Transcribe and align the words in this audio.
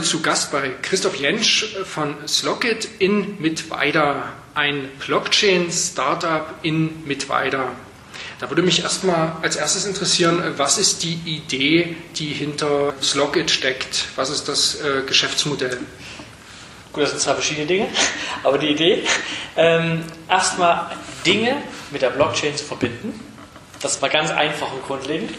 heute 0.00 0.08
zu 0.08 0.22
Gast 0.22 0.50
bei 0.50 0.70
Christoph 0.80 1.16
Jentsch 1.16 1.76
von 1.84 2.16
Slockit 2.26 2.88
in 3.00 3.38
Mittweida, 3.38 4.32
ein 4.54 4.88
Blockchain-Startup 5.04 6.46
in 6.62 7.04
Mittweida. 7.06 7.72
Da 8.38 8.48
würde 8.48 8.62
mich 8.62 8.82
erstmal 8.82 9.36
als 9.42 9.56
erstes 9.56 9.84
interessieren, 9.84 10.54
was 10.56 10.78
ist 10.78 11.02
die 11.02 11.20
Idee, 11.26 11.96
die 12.16 12.28
hinter 12.28 12.94
Slockit 13.02 13.50
steckt? 13.50 14.06
Was 14.16 14.30
ist 14.30 14.48
das 14.48 14.80
äh, 14.80 15.02
Geschäftsmodell? 15.06 15.78
Gut, 16.94 17.02
das 17.02 17.10
sind 17.10 17.20
zwei 17.20 17.34
verschiedene 17.34 17.66
Dinge, 17.66 17.88
aber 18.42 18.56
die 18.56 18.68
Idee, 18.68 19.04
ähm, 19.58 20.02
erstmal 20.30 20.92
Dinge 21.26 21.56
mit 21.90 22.00
der 22.00 22.08
Blockchain 22.08 22.56
zu 22.56 22.64
verbinden. 22.64 23.20
Das 23.82 24.00
mal 24.00 24.08
ganz 24.08 24.30
einfach 24.30 24.72
und 24.72 24.82
grundlegend. 24.82 25.30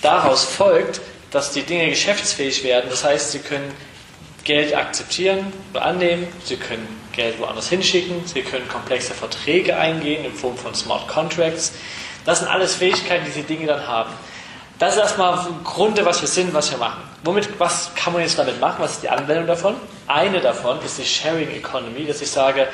Daraus 0.00 0.44
folgt, 0.44 1.02
dass 1.30 1.52
die 1.52 1.62
Dinge 1.62 1.88
geschäftsfähig 1.88 2.64
werden. 2.64 2.90
Das 2.90 3.04
heißt, 3.04 3.32
sie 3.32 3.38
können 3.40 3.72
Geld 4.44 4.74
akzeptieren 4.74 5.52
oder 5.72 5.84
annehmen, 5.84 6.26
sie 6.44 6.56
können 6.56 6.86
Geld 7.12 7.38
woanders 7.38 7.68
hinschicken, 7.68 8.26
sie 8.26 8.42
können 8.42 8.66
komplexe 8.68 9.12
Verträge 9.12 9.76
eingehen 9.76 10.24
in 10.24 10.32
Form 10.32 10.56
von 10.56 10.74
Smart 10.74 11.06
Contracts. 11.08 11.72
Das 12.24 12.40
sind 12.40 12.48
alles 12.48 12.74
Fähigkeiten, 12.74 13.24
die 13.24 13.32
diese 13.32 13.46
Dinge 13.46 13.66
dann 13.66 13.86
haben. 13.86 14.10
Das 14.78 14.94
ist 14.94 15.00
erstmal 15.00 15.46
im 15.46 15.62
Grunde, 15.62 16.06
was 16.06 16.22
wir 16.22 16.28
sind, 16.28 16.54
was 16.54 16.70
wir 16.70 16.78
machen. 16.78 17.02
Womit, 17.22 17.60
was 17.60 17.94
kann 17.94 18.14
man 18.14 18.22
jetzt 18.22 18.38
damit 18.38 18.58
machen? 18.60 18.76
Was 18.78 18.92
ist 18.92 19.02
die 19.02 19.10
Anwendung 19.10 19.46
davon? 19.46 19.76
Eine 20.06 20.40
davon 20.40 20.78
ist 20.82 20.96
die 20.96 21.04
Sharing 21.04 21.50
Economy, 21.50 22.06
dass 22.06 22.22
ich 22.22 22.30
sage, 22.30 22.66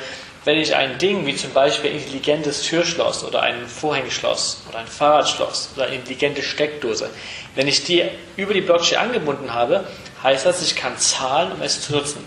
wenn 0.47 0.59
ich 0.59 0.73
ein 0.73 0.97
Ding 0.97 1.25
wie 1.25 1.35
zum 1.35 1.51
Beispiel 1.51 1.91
ein 1.91 1.97
intelligentes 1.97 2.61
Türschloss 2.61 3.25
oder 3.25 3.41
ein 3.41 3.67
Vorhängeschloss 3.67 4.63
oder 4.69 4.79
ein 4.79 4.87
Fahrradschloss 4.87 5.71
oder 5.75 5.87
eine 5.87 5.95
intelligente 5.95 6.41
Steckdose, 6.41 7.09
wenn 7.55 7.67
ich 7.67 7.83
die 7.83 8.05
über 8.37 8.53
die 8.53 8.61
Blockchain 8.61 8.97
angebunden 8.97 9.53
habe, 9.53 9.83
heißt 10.23 10.45
das, 10.45 10.61
ich 10.61 10.77
kann 10.77 10.97
zahlen, 10.97 11.51
um 11.51 11.61
es 11.61 11.81
zu 11.81 11.91
nutzen. 11.91 12.23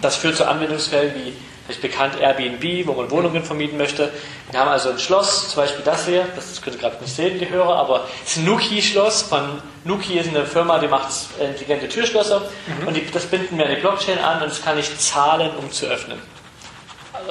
Das 0.00 0.16
führt 0.16 0.36
zu 0.36 0.48
Anwendungsfällen 0.48 1.14
wie 1.14 1.32
vielleicht 1.64 1.82
bekannt 1.82 2.18
Airbnb, 2.20 2.88
wo 2.88 2.94
man 2.94 3.08
Wohnungen 3.12 3.44
vermieten 3.44 3.78
möchte. 3.78 4.10
Wir 4.50 4.58
haben 4.58 4.70
also 4.70 4.90
ein 4.90 4.98
Schloss, 4.98 5.48
zum 5.48 5.62
Beispiel 5.62 5.84
das 5.84 6.06
hier, 6.06 6.26
das 6.34 6.60
könnt 6.60 6.74
ihr 6.74 6.82
gerade 6.82 7.00
nicht 7.00 7.14
sehen, 7.14 7.38
die 7.38 7.48
Hörer, 7.48 7.76
aber 7.76 8.08
es 8.24 8.32
ist 8.32 8.38
ein 8.38 8.46
Nuki-Schloss 8.46 9.22
von 9.22 9.62
Nuki 9.84 10.18
ist 10.18 10.30
eine 10.30 10.44
Firma, 10.44 10.80
die 10.80 10.88
macht 10.88 11.12
intelligente 11.38 11.88
Türschlösser 11.88 12.40
mhm. 12.80 12.88
und 12.88 12.96
die, 12.96 13.08
das 13.12 13.26
binden 13.26 13.58
wir 13.58 13.66
an 13.66 13.74
die 13.76 13.80
Blockchain 13.80 14.18
an 14.18 14.42
und 14.42 14.50
das 14.50 14.60
kann 14.60 14.76
ich 14.76 14.98
zahlen, 14.98 15.52
um 15.56 15.70
zu 15.70 15.86
öffnen. 15.86 16.18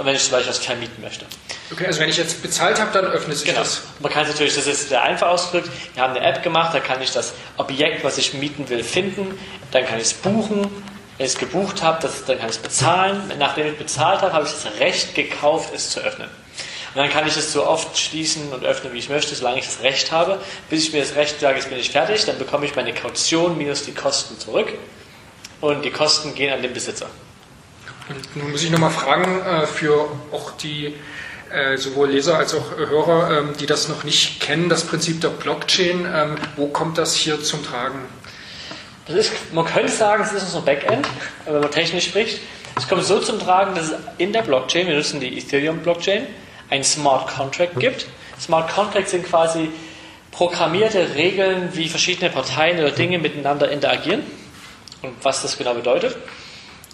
Wenn 0.02 0.16
ich 0.16 0.24
zum 0.24 0.32
Beispiel 0.32 0.50
was 0.50 0.60
vermieten 0.60 1.02
möchte. 1.02 1.26
Okay, 1.72 1.86
also 1.86 2.00
wenn 2.00 2.10
ich 2.10 2.18
jetzt 2.18 2.42
bezahlt 2.42 2.80
habe, 2.80 2.92
dann 2.92 3.06
öffnet 3.12 3.38
sich 3.38 3.48
genau. 3.48 3.60
das. 3.60 3.82
Man 4.00 4.12
kann 4.12 4.24
es 4.24 4.30
natürlich, 4.30 4.56
das 4.56 4.68
ist 4.68 4.90
sehr 4.90 5.02
einfach 5.02 5.30
ausgedrückt. 5.30 5.70
Wir 5.94 6.04
haben 6.04 6.16
eine 6.16 6.26
App 6.26 6.44
gemacht, 6.44 6.74
da 6.74 6.80
kann 6.80 7.02
ich 7.02 7.12
das 7.12 7.34
Objekt, 7.58 8.04
was 8.04 8.18
ich 8.18 8.34
mieten 8.34 8.70
will, 8.70 8.84
finden. 8.84 9.38
Dann 9.72 9.86
kann 9.86 9.98
ich 9.98 10.06
es 10.06 10.14
buchen. 10.14 10.64
Wenn 11.18 11.26
ich 11.26 11.34
es 11.34 11.38
gebucht 11.38 11.82
habe, 11.82 12.02
das, 12.02 12.26
dann 12.26 12.40
kann 12.40 12.50
ich 12.50 12.56
es 12.56 12.62
bezahlen. 12.62 13.32
Nachdem 13.38 13.68
ich 13.68 13.78
bezahlt 13.78 14.22
habe, 14.22 14.34
habe 14.34 14.46
ich 14.46 14.52
das 14.52 14.80
Recht 14.80 15.16
gekauft, 15.16 15.72
es 15.74 15.92
zu 15.92 16.00
öffnen. 16.02 16.30
Und 16.94 16.98
dann 16.98 17.10
kann 17.10 17.26
ich 17.26 17.38
es 17.38 17.54
so 17.54 17.66
oft 17.66 17.98
schließen 17.98 18.52
und 18.52 18.66
öffnen, 18.66 18.92
wie 18.94 18.98
ich 18.98 19.08
möchte, 19.08 19.34
solange 19.34 19.60
ich 19.60 19.66
das 19.66 19.82
Recht 19.82 20.12
habe. 20.12 20.40
Bis 20.70 20.88
ich 20.88 20.94
mir 20.94 21.00
das 21.00 21.16
Recht 21.16 21.40
sage, 21.40 21.58
jetzt 21.58 21.70
bin 21.70 21.80
ich 21.80 21.92
fertig, 21.92 22.26
dann 22.26 22.38
bekomme 22.38 22.66
ich 22.66 22.76
meine 22.76 22.94
Kaution 22.94 23.58
minus 23.58 23.86
die 23.86 23.94
Kosten 23.94 24.38
zurück. 24.38 24.74
Und 25.62 25.86
die 25.86 25.92
Kosten 25.92 26.36
gehen 26.36 26.52
an 26.52 26.62
den 26.62 26.74
Besitzer. 26.74 27.08
Und 28.12 28.36
nun 28.36 28.52
muss 28.52 28.64
ich 28.64 28.72
nochmal 28.72 28.92
fragen, 28.92 29.42
äh, 29.42 29.66
für 29.66 30.10
auch 30.32 30.52
die 30.52 30.96
äh, 31.50 31.78
sowohl 31.78 32.10
Leser 32.10 32.38
als 32.38 32.54
auch 32.54 32.78
Hörer, 32.78 33.40
ähm, 33.40 33.54
die 33.60 33.66
das 33.66 33.88
noch 33.88 34.04
nicht 34.04 34.40
kennen, 34.40 34.70
das 34.70 34.84
Prinzip 34.84 35.22
der 35.22 35.30
Blockchain. 35.30 36.06
Ähm, 36.14 36.36
wo 36.56 36.68
kommt 36.68 36.98
das 36.98 37.16
hier 37.16 37.42
zum 37.42 37.64
Tragen? 37.66 38.00
Das 39.08 39.16
ist, 39.16 39.54
man 39.54 39.66
könnte 39.66 39.92
sagen, 39.92 40.24
es 40.24 40.32
ist 40.32 40.44
unser 40.44 40.62
Backend, 40.62 41.08
wenn 41.46 41.60
man 41.60 41.72
technisch 41.72 42.06
spricht. 42.06 42.40
Es 42.78 42.88
kommt 42.88 43.04
so 43.04 43.20
zum 43.20 43.40
Tragen, 43.40 43.76
dass 43.76 43.92
es 43.92 43.96
in 44.18 44.32
der 44.32 44.42
Blockchain, 44.44 44.88
wir 44.88 44.96
nutzen 44.96 45.20
die 45.20 45.38
Ethereum-Blockchain, 45.38 46.28
ein 46.70 46.84
Smart 46.84 47.28
Contract 47.28 47.80
gibt. 47.80 48.08
Smart 48.40 48.74
Contracts 48.74 49.12
sind 49.12 49.26
quasi 49.26 49.70
programmierte 50.32 51.16
Regeln, 51.16 51.70
wie 51.74 51.90
verschiedene 51.90 52.30
Parteien 52.30 52.80
oder 52.80 52.92
Dinge 52.92 53.20
miteinander 53.20 53.70
interagieren 53.70 54.24
und 55.02 55.14
was 55.24 55.42
das 55.42 55.58
genau 55.58 55.74
bedeutet. 55.74 56.16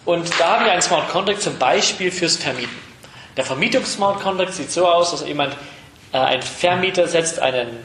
Und 0.07 0.39
da 0.39 0.55
haben 0.55 0.63
wir 0.63 0.71
einen 0.71 0.81
Smart 0.81 1.09
Contract 1.09 1.41
zum 1.41 1.57
Beispiel 1.57 2.11
fürs 2.11 2.37
Vermieten. 2.37 2.77
Der 3.35 3.43
Vermietungs-Smart 3.43 4.21
Contract 4.21 4.53
sieht 4.53 4.71
so 4.71 4.87
aus, 4.87 5.11
dass 5.11 5.27
jemand, 5.27 5.53
äh, 6.13 6.17
ein 6.17 6.41
Vermieter 6.41 7.09
setzt 7.09 7.39
einen, 7.39 7.79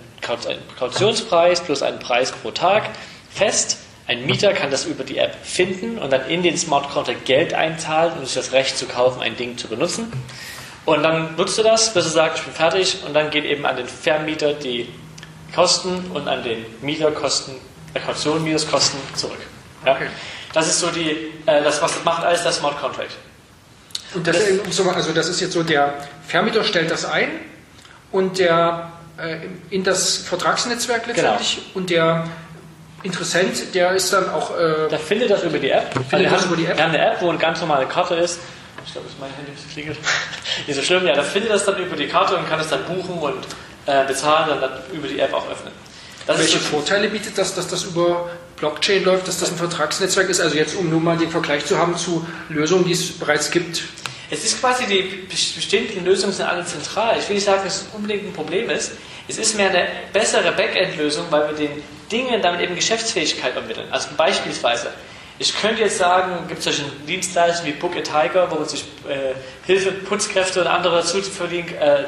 Kautionspreis 0.78 1.62
plus 1.62 1.82
einen 1.82 1.98
Preis 1.98 2.30
pro 2.30 2.52
Tag 2.52 2.90
fest. 3.28 3.78
Ein 4.06 4.24
Mieter 4.24 4.52
kann 4.52 4.70
das 4.70 4.84
über 4.84 5.02
die 5.02 5.18
App 5.18 5.34
finden 5.42 5.98
und 5.98 6.12
dann 6.12 6.28
in 6.28 6.44
den 6.44 6.56
Smart 6.56 6.88
Contract 6.90 7.24
Geld 7.24 7.54
einzahlen, 7.54 8.12
um 8.16 8.24
sich 8.24 8.34
das 8.34 8.52
Recht 8.52 8.78
zu 8.78 8.86
kaufen, 8.86 9.20
ein 9.20 9.36
Ding 9.36 9.58
zu 9.58 9.66
benutzen. 9.66 10.12
Und 10.84 11.02
dann 11.02 11.34
nutzt 11.34 11.58
er 11.58 11.64
das, 11.64 11.92
bis 11.92 12.04
er 12.04 12.10
sagt, 12.12 12.38
ich 12.38 12.44
bin 12.44 12.54
fertig, 12.54 12.98
und 13.04 13.14
dann 13.14 13.30
geht 13.30 13.44
eben 13.44 13.66
an 13.66 13.74
den 13.74 13.88
Vermieter 13.88 14.52
die 14.52 14.88
Kosten 15.52 16.12
und 16.14 16.28
an 16.28 16.44
den 16.44 16.64
Mieter 16.82 17.10
Kosten, 17.10 17.56
äh, 17.94 17.98
Kaution 17.98 18.44
minus 18.44 18.70
Kosten 18.70 18.98
zurück. 19.16 19.40
Ja? 19.84 19.96
Okay. 19.96 20.06
Das 20.52 20.68
ist 20.68 20.80
so 20.80 20.90
die, 20.90 21.32
äh, 21.46 21.62
das, 21.62 21.80
was 21.80 21.94
das 21.94 22.04
macht 22.04 22.24
alles 22.24 22.42
der 22.42 22.52
Smart 22.52 22.78
Contract. 22.80 23.12
Und 24.14 24.26
das, 24.26 24.36
also 24.94 25.12
das 25.12 25.28
ist 25.28 25.40
jetzt 25.40 25.52
so, 25.52 25.62
der 25.62 25.94
Vermieter 26.26 26.64
stellt 26.64 26.90
das 26.90 27.04
ein 27.04 27.30
und 28.10 28.38
der 28.38 28.92
äh, 29.16 29.38
in 29.70 29.84
das 29.84 30.18
Vertragsnetzwerk 30.18 31.06
letztendlich 31.06 31.56
genau. 31.56 31.66
und 31.74 31.90
der 31.90 32.28
Interessent, 33.02 33.74
der 33.74 33.92
ist 33.92 34.12
dann 34.12 34.30
auch. 34.30 34.56
Äh, 34.56 34.88
der 34.88 34.98
findet 34.98 35.30
das 35.30 35.42
über 35.42 35.58
die 35.58 35.70
App. 35.70 35.92
Findet 36.08 36.30
also 36.30 36.36
das 36.36 36.44
über 36.46 36.56
die 36.56 36.66
App. 36.66 36.76
Wir 36.76 36.84
haben 36.84 36.94
eine 36.94 37.12
App, 37.12 37.20
wo 37.20 37.30
eine 37.30 37.38
ganz 37.38 37.60
normale 37.60 37.86
Karte 37.86 38.14
ist. 38.14 38.38
Ich 38.84 38.92
glaube, 38.92 39.06
das 39.06 39.14
ist 39.14 39.20
mein 39.20 39.30
Handy, 39.34 39.50
das 39.54 39.72
klingelt. 39.72 39.98
Nicht 40.66 40.76
so 40.76 40.82
schlimm. 40.82 41.06
Ja, 41.06 41.14
der 41.14 41.24
findet 41.24 41.50
das 41.50 41.64
dann 41.64 41.78
über 41.78 41.96
die 41.96 42.06
Karte 42.06 42.36
und 42.36 42.48
kann 42.48 42.60
es 42.60 42.68
dann 42.68 42.84
buchen 42.84 43.18
und 43.18 43.44
äh, 43.86 44.04
bezahlen 44.06 44.50
und 44.50 44.60
dann 44.60 44.70
über 44.92 45.08
die 45.08 45.18
App 45.18 45.34
auch 45.34 45.48
öffnen. 45.50 45.72
Das 46.26 46.38
Welche 46.38 46.58
so 46.58 46.64
Vorteile 46.64 47.08
bietet 47.08 47.36
das, 47.36 47.54
dass 47.54 47.66
das 47.66 47.82
über 47.84 48.30
Blockchain 48.62 49.02
läuft, 49.02 49.26
dass 49.26 49.40
das 49.40 49.50
ein 49.50 49.56
Vertragsnetzwerk 49.56 50.28
ist? 50.28 50.40
Also 50.40 50.54
jetzt, 50.54 50.76
um 50.76 50.88
nur 50.88 51.00
mal 51.00 51.18
den 51.18 51.30
Vergleich 51.30 51.66
zu 51.66 51.76
haben 51.76 51.96
zu 51.96 52.24
Lösungen, 52.48 52.84
die 52.84 52.92
es 52.92 53.10
bereits 53.18 53.50
gibt. 53.50 53.82
Es 54.30 54.44
ist 54.44 54.60
quasi, 54.60 54.86
die 54.86 55.26
bestehenden 55.26 56.04
Lösungen 56.04 56.32
sind 56.32 56.46
alle 56.46 56.64
zentral. 56.64 57.18
Ich 57.18 57.28
will 57.28 57.34
nicht 57.34 57.44
sagen, 57.44 57.62
dass 57.64 57.78
es 57.78 57.86
unbedingt 57.92 58.24
ein 58.24 58.32
Problem 58.32 58.70
ist. 58.70 58.92
Es 59.26 59.38
ist 59.38 59.56
mehr 59.56 59.70
eine 59.70 59.88
bessere 60.12 60.52
Backend-Lösung, 60.52 61.26
weil 61.30 61.48
wir 61.48 61.56
den 61.56 61.82
Dingen 62.12 62.40
damit 62.40 62.60
eben 62.60 62.76
Geschäftsfähigkeit 62.76 63.56
ermitteln. 63.56 63.88
Also 63.90 64.10
beispielsweise, 64.16 64.90
ich 65.40 65.60
könnte 65.60 65.82
jetzt 65.82 65.98
sagen, 65.98 66.46
gibt 66.46 66.60
es 66.60 66.64
solche 66.64 66.84
Dienstleister 67.08 67.66
wie 67.66 67.72
Book 67.72 67.96
a 67.96 68.00
Tiger, 68.00 68.48
wo 68.48 68.54
man 68.60 68.68
sich 68.68 68.84
äh, 69.08 69.34
Hilfe, 69.66 69.90
Putzkräfte 69.90 70.60
und 70.60 70.68
andere 70.68 70.98
dazu, 70.98 71.18
äh, 71.18 71.22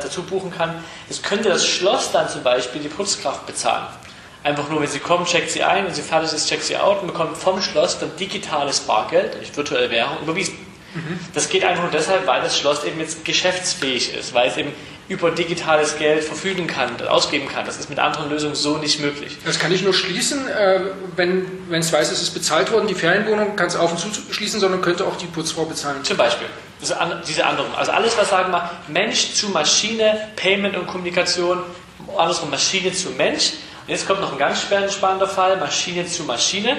dazu 0.01 0.23
buchen 0.23 0.53
kann. 0.53 0.85
Es 1.11 1.21
könnte 1.21 1.49
das 1.49 1.67
Schloss 1.67 2.13
dann 2.13 2.29
zum 2.29 2.45
Beispiel 2.45 2.81
die 2.81 2.89
Putzkraft 2.89 3.45
bezahlen. 3.45 3.89
Einfach 4.45 4.69
nur, 4.69 4.83
wenn 4.83 4.89
sie 4.89 4.99
kommen, 4.99 5.25
checkt 5.25 5.51
sie 5.51 5.63
ein, 5.63 5.87
wenn 5.87 5.95
sie 5.95 6.03
fertig 6.03 6.33
ist, 6.33 6.49
checkt 6.49 6.65
sie 6.65 6.77
out 6.77 7.01
und 7.01 7.07
bekommt 7.07 7.37
vom 7.37 7.63
Schloss 7.63 7.99
dann 7.99 8.15
digitales 8.17 8.81
Bargeld, 8.81 9.41
nicht 9.41 9.57
virtuelle 9.57 9.91
Währung, 9.91 10.19
überwiesen. 10.23 10.55
Mhm. 10.95 11.19
Das 11.33 11.49
geht 11.49 11.65
einfach 11.65 11.83
nur 11.83 11.91
deshalb, 11.91 12.27
weil 12.27 12.43
das 12.43 12.59
Schloss 12.59 12.85
eben 12.85 13.01
jetzt 13.01 13.25
geschäftsfähig 13.25 14.15
ist, 14.15 14.35
weil 14.35 14.49
es 14.51 14.59
eben 14.59 14.73
über 15.09 15.31
digitales 15.31 15.99
Geld 15.99 16.25
verfügen 16.25 16.67
kann, 16.67 17.01
ausgeben 17.07 17.49
kann. 17.49 17.65
Das 17.65 17.79
ist 17.79 17.89
mit 17.89 17.99
anderen 17.99 18.31
Lösungen 18.31 18.55
so 18.55 18.77
nicht 18.77 19.01
möglich. 19.01 19.37
Das 19.45 19.59
kann 19.59 19.73
ich 19.73 19.83
nur 19.83 19.95
schließen, 19.95 20.47
äh, 20.49 20.81
wenn, 21.17 21.47
wenn 21.69 21.81
es 21.81 21.93
weiß, 21.93 22.11
es 22.11 22.23
ist 22.23 22.31
bezahlt 22.31 22.71
worden. 22.71 22.87
Die 22.87 22.95
Ferienwohnung 22.95 23.57
kann 23.57 23.67
es 23.67 23.77
auf 23.77 23.93
und 23.93 23.99
zu 23.99 24.09
schließen, 24.31 24.61
sondern 24.61 24.81
könnte 24.81 25.07
auch 25.07 25.17
die 25.17 25.27
Putzfrau 25.27 25.65
bezahlen. 25.65 26.05
Zum 26.05 26.17
Beispiel. 26.17 26.47
diese 26.81 27.47
anderen. 27.47 27.75
Also 27.75 27.93
alles, 27.93 28.17
was 28.19 28.31
sagen 28.31 28.51
wir, 28.51 28.71
Mensch 28.89 29.33
zu 29.33 29.49
Maschine, 29.49 30.29
Payment 30.37 30.77
und 30.77 30.87
Kommunikation, 30.87 31.63
andersrum 32.17 32.51
Maschine 32.51 32.93
zu 32.93 33.11
Mensch 33.11 33.53
jetzt 33.87 34.07
kommt 34.07 34.21
noch 34.21 34.33
ein 34.33 34.39
ganz 34.39 34.63
spannender 34.63 35.29
Fall, 35.29 35.57
Maschine 35.57 36.07
zu 36.07 36.25
Maschine. 36.25 36.77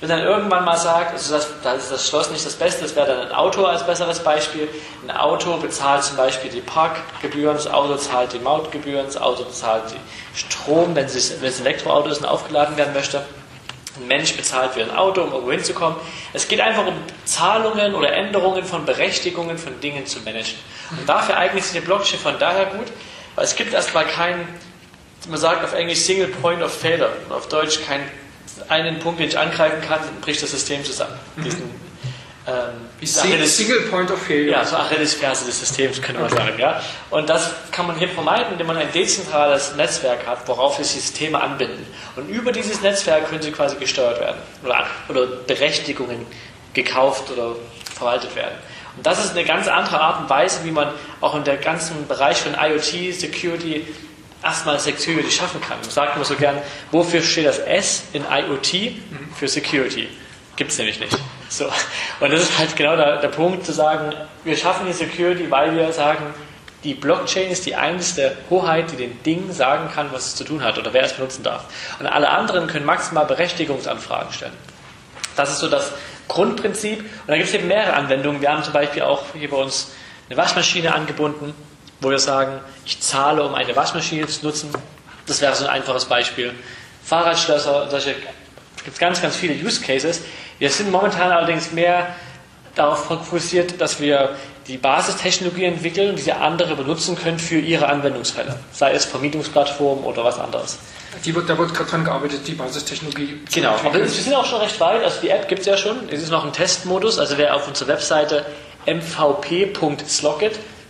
Wenn 0.00 0.10
dann 0.10 0.20
irgendwann 0.20 0.64
mal 0.64 0.76
sagt, 0.76 1.12
also 1.12 1.34
das, 1.34 1.48
da 1.64 1.72
ist 1.72 1.90
das 1.90 2.08
Schloss 2.08 2.30
nicht 2.30 2.46
das 2.46 2.54
Beste, 2.54 2.82
das 2.82 2.94
wäre 2.94 3.08
dann 3.08 3.20
ein 3.26 3.32
Auto 3.32 3.64
als 3.64 3.84
besseres 3.84 4.20
Beispiel. 4.20 4.68
Ein 5.02 5.10
Auto 5.10 5.56
bezahlt 5.56 6.04
zum 6.04 6.16
Beispiel 6.16 6.50
die 6.52 6.60
Parkgebühren, 6.60 7.56
das 7.56 7.66
Auto 7.66 7.96
zahlt 7.96 8.32
die 8.32 8.38
Mautgebühren, 8.38 9.06
das 9.06 9.16
Auto 9.16 9.42
bezahlt 9.42 9.84
die 9.90 10.38
Strom, 10.38 10.94
wenn 10.94 11.06
es, 11.06 11.40
wenn 11.40 11.48
es 11.48 11.58
ein 11.58 11.66
Elektroauto 11.66 12.10
ist 12.10 12.18
und 12.18 12.26
aufgeladen 12.26 12.76
werden 12.76 12.94
möchte. 12.94 13.24
Ein 13.96 14.06
Mensch 14.06 14.36
bezahlt 14.36 14.74
für 14.74 14.82
ein 14.82 14.94
Auto, 14.94 15.22
um 15.22 15.32
irgendwo 15.32 15.50
hinzukommen. 15.50 15.98
Es 16.32 16.46
geht 16.46 16.60
einfach 16.60 16.86
um 16.86 16.94
Zahlungen 17.24 17.96
oder 17.96 18.12
Änderungen 18.12 18.64
von 18.64 18.84
Berechtigungen 18.84 19.58
von 19.58 19.80
Dingen 19.80 20.06
zu 20.06 20.20
managen. 20.20 20.58
Und 20.92 21.08
dafür 21.08 21.36
eignet 21.36 21.64
sich 21.64 21.72
die 21.72 21.84
Blockchain 21.84 22.20
von 22.20 22.38
daher 22.38 22.66
gut, 22.66 22.86
weil 23.34 23.44
es 23.44 23.56
gibt 23.56 23.74
erstmal 23.74 24.04
keinen 24.04 24.46
man 25.28 25.38
sagt 25.38 25.64
auf 25.64 25.74
Englisch 25.74 26.00
Single 26.00 26.28
Point 26.28 26.62
of 26.62 26.72
Failure, 26.72 27.12
auf 27.30 27.48
Deutsch 27.48 27.80
kein 27.86 28.00
einen 28.68 28.98
Punkt, 28.98 29.20
den 29.20 29.28
ich 29.28 29.38
angreifen 29.38 29.80
kann, 29.80 30.00
bricht 30.20 30.42
das 30.42 30.50
System 30.50 30.84
zusammen. 30.84 31.18
Mhm. 31.36 31.44
Diesen, 31.44 31.62
ähm, 32.46 32.54
Wie 32.98 33.06
Single, 33.06 33.82
Point 33.90 34.10
of 34.10 34.20
Failure. 34.22 34.52
Ja, 34.52 34.64
so 34.64 34.76
Achillesferse 34.76 35.44
des 35.44 35.60
Systems, 35.60 36.00
könnte 36.00 36.20
man 36.20 36.30
sagen. 36.30 36.58
Ja? 36.58 36.80
Und 37.10 37.28
das 37.28 37.50
kann 37.70 37.86
man 37.86 37.96
hier 37.96 38.08
vermeiden, 38.08 38.52
indem 38.52 38.66
man 38.66 38.76
ein 38.76 38.90
dezentrales 38.92 39.74
Netzwerk 39.76 40.26
hat, 40.26 40.48
worauf 40.48 40.76
sich 40.76 40.86
Systeme 40.86 41.40
anbinden. 41.40 41.86
Und 42.16 42.28
über 42.28 42.52
dieses 42.52 42.80
Netzwerk 42.80 43.28
können 43.28 43.42
sie 43.42 43.52
quasi 43.52 43.76
gesteuert 43.76 44.20
werden 44.20 44.38
oder, 44.64 44.86
oder 45.08 45.26
Berechtigungen 45.46 46.26
gekauft 46.72 47.30
oder 47.30 47.54
verwaltet 47.94 48.34
werden. 48.34 48.54
Und 48.96 49.06
das 49.06 49.24
ist 49.24 49.32
eine 49.32 49.44
ganz 49.44 49.68
andere 49.68 50.00
Art 50.00 50.20
und 50.22 50.30
Weise, 50.30 50.64
wie 50.64 50.70
man 50.70 50.88
auch 51.20 51.34
in 51.34 51.44
der 51.44 51.56
ganzen 51.56 52.08
Bereich 52.08 52.38
von 52.38 52.54
IoT, 52.54 53.14
Security, 53.14 53.86
erstmal 54.42 54.78
Security 54.78 55.30
schaffen 55.30 55.60
kann. 55.60 55.80
Man 55.80 55.90
sagt 55.90 56.16
immer 56.16 56.24
so 56.24 56.34
gern, 56.34 56.56
wofür 56.90 57.22
steht 57.22 57.46
das 57.46 57.58
S 57.58 58.04
in 58.12 58.24
IoT? 58.24 58.92
Für 59.34 59.48
Security. 59.48 60.08
Gibt 60.56 60.70
es 60.70 60.78
nämlich 60.78 60.98
nicht. 61.00 61.16
So. 61.48 61.66
Und 62.20 62.32
das 62.32 62.42
ist 62.42 62.58
halt 62.58 62.76
genau 62.76 62.96
der, 62.96 63.20
der 63.20 63.28
Punkt 63.28 63.64
zu 63.64 63.72
sagen, 63.72 64.12
wir 64.44 64.56
schaffen 64.56 64.86
die 64.86 64.92
Security, 64.92 65.50
weil 65.50 65.74
wir 65.74 65.92
sagen, 65.92 66.34
die 66.84 66.94
Blockchain 66.94 67.50
ist 67.50 67.66
die 67.66 67.74
einzige 67.74 68.36
Hoheit, 68.50 68.92
die 68.92 68.96
den 68.96 69.22
Ding 69.22 69.52
sagen 69.52 69.90
kann, 69.92 70.12
was 70.12 70.26
es 70.26 70.36
zu 70.36 70.44
tun 70.44 70.62
hat 70.62 70.78
oder 70.78 70.92
wer 70.92 71.02
es 71.02 71.12
benutzen 71.12 71.42
darf. 71.42 71.64
Und 71.98 72.06
alle 72.06 72.28
anderen 72.28 72.68
können 72.68 72.86
maximal 72.86 73.24
Berechtigungsanfragen 73.24 74.32
stellen. 74.32 74.52
Das 75.36 75.50
ist 75.50 75.58
so 75.58 75.68
das 75.68 75.92
Grundprinzip. 76.28 77.00
Und 77.00 77.28
da 77.28 77.36
gibt 77.36 77.48
es 77.48 77.54
eben 77.54 77.68
mehrere 77.68 77.94
Anwendungen. 77.94 78.40
Wir 78.40 78.50
haben 78.50 78.62
zum 78.62 78.72
Beispiel 78.72 79.02
auch 79.02 79.24
hier 79.34 79.50
bei 79.50 79.56
uns 79.56 79.92
eine 80.28 80.36
Waschmaschine 80.36 80.94
angebunden, 80.94 81.54
wo 82.00 82.10
wir 82.10 82.18
sagen, 82.18 82.60
ich 82.84 83.00
zahle, 83.00 83.42
um 83.42 83.54
eine 83.54 83.74
Waschmaschine 83.74 84.26
zu 84.26 84.46
nutzen. 84.46 84.70
Das 85.26 85.40
wäre 85.40 85.54
so 85.54 85.64
ein 85.64 85.70
einfaches 85.70 86.04
Beispiel. 86.04 86.54
Fahrradschlösser, 87.04 87.88
solche, 87.90 88.14
gibt 88.84 88.94
es 88.94 88.98
ganz, 88.98 89.20
ganz 89.20 89.36
viele 89.36 89.54
Use 89.54 89.80
Cases. 89.80 90.20
Wir 90.58 90.70
sind 90.70 90.90
momentan 90.90 91.30
allerdings 91.30 91.72
mehr 91.72 92.14
darauf 92.74 93.06
fokussiert, 93.06 93.80
dass 93.80 94.00
wir 94.00 94.36
die 94.68 94.76
Basistechnologie 94.76 95.64
entwickeln, 95.64 96.16
die 96.16 96.32
andere 96.32 96.76
benutzen 96.76 97.16
können 97.16 97.38
für 97.38 97.58
ihre 97.58 97.88
Anwendungsfälle, 97.88 98.58
sei 98.70 98.92
es 98.92 99.06
Vermietungsplattformen 99.06 100.04
oder 100.04 100.24
was 100.24 100.38
anderes. 100.38 100.78
Die 101.24 101.34
wird, 101.34 101.48
da 101.48 101.56
wird 101.56 101.74
gerade 101.74 101.90
dran 101.90 102.04
gearbeitet, 102.04 102.46
die 102.46 102.52
Basistechnologie 102.52 103.40
zu 103.48 103.60
Genau, 103.60 103.74
aber 103.82 103.94
wir 103.94 104.06
sind 104.06 104.34
auch 104.34 104.44
schon 104.44 104.60
recht 104.60 104.78
weit, 104.78 105.02
also 105.02 105.20
die 105.22 105.30
App 105.30 105.48
gibt 105.48 105.62
es 105.62 105.66
ja 105.66 105.76
schon, 105.76 106.08
es 106.10 106.22
ist 106.22 106.30
noch 106.30 106.44
ein 106.44 106.52
Testmodus, 106.52 107.18
also 107.18 107.38
wer 107.38 107.56
auf 107.56 107.66
unserer 107.66 107.88
Webseite 107.88 108.44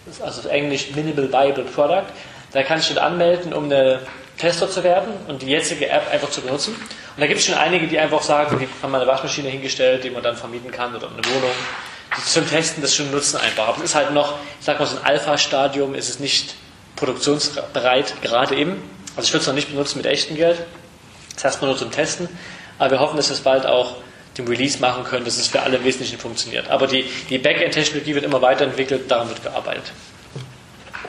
mvp.slogit, 0.09 0.23
also 0.23 0.49
Englisch 0.49 0.91
Minimal 0.95 1.33
Viable 1.33 1.65
Product, 1.65 2.07
da 2.53 2.63
kann 2.63 2.81
ich 2.81 2.87
schon 2.87 2.99
anmelden, 2.99 3.53
um 3.53 3.65
eine 3.65 4.01
Tester 4.39 4.71
zu 4.71 4.85
werden 4.85 5.13
und 5.27 5.43
die 5.43 5.47
jetzige 5.47 5.89
App 5.89 6.11
einfach 6.11 6.31
zu 6.31 6.41
benutzen. 6.41 6.75
Und 6.75 7.21
da 7.21 7.27
gibt 7.27 7.41
es 7.41 7.47
schon 7.47 7.57
einige, 7.57 7.89
die 7.89 7.99
einfach 7.99 8.23
sagen, 8.23 8.59
die 8.59 8.69
haben 8.83 8.93
mal 8.93 9.01
eine 9.01 9.11
Waschmaschine 9.11 9.49
hingestellt, 9.49 10.05
die 10.05 10.11
man 10.11 10.23
dann 10.23 10.37
vermieten 10.37 10.71
kann 10.71 10.95
oder 10.95 11.09
eine 11.09 11.25
Wohnung. 11.25 11.51
Die 12.17 12.25
zum 12.25 12.49
Testen 12.49 12.81
das 12.81 12.95
schon 12.95 13.11
nutzen 13.11 13.39
einfach. 13.39 13.69
Aber 13.69 13.79
es 13.79 13.91
ist 13.91 13.95
halt 13.95 14.13
noch, 14.13 14.35
ich 14.61 14.65
sag 14.65 14.79
mal, 14.79 14.87
so 14.87 14.97
ein 14.97 15.05
Alpha-Stadium, 15.05 15.95
ist 15.95 16.09
es 16.09 16.21
nicht 16.21 16.55
produktionsbereit, 16.97 18.23
gerade 18.23 18.57
eben. 18.57 18.83
Also 19.17 19.27
ich 19.27 19.33
würde 19.33 19.43
es 19.43 19.47
noch 19.49 19.55
nicht 19.55 19.71
benutzen 19.71 19.99
mit 19.99 20.07
echtem 20.07 20.37
Geld. 20.37 20.59
Das 21.35 21.45
heißt 21.45 21.63
nur 21.63 21.77
zum 21.77 21.91
Testen. 21.91 22.29
Aber 22.79 22.93
wir 22.93 23.01
hoffen, 23.01 23.17
dass 23.17 23.31
es 23.31 23.41
bald 23.41 23.67
auch 23.67 23.97
dem 24.39 24.47
Release 24.47 24.81
machen 24.81 25.05
können, 25.05 25.25
dass 25.25 25.37
es 25.37 25.49
für 25.49 25.61
alle 25.61 25.77
im 25.77 25.85
Wesentlichen 25.85 26.19
funktioniert. 26.19 26.71
Aber 26.71 26.87
die, 26.87 27.05
die 27.29 27.39
Backend-Technologie 27.39 28.15
wird 28.15 28.25
immer 28.25 28.41
weiterentwickelt, 28.41 29.11
daran 29.11 29.29
wird 29.29 29.43
gearbeitet. 29.43 29.93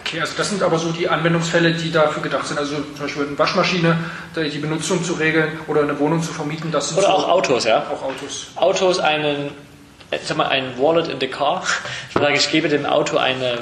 Okay, 0.09 0.21
also 0.21 0.33
das 0.37 0.49
sind 0.49 0.63
aber 0.63 0.79
so 0.79 0.91
die 0.91 1.07
Anwendungsfälle, 1.07 1.71
die 1.73 1.91
dafür 1.91 2.23
gedacht 2.23 2.47
sind. 2.47 2.57
Also 2.57 2.75
zum 2.75 2.99
Beispiel 2.99 3.27
eine 3.27 3.37
Waschmaschine, 3.37 3.97
die 4.35 4.57
Benutzung 4.57 5.03
zu 5.03 5.13
regeln 5.13 5.59
oder 5.67 5.83
eine 5.83 5.99
Wohnung 5.99 6.23
zu 6.23 6.33
vermieten. 6.33 6.71
Das 6.71 6.93
oder 6.93 7.03
so 7.03 7.07
auch 7.07 7.29
Autos, 7.29 7.65
ja. 7.65 7.85
Auch 7.91 8.01
Autos. 8.01 8.47
Autos, 8.55 8.99
einen, 8.99 9.51
ich 10.11 10.21
sag 10.23 10.37
mal, 10.37 10.47
ein 10.47 10.79
Wallet 10.79 11.09
in 11.09 11.19
the 11.19 11.27
car. 11.27 11.63
Ich 12.09 12.15
sage, 12.15 12.33
ich 12.33 12.51
gebe 12.51 12.69
dem 12.69 12.87
Auto 12.87 13.17
eine, 13.17 13.59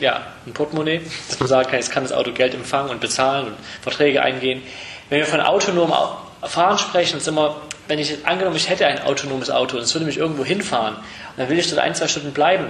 ja, 0.00 0.22
ein 0.44 0.52
Portemonnaie, 0.52 1.02
dass 1.28 1.38
man 1.38 1.48
sagen 1.48 1.68
kann, 1.68 1.78
jetzt 1.78 1.92
kann 1.92 2.02
das 2.02 2.12
Auto 2.12 2.32
Geld 2.32 2.54
empfangen 2.54 2.90
und 2.90 3.00
bezahlen 3.00 3.48
und 3.48 3.54
Verträge 3.82 4.22
eingehen. 4.22 4.62
Wenn 5.08 5.20
wir 5.20 5.26
von 5.26 5.40
autonomem 5.40 5.94
Fahren 6.42 6.78
sprechen, 6.78 7.18
ist 7.18 7.28
immer, 7.28 7.60
wenn 7.88 7.98
ich 7.98 8.26
angenommen, 8.26 8.56
ich 8.56 8.68
hätte 8.68 8.86
ein 8.86 9.02
autonomes 9.02 9.50
Auto 9.50 9.76
und 9.76 9.82
es 9.82 9.94
würde 9.94 10.06
mich 10.06 10.18
irgendwo 10.18 10.44
hinfahren 10.44 10.96
und 10.96 11.04
dann 11.36 11.48
will 11.48 11.58
ich 11.58 11.68
dort 11.68 11.80
ein, 11.80 11.94
zwei 11.94 12.08
Stunden 12.08 12.32
bleiben, 12.32 12.66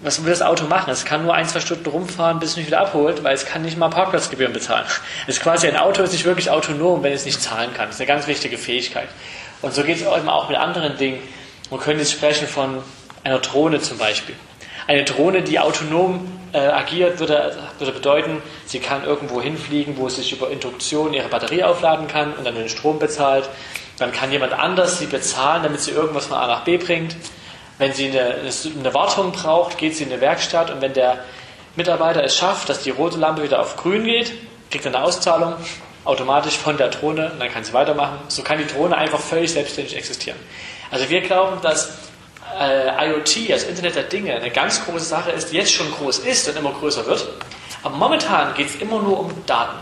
was 0.00 0.22
will 0.22 0.30
das 0.30 0.42
Auto 0.42 0.66
machen? 0.66 0.90
Es 0.90 1.04
kann 1.04 1.22
nur 1.22 1.34
ein, 1.34 1.48
zwei 1.48 1.60
Stunden 1.60 1.88
rumfahren, 1.88 2.38
bis 2.38 2.50
es 2.50 2.56
mich 2.56 2.66
wieder 2.66 2.80
abholt, 2.80 3.24
weil 3.24 3.34
es 3.34 3.46
kann 3.46 3.62
nicht 3.62 3.78
mal 3.78 3.88
Parkplatzgebühren 3.88 4.52
bezahlen. 4.52 4.84
Es 5.26 5.36
ist 5.36 5.42
quasi 5.42 5.66
ein 5.66 5.76
Auto 5.76 6.02
ist 6.02 6.12
nicht 6.12 6.24
wirklich 6.24 6.50
autonom, 6.50 7.02
wenn 7.02 7.12
es 7.12 7.24
nicht 7.24 7.40
zahlen 7.40 7.72
kann. 7.72 7.86
Das 7.86 7.96
ist 7.96 8.00
eine 8.00 8.08
ganz 8.08 8.26
wichtige 8.26 8.58
Fähigkeit. 8.58 9.08
Und 9.62 9.72
so 9.72 9.82
geht 9.82 9.96
es 9.96 10.02
eben 10.02 10.28
auch 10.28 10.48
mit 10.48 10.58
anderen 10.58 10.98
Dingen. 10.98 11.20
Man 11.70 11.80
könnte 11.80 12.00
jetzt 12.00 12.12
sprechen 12.12 12.46
von 12.46 12.82
einer 13.22 13.38
Drohne 13.38 13.80
zum 13.80 13.96
Beispiel. 13.96 14.34
Eine 14.86 15.04
Drohne, 15.04 15.40
die 15.42 15.58
autonom 15.58 16.30
äh, 16.52 16.58
agiert, 16.58 17.18
würde, 17.18 17.56
würde 17.78 17.92
bedeuten, 17.92 18.42
sie 18.66 18.80
kann 18.80 19.04
irgendwo 19.04 19.40
hinfliegen, 19.40 19.96
wo 19.96 20.08
sie 20.10 20.16
sich 20.16 20.32
über 20.32 20.50
Induktion 20.50 21.14
ihre 21.14 21.28
Batterie 21.28 21.64
aufladen 21.64 22.06
kann 22.06 22.34
und 22.34 22.44
dann 22.44 22.54
den 22.54 22.68
Strom 22.68 22.98
bezahlt. 22.98 23.48
Dann 24.04 24.12
kann 24.12 24.30
jemand 24.30 24.52
anders 24.52 24.98
sie 24.98 25.06
bezahlen, 25.06 25.62
damit 25.62 25.80
sie 25.80 25.92
irgendwas 25.92 26.26
von 26.26 26.36
A 26.36 26.46
nach 26.46 26.60
B 26.64 26.76
bringt. 26.76 27.16
Wenn 27.78 27.94
sie 27.94 28.10
eine, 28.10 28.34
eine 28.34 28.92
Wartung 28.92 29.32
braucht, 29.32 29.78
geht 29.78 29.96
sie 29.96 30.04
in 30.04 30.12
eine 30.12 30.20
Werkstatt 30.20 30.70
und 30.70 30.82
wenn 30.82 30.92
der 30.92 31.24
Mitarbeiter 31.74 32.22
es 32.22 32.36
schafft, 32.36 32.68
dass 32.68 32.82
die 32.82 32.90
rote 32.90 33.16
Lampe 33.16 33.42
wieder 33.42 33.62
auf 33.62 33.76
grün 33.76 34.04
geht, 34.04 34.34
kriegt 34.70 34.84
er 34.84 34.94
eine 34.94 35.02
Auszahlung 35.02 35.54
automatisch 36.04 36.58
von 36.58 36.76
der 36.76 36.88
Drohne 36.88 37.32
und 37.32 37.40
dann 37.40 37.50
kann 37.50 37.64
sie 37.64 37.72
weitermachen. 37.72 38.18
So 38.28 38.42
kann 38.42 38.58
die 38.58 38.66
Drohne 38.66 38.94
einfach 38.94 39.20
völlig 39.20 39.50
selbstständig 39.52 39.96
existieren. 39.96 40.36
Also 40.90 41.08
wir 41.08 41.22
glauben, 41.22 41.62
dass 41.62 41.96
äh, 42.60 43.08
IoT, 43.08 43.52
also 43.52 43.68
Internet 43.68 43.96
der 43.96 44.02
Dinge, 44.02 44.34
eine 44.34 44.50
ganz 44.50 44.84
große 44.84 45.06
Sache 45.06 45.30
ist, 45.30 45.50
die 45.50 45.56
jetzt 45.56 45.72
schon 45.72 45.90
groß 45.90 46.18
ist 46.18 46.46
und 46.46 46.58
immer 46.58 46.72
größer 46.72 47.06
wird. 47.06 47.26
Aber 47.82 47.96
momentan 47.96 48.52
geht 48.52 48.68
es 48.68 48.76
immer 48.82 49.00
nur 49.00 49.20
um 49.20 49.46
Daten. 49.46 49.78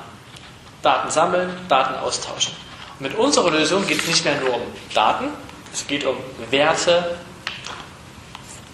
Daten 0.80 1.10
sammeln, 1.10 1.50
Daten 1.68 1.96
austauschen. 1.96 2.54
Mit 3.02 3.16
unserer 3.16 3.50
Lösung 3.50 3.84
geht 3.88 3.98
es 3.98 4.06
nicht 4.06 4.24
mehr 4.24 4.40
nur 4.40 4.54
um 4.54 4.62
Daten, 4.94 5.24
es 5.72 5.84
geht 5.88 6.04
um 6.04 6.16
Werte, 6.50 7.16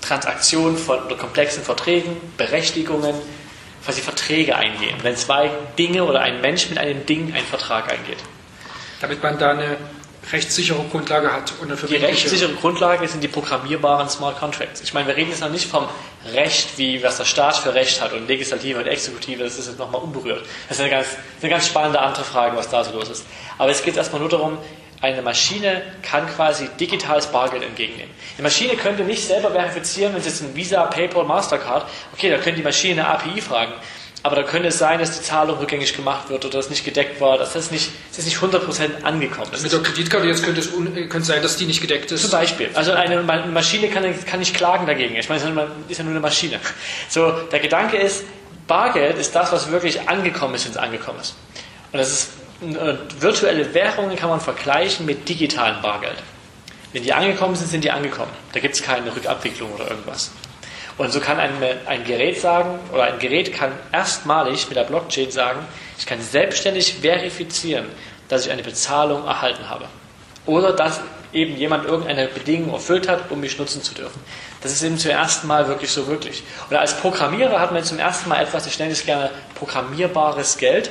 Transaktionen 0.02 0.76
von 0.76 0.98
komplexen 1.16 1.62
Verträgen, 1.62 2.14
Berechtigungen, 2.36 3.14
quasi 3.82 4.02
Verträge 4.02 4.54
eingehen. 4.54 4.96
Wenn 5.00 5.16
zwei 5.16 5.50
Dinge 5.78 6.04
oder 6.04 6.20
ein 6.20 6.42
Mensch 6.42 6.68
mit 6.68 6.76
einem 6.76 7.06
Ding 7.06 7.32
einen 7.34 7.46
Vertrag 7.46 7.90
eingeht. 7.90 8.18
Damit 9.00 9.22
man 9.22 9.38
da 9.38 9.52
eine 9.52 9.78
rechtssichere 10.32 10.84
Grundlage 10.90 11.32
hat. 11.32 11.52
Und 11.60 11.70
eine 11.70 11.80
die 11.80 11.96
rechtssichere 11.96 12.52
Grundlage 12.54 13.06
sind 13.08 13.22
die 13.22 13.28
programmierbaren 13.28 14.08
Smart 14.08 14.38
Contracts. 14.38 14.80
Ich 14.80 14.94
meine, 14.94 15.08
wir 15.08 15.16
reden 15.16 15.30
jetzt 15.30 15.40
noch 15.40 15.50
nicht 15.50 15.66
vom 15.66 15.88
Recht, 16.32 16.76
wie 16.76 17.02
was 17.02 17.16
der 17.16 17.24
Staat 17.24 17.56
für 17.56 17.74
Recht 17.74 18.00
hat 18.00 18.12
und 18.12 18.26
Legislative 18.28 18.78
und 18.78 18.86
Exekutive, 18.86 19.44
das 19.44 19.58
ist 19.58 19.68
jetzt 19.68 19.78
nochmal 19.78 20.02
unberührt. 20.02 20.44
Das 20.68 20.78
ist 20.78 20.82
eine 20.82 20.90
ganz, 20.90 21.08
eine 21.40 21.50
ganz 21.50 21.66
spannende 21.66 22.00
andere 22.00 22.24
Frage, 22.24 22.56
was 22.56 22.68
da 22.68 22.84
so 22.84 22.92
los 22.92 23.08
ist. 23.08 23.24
Aber 23.56 23.70
es 23.70 23.82
geht 23.82 23.96
erstmal 23.96 24.20
nur 24.20 24.30
darum, 24.30 24.58
eine 25.00 25.22
Maschine 25.22 25.82
kann 26.02 26.26
quasi 26.26 26.68
digitales 26.80 27.28
Bargeld 27.28 27.62
entgegennehmen. 27.62 28.10
Eine 28.36 28.42
Maschine 28.42 28.74
könnte 28.74 29.04
nicht 29.04 29.24
selber 29.24 29.52
verifizieren, 29.52 30.12
wenn 30.12 30.20
es 30.20 30.26
jetzt 30.26 30.42
ein 30.42 30.56
Visa, 30.56 30.86
PayPal, 30.86 31.24
Mastercard, 31.24 31.88
okay, 32.12 32.30
da 32.30 32.36
könnte 32.38 32.54
die 32.56 32.62
Maschine 32.64 33.06
eine 33.06 33.14
API 33.14 33.40
fragen. 33.40 33.74
Aber 34.28 34.36
da 34.36 34.42
könnte 34.42 34.68
es 34.68 34.76
sein, 34.76 34.98
dass 34.98 35.18
die 35.18 35.24
Zahlung 35.24 35.56
rückgängig 35.56 35.96
gemacht 35.96 36.28
wird 36.28 36.44
oder 36.44 36.58
dass 36.58 36.68
nicht 36.68 36.84
gedeckt 36.84 37.18
war, 37.18 37.38
dass 37.38 37.54
das 37.54 37.70
nicht, 37.70 37.90
das 38.14 38.26
nicht 38.26 38.36
100% 38.36 39.02
angekommen 39.02 39.50
ist. 39.54 39.62
Mit 39.62 39.72
der 39.72 39.80
Kreditkarte 39.80 40.26
jetzt 40.26 40.44
könnte 40.44 40.60
es 40.60 40.70
könnte 40.70 41.22
sein, 41.22 41.40
dass 41.40 41.56
die 41.56 41.64
nicht 41.64 41.80
gedeckt 41.80 42.12
ist. 42.12 42.20
Zum 42.20 42.32
Beispiel. 42.32 42.68
Also 42.74 42.92
eine 42.92 43.22
Maschine 43.22 43.88
kann, 43.88 44.04
kann 44.26 44.40
nicht 44.40 44.54
klagen 44.54 44.86
dagegen. 44.86 45.16
Ich 45.16 45.30
meine, 45.30 45.40
es 45.40 45.48
ist 45.88 45.96
ja 45.96 46.04
nur 46.04 46.10
eine 46.10 46.20
Maschine. 46.20 46.60
So, 47.08 47.30
der 47.50 47.58
Gedanke 47.60 47.96
ist, 47.96 48.24
Bargeld 48.66 49.16
ist 49.16 49.34
das, 49.34 49.50
was 49.50 49.70
wirklich 49.70 50.06
angekommen 50.10 50.56
ist, 50.56 50.66
wenn 50.66 50.72
es 50.72 50.76
angekommen 50.76 51.20
ist. 51.20 51.34
Und 51.90 51.98
das 51.98 52.10
ist 52.10 52.28
äh, 52.60 52.96
virtuelle 53.22 53.72
Währungen 53.72 54.14
kann 54.14 54.28
man 54.28 54.42
vergleichen 54.42 55.06
mit 55.06 55.26
digitalem 55.26 55.80
Bargeld. 55.80 56.22
Wenn 56.92 57.02
die 57.02 57.14
angekommen 57.14 57.56
sind, 57.56 57.68
sind 57.68 57.82
die 57.82 57.90
angekommen. 57.90 58.32
Da 58.52 58.60
gibt 58.60 58.74
es 58.74 58.82
keine 58.82 59.16
Rückabwicklung 59.16 59.72
oder 59.72 59.88
irgendwas. 59.88 60.32
Und 60.98 61.12
so 61.12 61.20
kann 61.20 61.38
ein, 61.38 61.52
ein 61.86 62.04
Gerät 62.04 62.40
sagen, 62.40 62.78
oder 62.92 63.04
ein 63.04 63.20
Gerät 63.20 63.54
kann 63.54 63.72
erstmalig 63.92 64.68
mit 64.68 64.76
der 64.76 64.84
Blockchain 64.84 65.30
sagen, 65.30 65.60
ich 65.96 66.06
kann 66.06 66.20
selbstständig 66.20 66.94
verifizieren, 67.00 67.86
dass 68.28 68.44
ich 68.44 68.52
eine 68.52 68.64
Bezahlung 68.64 69.24
erhalten 69.24 69.70
habe. 69.70 69.86
Oder 70.44 70.72
dass 70.72 71.00
eben 71.32 71.56
jemand 71.56 71.84
irgendeine 71.84 72.26
Bedingung 72.26 72.72
erfüllt 72.72 73.08
hat, 73.08 73.30
um 73.30 73.40
mich 73.40 73.58
nutzen 73.58 73.82
zu 73.82 73.94
dürfen. 73.94 74.20
Das 74.60 74.72
ist 74.72 74.82
eben 74.82 74.98
zum 74.98 75.12
ersten 75.12 75.46
Mal 75.46 75.68
wirklich 75.68 75.90
so 75.90 76.06
wirklich. 76.08 76.42
Oder 76.68 76.80
als 76.80 76.94
Programmierer 76.94 77.60
hat 77.60 77.70
man 77.70 77.84
zum 77.84 77.98
ersten 77.98 78.28
Mal 78.28 78.42
etwas, 78.42 78.66
ich 78.66 78.78
nenne 78.78 78.92
es 78.92 79.04
gerne 79.04 79.30
programmierbares 79.54 80.56
Geld. 80.56 80.90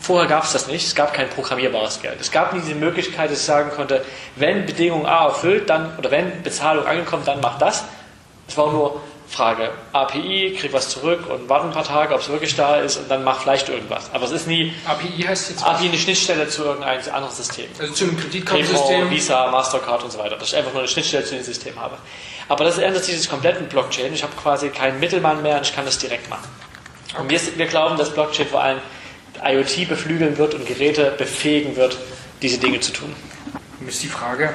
Vorher 0.00 0.28
gab 0.28 0.44
es 0.44 0.52
das 0.52 0.68
nicht, 0.68 0.86
es 0.86 0.94
gab 0.94 1.14
kein 1.14 1.28
programmierbares 1.30 2.00
Geld. 2.00 2.20
Es 2.20 2.30
gab 2.30 2.52
nie 2.52 2.60
diese 2.60 2.76
Möglichkeit, 2.76 3.30
dass 3.30 3.40
ich 3.40 3.44
sagen 3.44 3.70
konnte, 3.74 4.04
wenn 4.36 4.66
Bedingung 4.66 5.04
A 5.04 5.26
erfüllt, 5.26 5.68
dann, 5.68 5.96
oder 5.98 6.12
wenn 6.12 6.42
Bezahlung 6.44 6.86
angekommen, 6.86 7.24
dann 7.24 7.40
mach 7.40 7.58
das. 7.58 7.84
Es 8.50 8.56
war 8.56 8.72
nur 8.72 9.00
frage 9.28 9.70
API, 9.92 10.56
krieg 10.58 10.72
was 10.72 10.88
zurück 10.88 11.30
und 11.30 11.48
warte 11.48 11.68
ein 11.68 11.72
paar 11.72 11.84
Tage, 11.84 12.12
ob 12.14 12.20
es 12.20 12.28
wirklich 12.28 12.56
da 12.56 12.80
ist 12.80 12.96
und 12.96 13.08
dann 13.08 13.22
mach 13.22 13.42
vielleicht 13.42 13.68
irgendwas. 13.68 14.10
Aber 14.12 14.24
es 14.24 14.32
ist 14.32 14.48
nie 14.48 14.74
API 14.84 15.22
heißt 15.22 15.50
jetzt 15.50 15.64
API 15.64 15.86
eine 15.86 15.96
Schnittstelle 15.96 16.48
zu 16.48 16.64
irgendeinem 16.64 17.14
anderen 17.14 17.32
System. 17.32 17.66
Also 17.78 17.92
zu 17.92 18.04
einem 18.06 18.18
Kreditkartensystem. 18.18 19.08
Visa, 19.08 19.48
Mastercard 19.52 20.02
und 20.02 20.10
so 20.10 20.18
weiter. 20.18 20.36
Dass 20.36 20.48
ich 20.48 20.56
einfach 20.56 20.72
nur 20.72 20.80
eine 20.80 20.88
Schnittstelle 20.88 21.24
zu 21.24 21.36
dem 21.36 21.44
System 21.44 21.80
habe. 21.80 21.96
Aber 22.48 22.64
das 22.64 22.78
ändert 22.78 23.04
sich 23.04 23.14
jetzt 23.14 23.30
komplett 23.30 23.68
Blockchain. 23.68 24.12
Ich 24.12 24.24
habe 24.24 24.32
quasi 24.34 24.70
keinen 24.70 24.98
Mittelmann 24.98 25.42
mehr 25.42 25.58
und 25.58 25.62
ich 25.62 25.72
kann 25.72 25.84
das 25.84 25.98
direkt 25.98 26.28
machen. 26.28 26.48
Und 27.16 27.30
wir, 27.30 27.40
wir 27.56 27.66
glauben, 27.66 27.96
dass 27.96 28.12
Blockchain 28.12 28.48
vor 28.48 28.62
allem 28.62 28.80
IoT 29.44 29.88
beflügeln 29.88 30.38
wird 30.38 30.54
und 30.54 30.66
Geräte 30.66 31.14
befähigen 31.16 31.76
wird, 31.76 31.96
diese 32.42 32.58
Dinge 32.58 32.80
zu 32.80 32.92
tun. 32.92 33.14
Nun 33.78 33.88
ist 33.88 34.02
die 34.02 34.08
Frage, 34.08 34.54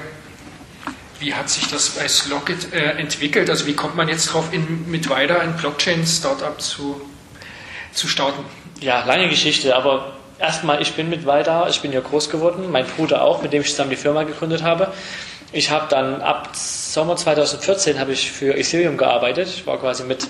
wie 1.19 1.33
hat 1.33 1.49
sich 1.49 1.67
das 1.67 1.89
bei 1.91 2.07
Slockit 2.07 2.73
äh, 2.73 2.97
entwickelt? 2.97 3.49
Also 3.49 3.65
wie 3.67 3.73
kommt 3.73 3.95
man 3.95 4.07
jetzt 4.07 4.27
drauf, 4.27 4.51
in, 4.51 4.89
mit 4.89 5.09
weiter 5.09 5.39
ein 5.39 5.55
Blockchain-Startup 5.55 6.59
zu, 6.61 7.01
zu 7.93 8.07
starten? 8.07 8.43
Ja, 8.81 9.05
lange 9.05 9.29
Geschichte, 9.29 9.75
aber 9.75 10.13
erstmal, 10.39 10.81
ich 10.81 10.93
bin 10.93 11.09
mit 11.09 11.25
weiter, 11.25 11.67
ich 11.69 11.81
bin 11.81 11.93
ja 11.93 12.01
groß 12.01 12.29
geworden, 12.29 12.71
mein 12.71 12.85
Bruder 12.85 13.23
auch, 13.23 13.41
mit 13.41 13.53
dem 13.53 13.61
ich 13.61 13.71
zusammen 13.71 13.89
die 13.89 13.95
Firma 13.95 14.23
gegründet 14.23 14.63
habe. 14.63 14.91
Ich 15.51 15.69
habe 15.69 15.87
dann 15.89 16.21
ab 16.21 16.49
Sommer 16.53 17.15
2014 17.15 17.99
habe 17.99 18.11
ich 18.11 18.31
für 18.31 18.57
Ethereum 18.57 18.97
gearbeitet. 18.97 19.47
Ich 19.47 19.65
war 19.65 19.79
quasi 19.79 20.03
mit 20.03 20.27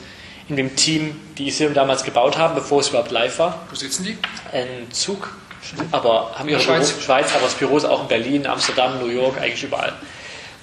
in 0.47 0.55
dem 0.55 0.75
Team, 0.75 1.19
die 1.37 1.47
Ethereum 1.47 1.73
damals 1.73 2.03
gebaut 2.03 2.37
haben, 2.37 2.53
bevor 2.53 2.81
es 2.81 2.89
überhaupt 2.89 3.09
live 3.09 3.39
war. 3.39 3.65
Wo 3.69 3.75
sitzen 3.75 4.03
die? 4.03 4.17
Ein 4.51 4.91
Zug, 4.91 5.35
aber 5.91 6.35
haben 6.37 6.47
ihre 6.47 6.59
Schweiz. 6.59 6.91
Büro, 6.91 7.01
Schweiz, 7.01 7.33
aber 7.33 7.45
das 7.45 7.55
Büro 7.55 7.77
ist 7.77 7.85
auch 7.85 8.03
in 8.03 8.07
Berlin, 8.07 8.45
Amsterdam, 8.45 8.99
New 8.99 9.07
York, 9.07 9.39
eigentlich 9.41 9.63
überall. 9.63 9.93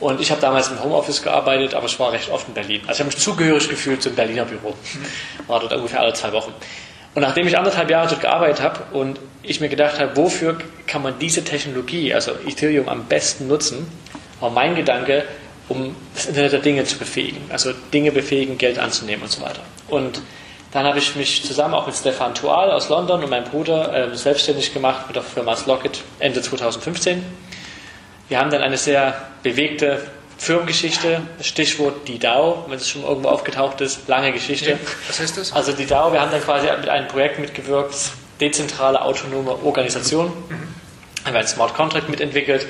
Und 0.03 0.21
ich 0.21 0.33
habe 0.33 0.41
damals 0.41 0.69
im 0.69 0.83
Homeoffice 0.83 1.23
gearbeitet, 1.23 1.75
aber 1.75 1.87
ich 1.87 1.97
war 2.01 2.11
recht 2.11 2.29
oft 2.29 2.49
in 2.49 2.55
Berlin. 2.55 2.81
Also 2.89 2.95
ich 2.95 2.99
habe 2.99 3.15
mich 3.15 3.19
zugehörig 3.19 3.69
gefühlt 3.69 4.03
zum 4.03 4.17
Berliner 4.17 4.45
Büro. 4.45 4.75
War 5.47 5.61
dort 5.61 5.73
ungefähr 5.75 6.01
alle 6.01 6.13
zwei 6.13 6.33
Wochen. 6.33 6.53
Und 7.15 7.23
nachdem 7.23 7.47
ich 7.47 7.57
anderthalb 7.57 7.89
Jahre 7.89 8.09
dort 8.09 8.21
gearbeitet 8.21 8.63
habe 8.63 8.81
und 8.93 9.21
ich 9.45 9.61
mir 9.61 9.69
gedacht 9.69 10.01
habe, 10.01 10.17
wofür 10.17 10.59
kann 10.89 11.03
man 11.03 11.21
diese 11.21 11.45
Technologie, 11.45 12.13
also 12.13 12.33
Ethereum, 12.45 12.89
am 12.89 13.05
besten 13.05 13.47
nutzen, 13.47 13.87
war 14.41 14.51
mein 14.51 14.75
Gedanke, 14.75 15.25
um 15.69 15.95
das 16.15 16.27
Internet 16.27 16.53
der 16.53 16.61
Dinge 16.61 16.83
zu 16.83 16.99
befähigen. 16.99 17.41
Also 17.51 17.73
Dinge 17.95 18.11
befähigen, 18.11 18.59
Geld 18.59 18.81
anzunehmen 18.81 19.23
und 19.23 19.31
so 19.31 19.41
weiter. 19.41 19.61
Und 19.87 20.21
dann 20.73 20.85
habe 20.85 20.99
ich 20.99 21.15
mich 21.15 21.45
zusammen 21.45 21.75
auch 21.75 21.87
mit 21.87 21.95
Stefan 21.95 22.35
Tual 22.35 22.73
aus 22.73 22.89
London 22.89 23.23
und 23.23 23.31
meinem 23.31 23.45
Bruder 23.45 24.11
äh, 24.11 24.17
selbstständig 24.17 24.75
gemacht 24.75 25.07
mit 25.07 25.15
der 25.15 25.23
Firma 25.23 25.55
Slockit 25.55 26.03
Ende 26.19 26.43
2015. 26.43 27.23
Wir 28.33 28.39
haben 28.39 28.51
dann 28.51 28.63
eine 28.63 28.79
sehr 28.79 29.15
bewegte 29.43 30.01
Firmengeschichte, 30.39 31.21
Stichwort 31.43 32.09
die 32.09 32.19
DAO, 32.19 32.65
wenn 32.67 32.79
es 32.79 32.89
schon 32.89 33.03
irgendwo 33.05 33.29
aufgetaucht 33.29 33.83
ist, 33.83 34.09
lange 34.09 34.33
Geschichte. 34.33 34.79
Was 35.07 35.21
heißt 35.21 35.37
das? 35.37 35.53
Also 35.53 35.73
die 35.73 35.85
DAO, 35.85 36.15
wir 36.15 36.23
haben 36.23 36.31
dann 36.31 36.41
quasi 36.41 36.67
mit 36.81 36.89
einem 36.89 37.09
Projekt 37.09 37.39
mitgewirkt, 37.39 37.95
dezentrale 38.41 39.03
autonome 39.03 39.63
Organisation, 39.63 40.33
haben 41.27 41.35
wir 41.35 41.41
ein 41.41 41.47
Smart 41.47 41.75
Contract 41.75 42.09
mitentwickelt, 42.09 42.67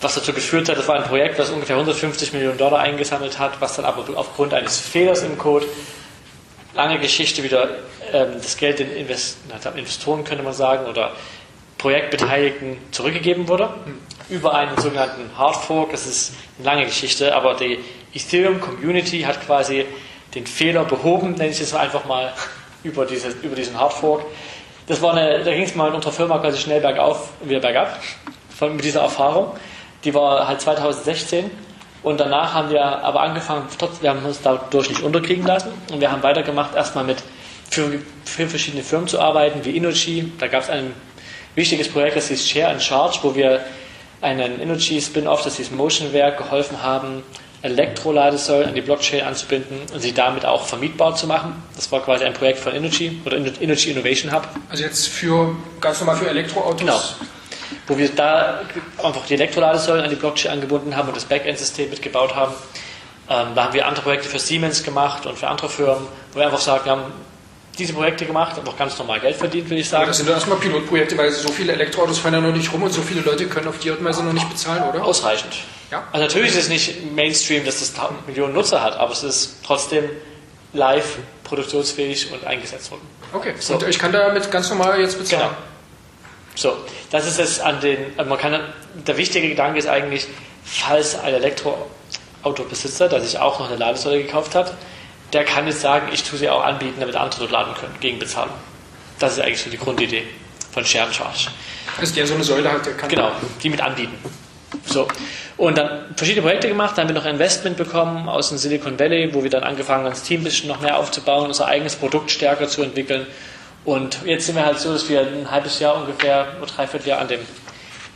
was 0.00 0.16
dazu 0.16 0.32
geführt 0.32 0.68
hat, 0.68 0.76
das 0.76 0.88
war 0.88 0.96
ein 0.96 1.04
Projekt, 1.04 1.38
das 1.38 1.50
ungefähr 1.50 1.76
150 1.76 2.32
Millionen 2.32 2.58
Dollar 2.58 2.80
eingesammelt 2.80 3.38
hat, 3.38 3.60
was 3.60 3.76
dann 3.76 3.84
aber 3.84 4.04
aufgrund 4.18 4.54
eines 4.54 4.80
Fehlers 4.80 5.22
im 5.22 5.38
Code, 5.38 5.66
lange 6.74 6.98
Geschichte 6.98 7.44
wieder 7.44 7.68
ähm, 8.12 8.32
das 8.42 8.56
Geld 8.56 8.80
den 8.80 8.90
Invest 8.90 9.36
Investoren, 9.76 10.24
könnte 10.24 10.42
man 10.42 10.52
sagen, 10.52 10.86
oder 10.86 11.12
Projektbeteiligten 11.84 12.78
zurückgegeben 12.92 13.46
wurde, 13.46 13.68
über 14.30 14.54
einen 14.54 14.74
sogenannten 14.78 15.36
Hard 15.36 15.56
Fork, 15.56 15.90
das 15.90 16.06
ist 16.06 16.32
eine 16.56 16.64
lange 16.64 16.86
Geschichte, 16.86 17.36
aber 17.36 17.52
die 17.52 17.78
Ethereum 18.14 18.58
Community 18.58 19.20
hat 19.20 19.44
quasi 19.44 19.84
den 20.34 20.46
Fehler 20.46 20.84
behoben, 20.84 21.32
nenne 21.32 21.50
ich 21.50 21.60
es 21.60 21.74
einfach 21.74 22.06
mal, 22.06 22.32
über, 22.84 23.04
diese, 23.04 23.28
über 23.42 23.54
diesen 23.54 23.78
Hard 23.78 23.92
Fork. 23.92 24.24
Das 24.86 25.02
war 25.02 25.14
eine, 25.14 25.44
da 25.44 25.52
ging 25.52 25.64
es 25.64 25.74
mal 25.74 25.88
in 25.88 25.94
unserer 25.94 26.12
Firma 26.12 26.38
quasi 26.38 26.56
schnell 26.56 26.80
bergauf 26.80 27.32
und 27.42 27.50
wieder 27.50 27.60
bergab 27.60 28.00
von, 28.48 28.76
mit 28.76 28.84
dieser 28.86 29.02
Erfahrung. 29.02 29.48
Die 30.04 30.14
war 30.14 30.48
halt 30.48 30.62
2016 30.62 31.50
und 32.02 32.18
danach 32.18 32.54
haben 32.54 32.70
wir 32.70 32.82
aber 32.82 33.20
angefangen, 33.20 33.66
trotz, 33.78 34.00
wir 34.00 34.08
haben 34.08 34.24
uns 34.24 34.40
dadurch 34.40 34.88
nicht 34.88 35.02
unterkriegen 35.02 35.44
lassen 35.44 35.70
und 35.92 36.00
wir 36.00 36.10
haben 36.10 36.22
weitergemacht, 36.22 36.74
erstmal 36.74 37.04
mit 37.04 37.22
für, 37.70 38.00
für 38.24 38.48
Firmen 38.48 39.06
zu 39.06 39.20
arbeiten, 39.20 39.66
wie 39.66 39.76
Innogy. 39.76 40.32
Da 40.38 40.46
gab 40.46 40.62
es 40.62 40.70
ein 40.70 40.94
wichtiges 41.54 41.88
Projekt, 41.88 42.16
das 42.16 42.28
hieß 42.28 42.48
Share 42.48 42.68
and 42.68 42.82
Charge, 42.82 43.18
wo 43.22 43.34
wir 43.34 43.64
einen 44.20 44.60
Innogy-Spin-Off, 44.60 45.42
das 45.42 45.56
hieß 45.56 45.70
Motionwerk, 45.70 46.38
geholfen 46.38 46.82
haben, 46.82 47.22
Elektroladesäulen 47.64 48.68
an 48.68 48.74
die 48.74 48.82
Blockchain 48.82 49.22
anzubinden 49.22 49.78
und 49.92 50.00
sie 50.00 50.12
damit 50.12 50.44
auch 50.44 50.66
vermietbar 50.66 51.14
zu 51.16 51.26
machen. 51.26 51.62
Das 51.74 51.90
war 51.90 52.02
quasi 52.02 52.24
ein 52.24 52.34
Projekt 52.34 52.58
von 52.58 52.74
Innogy 52.74 53.20
oder 53.24 53.38
Innogy 53.38 53.90
Innovation 53.90 54.32
Hub. 54.32 54.46
Also 54.68 54.84
jetzt 54.84 55.08
für 55.08 55.56
ganz 55.80 56.00
normal 56.00 56.16
für 56.16 56.28
Elektroautos. 56.28 56.80
Genau. 56.80 57.00
Wo 57.86 57.96
wir 57.96 58.10
da 58.10 58.60
einfach 59.02 59.24
die 59.26 59.34
Elektroladesäulen 59.34 60.04
an 60.04 60.10
die 60.10 60.16
Blockchain 60.16 60.52
angebunden 60.52 60.94
haben 60.94 61.08
und 61.08 61.16
das 61.16 61.24
Backend-System 61.24 61.88
mitgebaut 61.88 62.34
haben. 62.34 62.52
Ähm, 63.30 63.48
da 63.54 63.64
haben 63.64 63.72
wir 63.72 63.86
andere 63.86 64.02
Projekte 64.02 64.28
für 64.28 64.38
Siemens 64.38 64.82
gemacht 64.82 65.24
und 65.24 65.38
für 65.38 65.48
andere 65.48 65.70
Firmen, 65.70 66.06
wo 66.32 66.38
wir 66.38 66.44
einfach 66.44 66.60
sagen, 66.60 66.90
haben 66.90 67.04
diese 67.78 67.92
Projekte 67.92 68.26
gemacht 68.26 68.56
und 68.58 68.68
auch 68.68 68.76
ganz 68.76 68.98
normal 68.98 69.20
Geld 69.20 69.36
verdient, 69.36 69.68
würde 69.68 69.80
ich 69.80 69.86
Aber 69.88 69.98
sagen. 69.98 70.06
das 70.08 70.16
sind 70.18 70.28
doch 70.28 70.34
erstmal 70.34 70.58
Pilotprojekte, 70.58 71.16
weil 71.18 71.30
so 71.30 71.48
viele 71.48 71.72
Elektroautos 71.72 72.18
fahren 72.18 72.34
ja 72.34 72.40
noch 72.40 72.54
nicht 72.54 72.72
rum 72.72 72.82
und 72.82 72.92
so 72.92 73.02
viele 73.02 73.20
Leute 73.20 73.46
können 73.46 73.68
auf 73.68 73.78
die 73.78 73.90
Art 73.90 73.98
und 74.00 74.04
Weise 74.04 74.22
noch 74.22 74.32
nicht 74.32 74.48
bezahlen, 74.48 74.82
oder? 74.84 75.04
Ausreichend. 75.04 75.54
Ja. 75.90 76.04
Also 76.12 76.26
natürlich 76.26 76.50
ist 76.50 76.56
es 76.56 76.68
nicht 76.68 77.12
Mainstream, 77.12 77.64
dass 77.64 77.80
das 77.80 77.90
1000 77.94 78.26
Millionen 78.26 78.54
Nutzer 78.54 78.82
hat, 78.82 78.96
aber 78.96 79.12
es 79.12 79.22
ist 79.22 79.56
trotzdem 79.64 80.04
live 80.72 81.18
produktionsfähig 81.44 82.32
und 82.32 82.44
eingesetzt 82.46 82.90
worden. 82.90 83.06
Okay. 83.32 83.54
So. 83.58 83.74
Und 83.74 83.88
ich 83.88 83.98
kann 83.98 84.12
damit 84.12 84.50
ganz 84.50 84.70
normal 84.70 85.00
jetzt 85.00 85.18
bezahlen. 85.18 85.50
Genau. 85.50 85.56
So, 86.56 86.76
das 87.10 87.26
ist 87.26 87.40
es 87.40 87.60
an 87.60 87.80
den, 87.80 87.98
also 88.16 88.28
man 88.28 88.38
kann, 88.38 88.60
der 88.94 89.16
wichtige 89.16 89.48
Gedanke 89.48 89.78
ist 89.78 89.88
eigentlich, 89.88 90.28
falls 90.64 91.18
ein 91.18 91.34
Elektroautobesitzer, 91.34 93.08
der 93.08 93.20
sich 93.20 93.38
auch 93.38 93.58
noch 93.58 93.68
eine 93.68 93.76
Ladesäule 93.76 94.22
gekauft 94.22 94.54
hat, 94.54 94.74
der 95.34 95.44
kann 95.44 95.66
jetzt 95.66 95.80
sagen, 95.80 96.08
ich 96.12 96.22
tue 96.22 96.38
sie 96.38 96.48
auch 96.48 96.64
anbieten, 96.64 96.94
damit 97.00 97.16
andere 97.16 97.40
dort 97.40 97.50
laden 97.50 97.74
können, 97.74 97.94
gegen 98.00 98.18
Bezahlung. 98.18 98.54
Das 99.18 99.34
ist 99.34 99.40
eigentlich 99.40 99.60
so 99.60 99.70
die 99.70 99.78
Grundidee 99.78 100.22
von 100.72 100.84
Share 100.84 101.06
and 101.06 101.14
Charge. 101.14 101.48
Also 102.00 102.14
der 102.14 102.26
so 102.26 102.34
eine 102.34 102.44
Säule 102.44 102.72
hat, 102.72 102.86
der 102.86 102.94
kann. 102.94 103.08
Genau, 103.08 103.32
die 103.62 103.68
mit 103.68 103.80
anbieten. 103.80 104.16
So. 104.86 105.06
Und 105.56 105.78
dann 105.78 106.14
verschiedene 106.16 106.42
Projekte 106.42 106.68
gemacht, 106.68 106.96
dann 106.96 107.06
haben 107.08 107.14
wir 107.14 107.20
noch 107.20 107.28
Investment 107.28 107.76
bekommen 107.76 108.28
aus 108.28 108.48
dem 108.48 108.58
Silicon 108.58 108.98
Valley, 108.98 109.32
wo 109.32 109.42
wir 109.42 109.50
dann 109.50 109.62
angefangen 109.62 110.04
haben, 110.04 110.12
das 110.12 110.22
Team 110.22 110.40
ein 110.40 110.44
bisschen 110.44 110.68
noch 110.68 110.80
mehr 110.80 110.98
aufzubauen, 110.98 111.46
unser 111.46 111.66
eigenes 111.66 111.94
Produkt 111.94 112.30
stärker 112.30 112.66
zu 112.66 112.82
entwickeln. 112.82 113.26
Und 113.84 114.18
jetzt 114.24 114.46
sind 114.46 114.56
wir 114.56 114.64
halt 114.64 114.80
so, 114.80 114.92
dass 114.92 115.08
wir 115.08 115.20
ein 115.20 115.50
halbes 115.50 115.78
Jahr 115.78 115.96
ungefähr, 115.96 116.48
oder 116.60 116.70
dreiviertel 116.70 117.08
Jahr 117.08 117.20
an 117.20 117.28
dem 117.28 117.40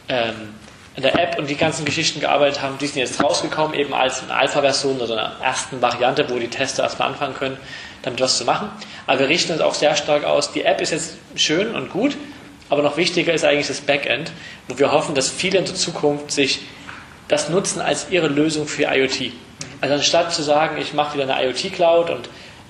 ähm, 0.09 0.55
an 0.99 1.03
der 1.03 1.17
App 1.17 1.39
und 1.39 1.49
die 1.49 1.55
ganzen 1.55 1.85
Geschichten 1.85 2.19
gearbeitet 2.19 2.61
haben. 2.61 2.77
Die 2.79 2.89
sind 2.89 2.99
jetzt 2.99 3.23
rausgekommen, 3.23 3.73
eben 3.79 3.95
als 3.95 4.25
eine 4.25 4.35
Alpha-Version 4.35 5.01
oder 5.01 5.37
eine 5.37 5.45
ersten 5.45 5.81
Variante, 5.81 6.29
wo 6.29 6.41
die 6.41 6.49
Tester 6.49 6.83
erstmal 6.83 7.11
anfangen 7.11 7.35
können, 7.35 7.57
damit 8.03 8.21
was 8.21 8.37
zu 8.37 8.45
machen. 8.45 8.69
Aber 9.07 9.21
wir 9.21 9.29
richten 9.29 9.53
uns 9.53 9.61
auch 9.61 9.75
sehr 9.75 9.95
stark 9.95 10.25
aus. 10.25 10.51
Die 10.51 10.65
App 10.65 10.81
ist 10.81 10.91
jetzt 10.91 11.15
schön 11.37 11.73
und 11.77 11.91
gut, 11.91 12.17
aber 12.69 12.83
noch 12.83 12.97
wichtiger 12.97 13.33
ist 13.33 13.45
eigentlich 13.45 13.69
das 13.69 13.81
Backend, 13.81 14.33
wo 14.67 14.77
wir 14.77 14.91
hoffen, 14.91 15.15
dass 15.15 15.31
viele 15.31 15.59
in 15.61 15.67
der 15.67 15.77
Zukunft 15.77 16.33
sich 16.33 16.63
das 17.29 17.49
nutzen 17.49 17.81
als 17.81 18.09
ihre 18.11 18.27
Lösung 18.27 18.67
für 18.67 18.93
IoT. 18.93 19.31
Also 19.81 19.95
anstatt 19.95 20.35
zu 20.35 20.43
sagen, 20.43 20.79
ich 20.79 20.95
mache 20.95 21.17
wieder 21.17 21.33
eine 21.33 21.47
IoT-Cloud 21.47 22.11
und 22.11 22.29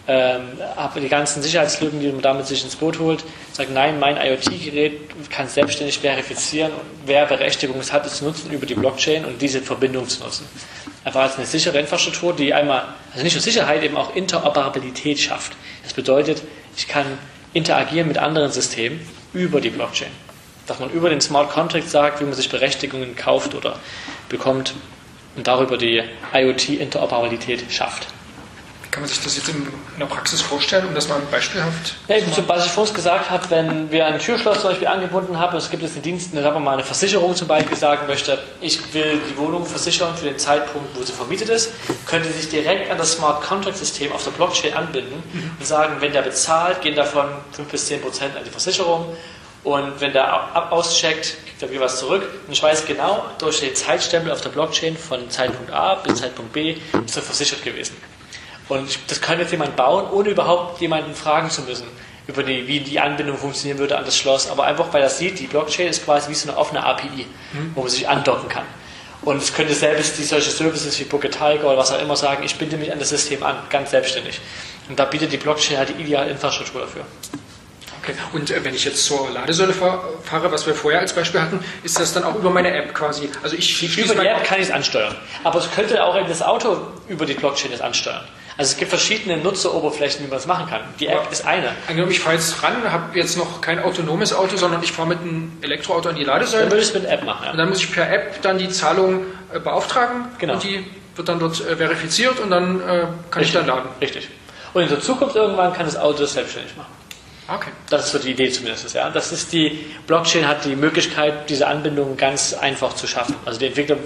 ähm, 0.08 0.58
die 0.96 1.08
ganzen 1.08 1.42
Sicherheitslücken, 1.42 2.00
die 2.00 2.10
man 2.10 2.22
damit 2.22 2.46
sich 2.46 2.64
ins 2.64 2.76
Boot 2.76 2.98
holt, 2.98 3.22
sagt, 3.52 3.70
nein, 3.70 4.00
mein 4.00 4.16
IoT-Gerät 4.16 5.28
kann 5.28 5.48
selbstständig 5.48 5.98
verifizieren, 5.98 6.72
wer 7.04 7.26
Berechtigung 7.26 7.80
hat, 7.92 8.06
es 8.06 8.16
zu 8.16 8.24
nutzen 8.24 8.50
über 8.50 8.64
die 8.64 8.74
Blockchain 8.74 9.26
und 9.26 9.40
diese 9.42 9.60
Verbindung 9.60 10.08
zu 10.08 10.24
nutzen. 10.24 10.48
Einfach 11.04 11.20
als 11.20 11.36
eine 11.36 11.44
sichere 11.44 11.78
Infrastruktur, 11.78 12.34
die 12.34 12.54
einmal, 12.54 12.84
also 13.12 13.22
nicht 13.22 13.34
nur 13.34 13.42
Sicherheit, 13.42 13.82
eben 13.84 13.96
auch 13.98 14.16
Interoperabilität 14.16 15.20
schafft. 15.20 15.52
Das 15.82 15.92
bedeutet, 15.92 16.42
ich 16.76 16.88
kann 16.88 17.06
interagieren 17.52 18.08
mit 18.08 18.16
anderen 18.16 18.50
Systemen 18.50 19.00
über 19.34 19.60
die 19.60 19.70
Blockchain. 19.70 20.10
Dass 20.66 20.80
man 20.80 20.90
über 20.90 21.10
den 21.10 21.20
Smart 21.20 21.50
Contract 21.50 21.88
sagt, 21.88 22.20
wie 22.20 22.24
man 22.24 22.34
sich 22.34 22.48
Berechtigungen 22.48 23.14
kauft 23.14 23.54
oder 23.54 23.78
bekommt 24.30 24.74
und 25.36 25.46
darüber 25.46 25.76
die 25.76 26.02
IoT-Interoperabilität 26.32 27.70
schafft. 27.70 28.08
Kann 28.90 29.02
man 29.02 29.08
sich 29.08 29.22
das 29.22 29.36
jetzt 29.36 29.48
in, 29.48 29.56
in 29.56 29.98
der 29.98 30.06
Praxis 30.06 30.40
vorstellen, 30.40 30.88
um 30.88 30.94
das 30.94 31.08
mal 31.08 31.20
beispielhaft 31.30 31.94
Ja, 32.08 32.16
eben, 32.16 32.32
so, 32.32 32.46
was 32.48 32.66
ich 32.66 32.72
vorhin 32.72 32.94
gesagt 32.94 33.30
habe, 33.30 33.50
wenn 33.50 33.90
wir 33.90 34.06
ein 34.06 34.18
Türschloss 34.18 34.60
zum 34.60 34.70
Beispiel 34.70 34.88
angebunden 34.88 35.38
haben, 35.38 35.56
es 35.56 35.70
gibt 35.70 35.82
jetzt 35.82 35.94
einen 35.94 36.02
Dienst, 36.02 36.32
sagen 36.32 36.56
wir 36.56 36.60
mal 36.60 36.72
eine 36.72 36.84
Versicherung 36.84 37.34
zum 37.36 37.48
Beispiel 37.48 37.76
sagen 37.76 38.06
möchte, 38.06 38.38
ich 38.60 38.94
will 38.94 39.20
die 39.30 39.36
Wohnung 39.36 39.66
versichern 39.66 40.16
für 40.16 40.24
den 40.24 40.38
Zeitpunkt, 40.38 40.98
wo 40.98 41.02
sie 41.02 41.12
vermietet 41.12 41.48
ist, 41.48 41.70
könnte 42.06 42.30
sich 42.32 42.48
direkt 42.48 42.90
an 42.90 42.98
das 42.98 43.12
Smart 43.12 43.42
Contract 43.42 43.76
System 43.76 44.12
auf 44.12 44.24
der 44.24 44.30
Blockchain 44.32 44.74
anbinden 44.74 45.22
und 45.58 45.66
sagen, 45.66 45.96
wenn 46.00 46.12
der 46.12 46.22
bezahlt, 46.22 46.80
gehen 46.80 46.96
davon 46.96 47.26
5 47.52 47.68
bis 47.68 47.86
10 47.86 48.00
Prozent 48.00 48.36
an 48.36 48.44
die 48.44 48.50
Versicherung 48.50 49.16
und 49.64 50.00
wenn 50.00 50.12
der 50.12 50.72
auscheckt, 50.72 51.36
kriegt 51.44 51.62
er 51.62 51.70
wieder 51.70 51.82
was 51.82 51.98
zurück. 51.98 52.22
Und 52.46 52.52
ich 52.52 52.62
weiß 52.62 52.86
genau, 52.86 53.24
durch 53.38 53.60
den 53.60 53.74
Zeitstempel 53.74 54.32
auf 54.32 54.40
der 54.40 54.50
Blockchain 54.50 54.96
von 54.96 55.28
Zeitpunkt 55.30 55.72
A 55.72 55.96
bis 55.96 56.20
Zeitpunkt 56.20 56.52
B 56.52 56.76
ist 57.04 57.16
er 57.16 57.22
versichert 57.22 57.62
gewesen. 57.62 57.96
Und 58.68 58.98
das 59.08 59.20
kann 59.20 59.38
jetzt 59.38 59.50
jemand 59.50 59.76
bauen, 59.76 60.10
ohne 60.10 60.30
überhaupt 60.30 60.80
jemanden 60.80 61.14
fragen 61.14 61.50
zu 61.50 61.62
müssen, 61.62 61.86
über 62.26 62.42
die, 62.42 62.66
wie 62.66 62.80
die 62.80 63.00
Anbindung 63.00 63.38
funktionieren 63.38 63.78
würde 63.78 63.96
an 63.96 64.04
das 64.04 64.16
Schloss. 64.16 64.50
Aber 64.50 64.64
einfach, 64.64 64.92
weil 64.92 65.02
er 65.02 65.10
sieht, 65.10 65.38
die 65.38 65.46
Blockchain 65.46 65.88
ist 65.88 66.04
quasi 66.04 66.30
wie 66.30 66.34
so 66.34 66.48
eine 66.48 66.58
offene 66.58 66.84
API, 66.84 67.26
mhm. 67.52 67.72
wo 67.74 67.80
man 67.80 67.90
sich 67.90 68.08
andocken 68.08 68.48
kann. 68.48 68.64
Und 69.22 69.38
es 69.38 69.52
könnte 69.52 69.74
selbst 69.74 70.18
die 70.18 70.24
solche 70.24 70.50
Services 70.50 70.98
wie 71.00 71.04
Bucket 71.04 71.32
Tiger 71.32 71.64
oder 71.64 71.78
was 71.78 71.90
auch 71.90 72.00
immer 72.00 72.16
sagen, 72.16 72.44
ich 72.44 72.56
binde 72.56 72.76
mich 72.76 72.92
an 72.92 72.98
das 72.98 73.08
System 73.08 73.42
an, 73.42 73.56
ganz 73.68 73.90
selbstständig. 73.90 74.40
Und 74.88 74.98
da 74.98 75.04
bietet 75.04 75.32
die 75.32 75.36
Blockchain 75.36 75.76
halt 75.78 75.88
die 75.90 76.02
ideale 76.02 76.30
Infrastruktur 76.30 76.82
dafür. 76.82 77.04
Okay. 78.02 78.14
Und 78.32 78.50
äh, 78.50 78.64
wenn 78.64 78.74
ich 78.74 78.84
jetzt 78.84 79.04
zur 79.04 79.30
Ladesäule 79.30 79.74
fahre, 79.74 80.52
was 80.52 80.66
wir 80.66 80.74
vorher 80.74 81.00
als 81.00 81.12
Beispiel 81.12 81.40
hatten, 81.40 81.60
ist 81.82 81.98
das 81.98 82.12
dann 82.12 82.24
auch 82.24 82.36
über 82.36 82.48
meine 82.48 82.72
App 82.72 82.94
quasi? 82.94 83.28
Also 83.42 83.56
ich 83.56 83.98
über 83.98 84.14
die 84.14 84.26
App 84.26 84.44
kann 84.44 84.58
ich 84.60 84.66
es 84.66 84.70
ansteuern. 84.70 85.16
Aber 85.44 85.58
es 85.58 85.70
könnte 85.70 86.02
auch 86.02 86.16
das 86.26 86.42
Auto 86.42 86.78
über 87.08 87.26
die 87.26 87.34
Blockchain 87.34 87.72
das 87.72 87.80
ansteuern. 87.80 88.24
Also 88.58 88.72
es 88.72 88.76
gibt 88.76 88.90
verschiedene 88.90 89.36
Nutzeroberflächen, 89.36 90.24
wie 90.24 90.28
man 90.28 90.36
das 90.36 90.48
machen 90.48 90.66
kann. 90.68 90.80
Die 90.98 91.06
App 91.06 91.22
ja. 91.24 91.30
ist 91.30 91.46
eine. 91.46 91.68
Angenommen, 91.86 92.10
ich 92.10 92.18
fahre 92.18 92.34
jetzt 92.34 92.60
ran, 92.60 92.74
habe 92.90 93.16
jetzt 93.16 93.38
noch 93.38 93.60
kein 93.60 93.78
autonomes 93.78 94.32
Auto, 94.32 94.56
sondern 94.56 94.82
ich 94.82 94.90
fahre 94.90 95.06
mit 95.06 95.20
einem 95.20 95.56
Elektroauto 95.60 96.08
an 96.08 96.16
die 96.16 96.24
Ladesäule. 96.24 96.64
Dann 96.64 96.72
würde 96.72 96.82
ich 96.82 96.88
es 96.88 96.94
mit 96.94 97.04
App 97.04 97.24
machen. 97.24 97.44
Ja. 97.44 97.52
Und 97.52 97.58
dann 97.58 97.68
muss 97.68 97.78
ich 97.78 97.92
per 97.92 98.12
App 98.12 98.42
dann 98.42 98.58
die 98.58 98.68
Zahlung 98.68 99.26
äh, 99.54 99.60
beauftragen. 99.60 100.24
Genau. 100.38 100.54
Und 100.54 100.64
die 100.64 100.84
wird 101.14 101.28
dann 101.28 101.38
dort 101.38 101.60
äh, 101.60 101.76
verifiziert 101.76 102.40
und 102.40 102.50
dann 102.50 102.80
äh, 102.80 102.84
kann 102.84 103.12
Richtig. 103.36 103.46
ich 103.46 103.52
dann 103.52 103.66
laden. 103.68 103.88
Richtig. 104.00 104.28
Und 104.74 104.82
in 104.82 104.88
der 104.88 105.00
Zukunft 105.00 105.36
irgendwann 105.36 105.72
kann 105.72 105.86
das 105.86 105.96
Auto 105.96 106.22
das 106.22 106.32
selbstständig 106.32 106.76
machen. 106.76 106.92
Okay. 107.46 107.70
Das 107.90 108.06
ist 108.06 108.12
so 108.12 108.18
die 108.18 108.32
Idee 108.32 108.50
zumindest. 108.50 108.92
Ja. 108.92 109.08
Das 109.08 109.30
ist 109.30 109.52
die 109.52 109.86
Blockchain 110.08 110.48
hat 110.48 110.64
die 110.64 110.74
Möglichkeit, 110.74 111.48
diese 111.48 111.68
Anbindung 111.68 112.16
ganz 112.16 112.54
einfach 112.54 112.94
zu 112.94 113.06
schaffen. 113.06 113.36
Also 113.46 113.60
die 113.60 113.66
Entwickler 113.66 113.98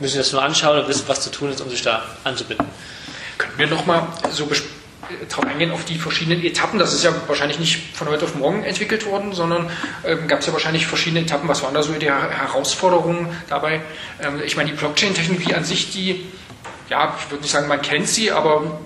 müssen 0.00 0.18
das 0.18 0.32
nur 0.32 0.42
anschauen 0.42 0.80
und 0.80 0.88
wissen, 0.88 1.04
was 1.06 1.20
zu 1.20 1.30
tun 1.30 1.50
ist, 1.50 1.60
um 1.60 1.70
sich 1.70 1.82
da 1.82 2.02
anzubinden. 2.24 2.66
Können 3.38 3.58
wir 3.58 3.66
nochmal 3.66 4.06
so 4.30 4.48
darauf 5.28 5.46
eingehen, 5.46 5.70
auf 5.72 5.84
die 5.84 5.98
verschiedenen 5.98 6.44
Etappen? 6.44 6.78
Das 6.78 6.94
ist 6.94 7.04
ja 7.04 7.12
wahrscheinlich 7.26 7.58
nicht 7.58 7.96
von 7.96 8.08
heute 8.08 8.24
auf 8.24 8.34
morgen 8.34 8.64
entwickelt 8.64 9.06
worden, 9.06 9.32
sondern 9.32 9.70
ähm, 10.04 10.28
gab 10.28 10.40
es 10.40 10.46
ja 10.46 10.52
wahrscheinlich 10.52 10.86
verschiedene 10.86 11.22
Etappen. 11.22 11.48
Was 11.48 11.62
waren 11.62 11.74
da 11.74 11.82
so 11.82 11.92
die 11.92 12.10
Herausforderungen 12.10 13.28
dabei? 13.48 13.80
Ähm, 14.22 14.40
ich 14.44 14.56
meine, 14.56 14.70
die 14.70 14.76
Blockchain-Technologie 14.76 15.54
an 15.54 15.64
sich, 15.64 15.90
die, 15.90 16.26
ja, 16.88 17.14
ich 17.18 17.30
würde 17.30 17.42
nicht 17.42 17.52
sagen, 17.52 17.68
man 17.68 17.82
kennt 17.82 18.08
sie, 18.08 18.30
aber 18.30 18.80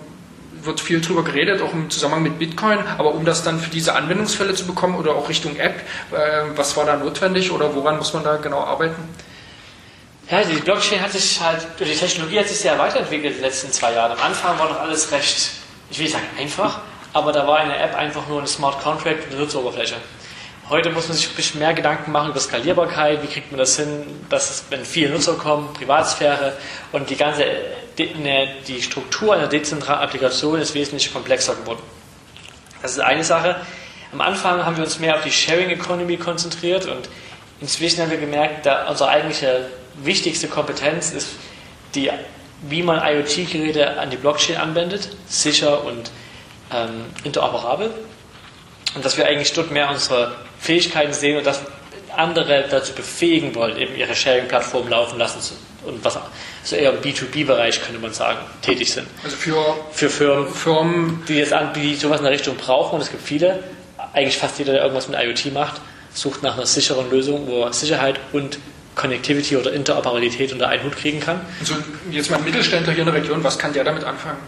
wird 0.62 0.80
viel 0.80 1.00
darüber 1.00 1.22
geredet, 1.22 1.62
auch 1.62 1.72
im 1.72 1.88
Zusammenhang 1.90 2.22
mit 2.24 2.38
Bitcoin, 2.38 2.78
aber 2.98 3.14
um 3.14 3.24
das 3.24 3.42
dann 3.42 3.60
für 3.60 3.70
diese 3.70 3.94
Anwendungsfälle 3.94 4.54
zu 4.54 4.66
bekommen 4.66 4.96
oder 4.96 5.14
auch 5.14 5.28
Richtung 5.28 5.56
App, 5.56 5.80
äh, 6.12 6.42
was 6.56 6.76
war 6.76 6.84
da 6.84 6.96
notwendig 6.96 7.52
oder 7.52 7.74
woran 7.74 7.98
muss 7.98 8.12
man 8.12 8.24
da 8.24 8.36
genau 8.36 8.60
arbeiten? 8.64 9.02
Ja, 10.30 10.44
die 10.44 10.56
Blockchain 10.56 11.00
hat 11.00 11.12
sich 11.12 11.40
halt, 11.40 11.66
die 11.80 11.84
Technologie 11.84 12.38
hat 12.38 12.48
sich 12.48 12.58
sehr 12.58 12.78
weiterentwickelt 12.78 13.36
in 13.36 13.38
den 13.38 13.44
letzten 13.44 13.72
zwei 13.72 13.94
Jahren. 13.94 14.12
Am 14.12 14.20
Anfang 14.20 14.58
war 14.58 14.68
noch 14.68 14.80
alles 14.80 15.10
recht, 15.10 15.52
ich 15.90 15.98
will 15.98 16.04
nicht 16.04 16.12
sagen 16.12 16.26
einfach, 16.38 16.80
aber 17.14 17.32
da 17.32 17.46
war 17.46 17.56
eine 17.56 17.78
App 17.78 17.94
einfach 17.94 18.28
nur 18.28 18.42
ein 18.42 18.46
Smart 18.46 18.78
Contract 18.82 19.24
und 19.24 19.32
eine 19.32 19.40
Nutzeroberfläche. 19.40 19.94
Heute 20.68 20.90
muss 20.90 21.08
man 21.08 21.16
sich 21.16 21.30
ein 21.30 21.34
bisschen 21.34 21.60
mehr 21.60 21.72
Gedanken 21.72 22.12
machen 22.12 22.28
über 22.28 22.40
Skalierbarkeit, 22.40 23.22
wie 23.22 23.26
kriegt 23.26 23.50
man 23.50 23.58
das 23.58 23.76
hin, 23.76 24.04
dass 24.28 24.50
es, 24.50 24.64
wenn 24.68 24.84
viele 24.84 25.14
Nutzer 25.14 25.32
kommen, 25.32 25.72
Privatsphäre 25.72 26.58
und 26.92 27.08
die 27.08 27.16
ganze 27.16 27.44
die 27.98 28.82
Struktur 28.82 29.34
einer 29.34 29.48
dezentralen 29.48 30.02
Applikation 30.02 30.60
ist 30.60 30.74
wesentlich 30.74 31.12
komplexer 31.12 31.54
geworden. 31.56 31.82
Das 32.82 32.92
ist 32.92 33.00
eine 33.00 33.24
Sache. 33.24 33.56
Am 34.12 34.20
Anfang 34.20 34.64
haben 34.64 34.76
wir 34.76 34.84
uns 34.84 35.00
mehr 35.00 35.16
auf 35.16 35.24
die 35.24 35.32
Sharing 35.32 35.70
Economy 35.70 36.16
konzentriert 36.16 36.86
und 36.86 37.08
inzwischen 37.60 38.02
haben 38.02 38.10
wir 38.10 38.18
gemerkt, 38.18 38.66
da 38.66 38.88
unsere 38.88 39.08
eigentliche 39.08 39.66
wichtigste 40.04 40.48
Kompetenz 40.48 41.10
ist, 41.12 41.28
die, 41.94 42.10
wie 42.62 42.82
man 42.82 43.00
IoT-Geräte 43.02 43.98
an 43.98 44.10
die 44.10 44.16
Blockchain 44.16 44.56
anwendet, 44.56 45.10
sicher 45.26 45.84
und 45.84 46.10
ähm, 46.72 47.06
interoperabel. 47.24 47.90
Und 48.94 49.04
dass 49.04 49.16
wir 49.16 49.26
eigentlich 49.26 49.52
dort 49.52 49.70
mehr 49.70 49.90
unsere 49.90 50.34
Fähigkeiten 50.58 51.12
sehen 51.12 51.38
und 51.38 51.46
das 51.46 51.62
andere 52.16 52.66
dazu 52.68 52.94
befähigen 52.94 53.54
wollen, 53.54 53.76
eben 53.78 53.94
ihre 53.96 54.14
Sharing-Plattform 54.14 54.88
laufen 54.88 55.18
lassen 55.18 55.40
zu 55.40 55.54
und 55.84 56.04
was 56.04 56.18
so 56.64 56.76
eher 56.76 56.92
im 56.92 57.00
B2B-Bereich, 57.00 57.80
könnte 57.80 58.00
man 58.00 58.12
sagen, 58.12 58.38
tätig 58.62 58.92
sind. 58.92 59.06
Also 59.24 59.36
für, 59.36 59.76
für 59.92 60.10
Firmen, 60.10 60.52
Firmen, 60.52 61.24
die 61.28 61.34
jetzt 61.34 61.52
an, 61.52 61.72
die 61.72 61.94
sowas 61.94 62.18
in 62.18 62.24
der 62.24 62.32
Richtung 62.32 62.56
brauchen, 62.56 62.96
und 62.96 63.00
es 63.00 63.10
gibt 63.10 63.22
viele, 63.22 63.62
eigentlich 64.12 64.38
fast 64.38 64.58
jeder, 64.58 64.72
der 64.72 64.82
irgendwas 64.82 65.08
mit 65.08 65.18
IoT 65.18 65.52
macht, 65.52 65.80
sucht 66.12 66.42
nach 66.42 66.56
einer 66.56 66.66
sicheren 66.66 67.10
Lösung, 67.10 67.46
wo 67.46 67.62
er 67.62 67.72
Sicherheit 67.72 68.18
und 68.32 68.58
Connectivity 68.98 69.56
oder 69.56 69.72
Interoperabilität 69.72 70.52
unter 70.52 70.68
einen 70.68 70.84
Hut 70.84 70.96
kriegen 70.96 71.20
kann. 71.20 71.40
Also 71.60 71.76
jetzt 72.10 72.30
mal 72.30 72.36
ein 72.36 72.44
Mittelständler 72.44 72.92
hier 72.92 73.06
in 73.06 73.06
der 73.06 73.14
Region, 73.14 73.42
was 73.42 73.58
kann 73.58 73.72
der 73.72 73.84
damit 73.84 74.04
anfangen? 74.04 74.38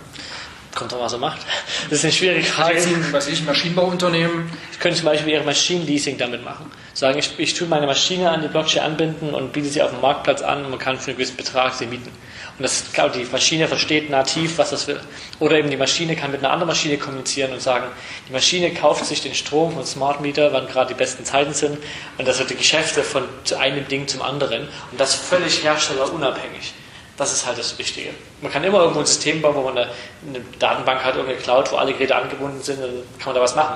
Kommt 0.74 0.92
drauf, 0.92 1.00
was 1.00 1.12
er 1.12 1.18
macht. 1.18 1.40
Das 1.88 1.98
ist 1.98 2.04
eine 2.04 2.12
schwierige 2.12 2.46
Frage. 2.46 2.76
Also 2.76 2.90
ein, 2.90 3.12
was 3.12 3.26
ich, 3.26 3.44
Maschinenbauunternehmen. 3.44 4.50
Ich 4.70 4.78
könnte 4.78 4.98
zum 4.98 5.06
Beispiel 5.06 5.32
ihre 5.32 5.44
Maschinenleasing 5.44 6.16
damit 6.16 6.44
machen. 6.44 6.70
Sagen, 6.94 7.18
ich, 7.18 7.38
ich 7.38 7.54
tue 7.54 7.66
meine 7.66 7.86
Maschine 7.86 8.30
an 8.30 8.42
die 8.42 8.48
Blockchain 8.48 8.84
anbinden 8.84 9.34
und 9.34 9.52
biete 9.52 9.68
sie 9.68 9.82
auf 9.82 9.90
dem 9.90 10.00
Marktplatz 10.00 10.42
an 10.42 10.64
und 10.64 10.70
man 10.70 10.78
kann 10.78 10.98
für 10.98 11.08
einen 11.08 11.16
gewissen 11.16 11.36
Betrag 11.36 11.74
sie 11.74 11.86
mieten. 11.86 12.10
Und 12.56 12.62
das, 12.62 12.92
klar, 12.92 13.08
die 13.08 13.24
Maschine 13.24 13.66
versteht 13.66 14.10
nativ, 14.10 14.58
was 14.58 14.70
das 14.70 14.86
will. 14.86 15.00
Oder 15.40 15.56
eben 15.58 15.70
die 15.70 15.76
Maschine 15.76 16.14
kann 16.14 16.30
mit 16.30 16.40
einer 16.40 16.52
anderen 16.52 16.68
Maschine 16.68 16.98
kommunizieren 16.98 17.52
und 17.52 17.60
sagen, 17.60 17.86
die 18.28 18.32
Maschine 18.32 18.72
kauft 18.72 19.04
sich 19.06 19.22
den 19.22 19.34
Strom 19.34 19.72
von 19.72 19.84
Smart 19.84 20.20
Meter, 20.20 20.52
wann 20.52 20.68
gerade 20.68 20.94
die 20.94 20.98
besten 20.98 21.24
Zeiten 21.24 21.52
sind. 21.52 21.78
Und 22.16 22.28
das 22.28 22.38
wird 22.38 22.50
die 22.50 22.56
Geschäfte 22.56 23.02
von 23.02 23.24
einem 23.58 23.88
Ding 23.88 24.06
zum 24.06 24.22
anderen. 24.22 24.68
Und 24.90 25.00
das 25.00 25.14
völlig 25.14 25.64
herstellerunabhängig. 25.64 26.74
Das 27.20 27.34
ist 27.34 27.44
halt 27.44 27.58
das 27.58 27.76
Wichtige. 27.76 28.14
Man 28.40 28.50
kann 28.50 28.64
immer 28.64 28.80
irgendwo 28.80 29.00
ein 29.00 29.06
System 29.06 29.42
bauen, 29.42 29.54
wo 29.54 29.60
man 29.60 29.76
eine, 29.76 29.90
eine 30.26 30.40
Datenbank 30.58 31.04
hat, 31.04 31.16
irgendeine 31.16 31.38
Cloud, 31.38 31.70
wo 31.70 31.76
alle 31.76 31.92
Geräte 31.92 32.16
angebunden 32.16 32.62
sind, 32.62 32.80
dann 32.80 32.90
kann 33.18 33.26
man 33.26 33.34
da 33.34 33.40
was 33.42 33.54
machen. 33.54 33.74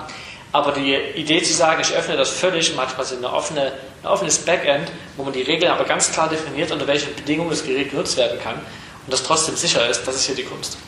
Aber 0.53 0.73
die 0.73 0.95
Idee 1.15 1.43
zu 1.43 1.53
sagen, 1.53 1.83
ich 1.83 1.93
öffne 1.95 2.17
das 2.17 2.31
völlig, 2.31 2.75
macht 2.75 2.97
quasi 2.97 3.17
eine 3.17 3.31
offene, 3.31 3.73
ein 4.03 4.09
offenes 4.09 4.39
Backend, 4.39 4.91
wo 5.19 5.25
man 5.25 5.35
die 5.35 5.43
Regeln 5.43 5.71
aber 5.71 5.85
ganz 5.85 6.11
klar 6.11 6.31
definiert, 6.31 6.73
unter 6.73 6.87
welchen 6.87 7.15
Bedingungen 7.15 7.51
das 7.51 7.67
Gerät 7.67 7.91
genutzt 7.91 8.17
werden 8.17 8.41
kann 8.43 8.55
und 8.55 9.13
das 9.13 9.23
trotzdem 9.23 9.57
sicher 9.57 9.87
ist, 9.91 10.07
das 10.07 10.17
ist 10.17 10.25
hier 10.25 10.37
die 10.37 10.45
Kunst. 10.45 10.79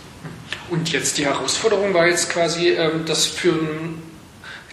Und 0.70 0.90
jetzt 0.92 1.18
die 1.18 1.26
Herausforderung 1.26 1.92
war 1.92 2.06
jetzt 2.06 2.30
quasi, 2.30 2.70
ähm, 2.70 3.04
dass, 3.04 3.26
für, 3.26 3.54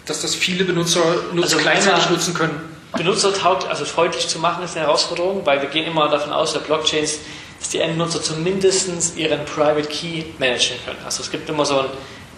dass 0.05 0.21
das 0.21 0.35
viele 0.35 0.63
Benutzer 0.63 1.03
nutz, 1.33 1.51
also 1.51 1.57
gleichzeitig 1.57 2.09
nutzen 2.09 2.33
können. 2.33 2.61
Benutzertaugt, 2.95 3.67
also 3.67 3.83
freundlich 3.83 4.29
zu 4.29 4.39
machen, 4.39 4.63
ist 4.63 4.77
eine 4.77 4.85
Herausforderung, 4.85 5.45
weil 5.45 5.61
wir 5.61 5.69
gehen 5.69 5.85
immer 5.85 6.07
davon 6.07 6.31
aus, 6.31 6.53
dass 6.53 6.63
Blockchains 6.63 7.17
dass 7.63 7.69
die 7.69 7.79
Endnutzer 7.79 8.21
zumindest 8.21 9.15
ihren 9.15 9.45
Private 9.45 9.87
Key 9.87 10.25
managen 10.37 10.75
können. 10.83 10.99
Also 11.05 11.23
es 11.23 11.31
gibt 11.31 11.47
immer 11.47 11.65
so, 11.65 11.79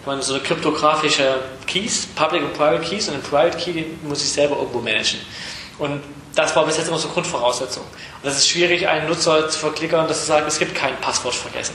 ein, 0.06 0.22
so 0.22 0.34
eine 0.34 0.42
kryptografische 0.44 1.40
Keys, 1.66 2.06
Public 2.14 2.42
und 2.42 2.54
Private 2.54 2.88
Keys, 2.88 3.08
und 3.08 3.14
ein 3.14 3.22
Private 3.22 3.58
Key 3.58 3.72
den 3.72 3.98
muss 4.04 4.22
ich 4.22 4.30
selber 4.30 4.54
irgendwo 4.56 4.78
managen. 4.78 5.18
Und 5.80 6.00
das 6.36 6.54
war 6.54 6.64
bis 6.64 6.76
jetzt 6.76 6.86
immer 6.86 6.98
so 6.98 7.08
Grundvoraussetzung. 7.08 7.82
Und 7.82 8.24
das 8.24 8.38
ist 8.38 8.48
schwierig, 8.48 8.86
einen 8.86 9.08
Nutzer 9.08 9.48
zu 9.48 9.58
verklickern, 9.58 10.06
dass 10.06 10.20
du 10.20 10.26
sagst, 10.26 10.46
es 10.46 10.58
gibt 10.60 10.76
kein 10.76 10.96
Passwort 11.00 11.34
vergessen. 11.34 11.74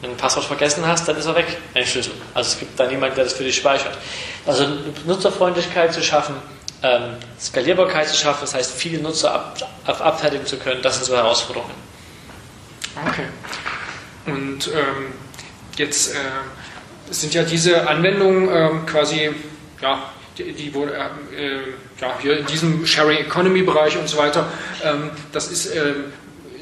Wenn 0.00 0.10
du 0.10 0.14
ein 0.14 0.18
Passwort 0.18 0.44
vergessen 0.44 0.86
hast, 0.86 1.08
dann 1.08 1.16
ist 1.16 1.26
er 1.26 1.34
weg, 1.34 1.46
dein 1.74 1.84
Schlüssel. 1.84 2.12
Also 2.32 2.52
es 2.52 2.58
gibt 2.60 2.78
da 2.78 2.86
niemanden, 2.86 3.16
der 3.16 3.24
das 3.24 3.32
für 3.32 3.42
dich 3.42 3.56
speichert. 3.56 3.98
Also 4.46 4.68
Nutzerfreundlichkeit 5.04 5.92
zu 5.92 6.00
schaffen, 6.00 6.36
ähm, 6.84 7.16
Skalierbarkeit 7.40 8.08
zu 8.08 8.16
schaffen, 8.16 8.42
das 8.42 8.54
heißt, 8.54 8.72
viele 8.72 9.02
Nutzer 9.02 9.34
ab, 9.34 9.58
ab, 9.84 10.00
abfertigen 10.00 10.46
zu 10.46 10.58
können, 10.58 10.80
das 10.80 10.94
sind 10.94 11.06
so 11.06 11.16
Herausforderungen. 11.16 11.93
Okay. 13.06 13.26
Und 14.26 14.68
ähm, 14.68 15.12
jetzt 15.76 16.14
äh, 16.14 16.18
sind 17.10 17.34
ja 17.34 17.42
diese 17.42 17.88
Anwendungen 17.88 18.48
ähm, 18.52 18.86
quasi, 18.86 19.30
ja, 19.80 20.10
die, 20.38 20.52
die 20.52 20.68
äh, 20.68 21.46
äh, 21.46 21.60
ja, 22.00 22.18
hier 22.20 22.38
in 22.38 22.46
diesem 22.46 22.86
Sharing 22.86 23.18
Economy 23.18 23.62
Bereich 23.62 23.96
und 23.96 24.08
so 24.08 24.16
weiter, 24.16 24.46
ähm, 24.82 25.10
das 25.32 25.50
ist 25.50 25.66
äh, 25.66 25.94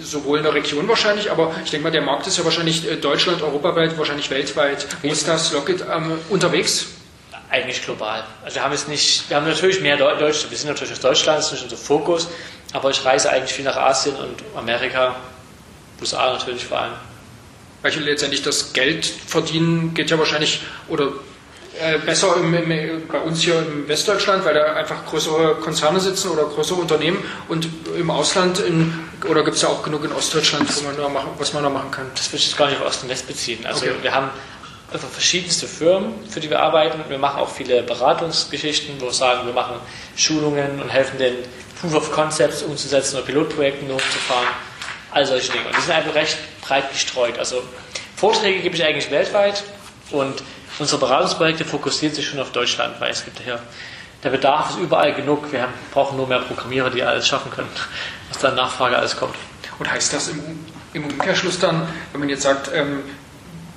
sowohl 0.01 0.38
in 0.38 0.45
der 0.45 0.55
Region 0.55 0.88
wahrscheinlich, 0.88 1.31
aber 1.31 1.55
ich 1.64 1.71
denke 1.71 1.85
mal, 1.85 1.90
der 1.90 2.03
Markt 2.03 2.27
ist 2.27 2.38
ja 2.38 2.45
wahrscheinlich 2.45 2.90
äh, 2.90 2.97
Deutschland, 2.97 3.42
europaweit, 3.42 3.97
wahrscheinlich 3.97 4.31
weltweit. 4.31 4.87
Wo 5.03 5.09
ist 5.09 5.29
das 5.29 5.53
Lockit 5.53 5.85
ähm, 5.90 6.18
unterwegs? 6.29 6.87
Eigentlich 7.51 7.85
global. 7.85 8.25
Also 8.45 8.57
wir 8.57 8.64
haben 8.64 8.73
jetzt 8.73 8.88
nicht, 8.88 9.29
wir 9.29 9.37
haben 9.37 9.47
natürlich 9.47 9.81
mehr 9.81 9.97
Deutsche, 9.97 10.51
wir 10.51 10.57
sind 10.57 10.68
natürlich 10.68 10.92
aus 10.92 11.01
Deutschland, 11.01 11.38
das 11.38 11.53
ist 11.53 11.62
unser 11.62 11.77
Fokus, 11.77 12.29
aber 12.73 12.90
ich 12.90 13.05
reise 13.05 13.31
eigentlich 13.31 13.53
viel 13.53 13.64
nach 13.64 13.77
Asien 13.77 14.16
und 14.16 14.42
Amerika, 14.57 15.16
USA 16.02 16.32
natürlich 16.32 16.66
vor 16.66 16.80
allem. 16.80 16.92
Weil 17.82 17.92
letztendlich 18.00 18.42
das 18.42 18.72
Geld 18.72 19.06
verdienen 19.06 19.94
geht 19.94 20.10
ja 20.10 20.18
wahrscheinlich 20.18 20.60
oder 20.88 21.08
äh, 21.80 21.98
besser 21.98 22.36
im, 22.36 22.52
im, 22.54 23.08
bei 23.08 23.18
uns 23.18 23.40
hier 23.40 23.58
im 23.58 23.88
Westdeutschland, 23.88 24.44
weil 24.44 24.54
da 24.54 24.74
einfach 24.74 25.06
größere 25.06 25.54
Konzerne 25.56 26.00
sitzen 26.00 26.30
oder 26.30 26.44
größere 26.44 26.78
Unternehmen 26.78 27.24
und 27.48 27.66
im 27.98 28.10
Ausland 28.10 28.60
in, 28.60 28.92
oder 29.28 29.42
gibt 29.42 29.56
es 29.56 29.62
ja 29.62 29.68
auch 29.68 29.82
genug 29.82 30.04
in 30.04 30.12
Ostdeutschland, 30.12 30.68
wo 30.76 31.02
man 31.02 31.12
machen, 31.12 31.30
was 31.38 31.54
man 31.54 31.62
da 31.62 31.70
machen 31.70 31.90
kann? 31.90 32.06
Das 32.14 32.28
würde 32.28 32.36
ich 32.36 32.48
jetzt 32.48 32.58
gar 32.58 32.68
nicht 32.68 32.80
auf 32.80 32.86
Ost 32.86 33.02
und 33.04 33.08
West 33.08 33.26
beziehen. 33.26 33.64
Also 33.64 33.86
okay. 33.86 33.94
wir 34.02 34.14
haben 34.14 34.28
einfach 34.92 35.08
verschiedenste 35.08 35.66
Firmen, 35.66 36.12
für 36.28 36.40
die 36.40 36.50
wir 36.50 36.60
arbeiten. 36.60 37.00
Wir 37.08 37.18
machen 37.18 37.40
auch 37.40 37.48
viele 37.48 37.82
Beratungsgeschichten, 37.82 39.00
wo 39.00 39.06
wir 39.06 39.12
sagen, 39.12 39.46
wir 39.46 39.54
machen 39.54 39.76
Schulungen 40.14 40.80
und 40.82 40.90
helfen 40.90 41.18
den 41.18 41.36
Proof 41.80 41.94
of 41.94 42.12
Concepts 42.12 42.62
umzusetzen 42.62 43.16
oder 43.16 43.24
Pilotprojekten 43.24 43.88
hochzufahren 43.90 44.48
all 45.12 45.27
solche 45.27 45.53
Dinge. 45.53 45.66
Und 45.66 45.77
die 45.77 45.81
sind 45.81 45.92
einfach 45.92 46.14
recht 46.14 46.38
breit 46.62 46.90
gestreut. 46.90 47.38
Also 47.38 47.62
Vorträge 48.16 48.61
gebe 48.61 48.75
ich 48.75 48.85
eigentlich 48.85 49.11
weltweit, 49.11 49.62
Und 50.11 50.42
unsere 50.79 51.01
Beratungsprojekte 51.01 51.64
fokussieren 51.64 52.14
sich 52.14 52.27
schon 52.27 52.40
auf 52.40 52.53
Deutschland, 52.53 53.01
weil 53.01 53.11
es 53.11 53.25
gibt 53.25 53.44
ja 53.46 53.59
der 54.22 54.31
Bedarf 54.31 54.70
ist 54.70 54.79
überall 54.79 55.14
genug. 55.14 55.51
Wir 55.53 55.68
brauchen 55.92 56.16
nur 56.16 56.29
mehr 56.29 56.38
Programmierer, 56.40 56.90
die 56.90 57.03
alles 57.03 57.27
schaffen 57.27 57.51
können, 57.51 57.68
was 58.29 58.38
da 58.38 58.53
Nachfrage 58.53 58.96
alles 58.96 59.16
kommt. 59.16 59.35
Und 59.79 59.90
heißt 59.90 60.12
das 60.12 60.29
im, 60.29 60.40
im 60.92 61.05
Umkehrschluss 61.05 61.59
dann, 61.59 61.88
wenn 62.12 62.20
man 62.20 62.29
jetzt 62.29 62.42
sagt, 62.42 62.70
ähm, 62.72 63.01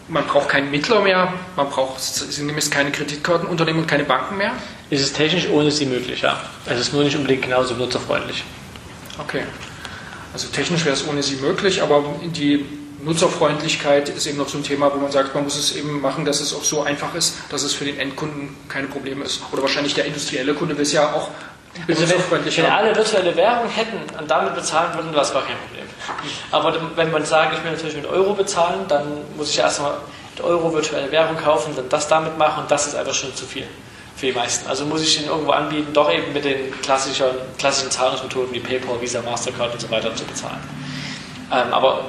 man 0.08 0.26
braucht 0.28 0.50
keinen 0.50 0.69
Mittler 0.69 1.02
mehr, 1.02 1.34
man 1.56 1.69
braucht 1.69 2.00
sinngemäß 2.00 2.69
keine 2.69 2.91
Kreditkartenunternehmen 2.91 3.82
und 3.82 3.88
keine 3.88 4.04
Banken 4.04 4.38
mehr? 4.38 4.52
Ist 4.91 5.02
es 5.02 5.13
technisch 5.13 5.48
ohne 5.50 5.71
sie 5.71 5.88
möglich, 5.88 6.21
ja. 6.21 6.39
Es 6.67 6.80
ist 6.80 6.93
nur 6.93 7.04
nicht 7.04 7.15
unbedingt 7.15 7.41
genauso 7.41 7.74
nutzerfreundlich. 7.74 8.43
Okay. 9.17 9.43
Also 10.36 10.50
technisch 10.50 10.84
wäre 10.84 10.93
es 10.93 11.08
ohne 11.08 11.24
sie 11.24 11.38
möglich, 11.38 11.82
aber 11.82 12.04
die 12.21 12.65
Nutzerfreundlichkeit 13.02 14.10
ist 14.10 14.28
eben 14.28 14.38
noch 14.38 14.50
so 14.50 14.58
ein 14.58 14.65
Thema, 14.65 14.91
wo 14.93 14.98
man 14.98 15.10
sagt, 15.10 15.34
man 15.34 15.45
muss 15.45 15.56
es 15.56 15.78
eben 15.78 16.02
machen, 16.02 16.26
dass 16.26 16.41
es 16.41 16.54
auch 16.54 16.65
so 16.65 16.84
einfach 16.84 17.15
ist, 17.15 17.38
dass 17.52 17.63
es 17.63 17.74
für 17.74 17.86
den 17.86 17.98
Endkunden 17.98 18.54
keine 18.67 18.88
Probleme 18.88 19.24
ist. 19.24 19.39
Oder 19.54 19.62
wahrscheinlich 19.62 19.93
der 19.93 20.04
industrielle 20.04 20.54
Kunde 20.54 20.76
will 20.76 20.84
es 20.84 20.91
ja 20.91 21.13
auch 21.13 21.30
also 21.88 22.10
wenn, 22.10 22.58
wenn 22.58 22.65
alle 22.65 22.93
virtuelle 22.93 23.34
Währung 23.38 23.69
hätten 23.69 23.98
und 24.19 24.30
damit 24.30 24.56
bezahlen 24.56 24.93
würden, 24.95 25.13
wäre 25.13 25.24
es 25.24 25.32
gar 25.32 25.45
kein 25.45 25.56
Problem. 25.56 25.86
Aber 26.52 26.78
wenn 26.98 27.12
man 27.12 27.24
sagt, 27.24 27.58
ich 27.58 27.63
will 27.63 27.71
natürlich 27.71 27.95
mit 27.95 28.08
Euro 28.08 28.34
bezahlen, 28.34 28.86
dann 28.89 29.06
muss 29.38 29.52
ich 29.52 29.60
erstmal 29.60 29.93
mit 30.36 30.43
Euro 30.43 30.74
virtuelle 30.74 31.10
Währung 31.12 31.38
kaufen, 31.38 31.74
dann 31.78 31.88
das 31.88 32.10
damit 32.10 32.38
machen 32.38 32.63
und 32.63 32.71
das 32.71 32.88
ist 32.88 32.95
einfach 32.95 33.13
schon 33.13 33.34
zu 33.36 33.45
viel 33.45 33.67
für 34.15 34.28
die 34.28 34.32
meisten. 34.32 34.67
Also 34.67 34.86
muss 34.86 35.01
ich 35.01 35.17
den 35.17 35.28
irgendwo 35.28 35.51
anbieten, 35.51 35.93
doch 35.93 36.12
eben 36.12 36.32
mit 36.34 36.45
den 36.45 36.71
klassischen, 36.82 37.25
klassischen 37.58 37.91
Zahlungsmethoden 37.91 38.54
wie 38.54 38.60
PayPal, 38.60 38.99
Visa, 39.01 39.21
Mastercard 39.21 39.73
und 39.73 39.82
so 39.82 39.89
weiter 39.91 40.15
zu 40.15 40.23
bezahlen. 40.23 40.60
Ähm, 41.51 41.73
aber 41.73 42.06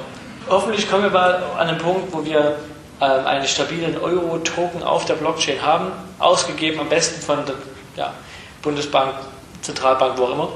hoffentlich 0.49 0.89
kommen 0.89 1.03
wir 1.03 1.09
mal 1.09 1.43
an 1.57 1.67
den 1.67 1.77
Punkt, 1.77 2.13
wo 2.13 2.23
wir 2.23 2.57
ähm, 3.01 3.25
einen 3.25 3.47
stabilen 3.47 3.97
Euro-Token 3.97 4.83
auf 4.83 5.05
der 5.05 5.15
Blockchain 5.15 5.61
haben, 5.61 5.91
ausgegeben 6.19 6.79
am 6.79 6.89
besten 6.89 7.21
von 7.21 7.45
der 7.45 7.55
ja, 7.95 8.13
Bundesbank, 8.61 9.13
Zentralbank, 9.61 10.17
wo 10.17 10.23
auch 10.23 10.31
immer, 10.31 10.49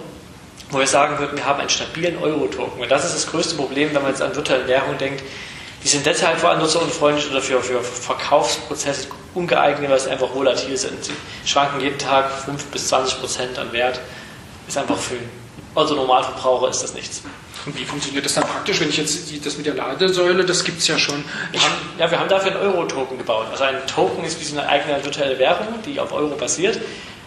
wo 0.70 0.80
wir 0.80 0.88
sagen 0.88 1.20
würden, 1.20 1.38
wir 1.38 1.46
haben 1.46 1.60
einen 1.60 1.70
stabilen 1.70 2.18
Euro-Token. 2.18 2.82
Und 2.82 2.90
das 2.90 3.06
ist 3.06 3.14
das 3.14 3.28
größte 3.28 3.56
Problem, 3.56 3.94
wenn 3.94 4.02
man 4.02 4.12
jetzt 4.12 4.22
an 4.22 4.34
virtuelle 4.34 4.68
Währung 4.68 4.98
denkt. 4.98 5.22
Die 5.84 5.88
sind 5.88 6.06
deshalb 6.06 6.40
vor 6.40 6.52
allem 6.52 6.60
nutzerunfreundlich 6.60 7.30
oder 7.32 7.42
für, 7.42 7.62
für 7.62 7.82
Verkaufsprozesse 7.82 9.08
ungeeignet, 9.34 9.90
weil 9.90 10.00
sie 10.00 10.10
einfach 10.10 10.34
volatil 10.34 10.78
sind. 10.78 11.04
Sie 11.04 11.14
schwanken 11.46 11.82
jeden 11.82 11.98
Tag 11.98 12.30
5 12.32 12.66
bis 12.66 12.88
20 12.90 13.20
Prozent 13.20 13.58
an 13.58 13.72
Wert. 13.74 14.00
Ist 14.68 14.78
einfach 14.78 14.98
für 14.98 15.18
also 15.74 15.96
Normalverbraucher 15.96 16.70
ist 16.70 16.84
das 16.84 16.94
nichts. 16.94 17.24
Und 17.66 17.78
wie 17.78 17.86
funktioniert 17.86 18.26
das 18.26 18.34
dann 18.34 18.44
praktisch, 18.44 18.82
wenn 18.82 18.90
ich 18.90 18.98
jetzt 18.98 19.46
das 19.46 19.58
mit 19.58 19.66
der 19.66 19.76
Ladesäule, 19.76 20.44
das 20.44 20.64
gibt 20.64 20.80
es 20.80 20.88
ja 20.88 20.98
schon. 20.98 21.24
Ich, 21.54 21.62
ja, 21.98 22.10
wir 22.10 22.20
haben 22.20 22.28
dafür 22.28 22.52
einen 22.52 22.62
Euro-Token 22.62 23.18
gebaut. 23.18 23.48
Also 23.52 23.64
ein 23.64 23.86
Token 23.88 24.26
ist 24.26 24.40
wie 24.40 24.44
so 24.44 24.58
eine 24.58 24.68
eigene 24.68 25.04
virtuelle 25.04 25.38
Währung, 25.40 25.68
die 25.86 26.00
auf 26.00 26.12
Euro 26.12 26.36
basiert, 26.36 26.80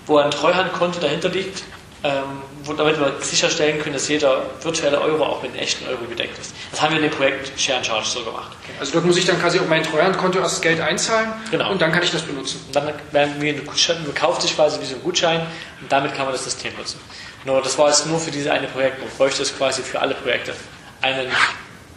wo 0.06 0.18
ein 0.18 0.30
Treuhandkonto 0.30 1.00
dahinter 1.00 1.28
liegt, 1.28 1.62
ähm, 2.04 2.76
damit 2.76 3.00
wir 3.00 3.14
sicherstellen 3.20 3.80
können, 3.80 3.94
dass 3.94 4.08
jeder 4.08 4.42
virtuelle 4.60 5.00
Euro 5.00 5.24
auch 5.24 5.42
mit 5.42 5.52
einem 5.52 5.60
echten 5.60 5.88
Euro 5.88 6.04
gedeckt 6.06 6.38
ist. 6.38 6.54
Das 6.70 6.82
haben 6.82 6.90
wir 6.90 7.02
in 7.02 7.08
dem 7.08 7.16
Projekt 7.16 7.58
Share 7.58 7.78
and 7.78 7.86
Charge 7.86 8.06
so 8.06 8.22
gemacht. 8.22 8.52
Okay. 8.62 8.72
Also 8.78 8.92
dort 8.92 9.06
muss 9.06 9.16
ich 9.16 9.24
dann 9.24 9.40
quasi 9.40 9.58
auf 9.58 9.68
mein 9.68 9.82
Treuhandkonto 9.82 10.38
erst 10.38 10.56
das 10.56 10.60
Geld 10.60 10.80
einzahlen 10.80 11.32
genau. 11.50 11.70
und 11.70 11.80
dann 11.80 11.92
kann 11.92 12.02
ich 12.02 12.10
das 12.10 12.20
benutzen. 12.20 12.62
Und 12.66 12.76
dann 12.76 12.92
werden 13.12 13.40
wir 13.40 13.54
Gutschein, 13.54 14.02
man 14.04 14.14
kauft 14.14 14.42
sich 14.42 14.54
quasi 14.54 14.80
wie 14.82 14.84
so 14.84 14.96
ein 14.96 15.02
Gutschein 15.02 15.46
und 15.80 15.90
damit 15.90 16.14
kann 16.14 16.26
man 16.26 16.32
das 16.32 16.44
System 16.44 16.74
nutzen. 16.76 17.00
Nur 17.46 17.62
das 17.62 17.78
war 17.78 17.88
jetzt 17.88 18.06
nur 18.06 18.20
für 18.20 18.30
dieses 18.30 18.50
eine 18.50 18.66
Projekt. 18.66 19.00
Man 19.00 19.08
bräuchte 19.16 19.42
es 19.42 19.56
quasi 19.56 19.82
für 19.82 20.00
alle 20.00 20.14
Projekte. 20.14 20.54
Einen 21.00 21.30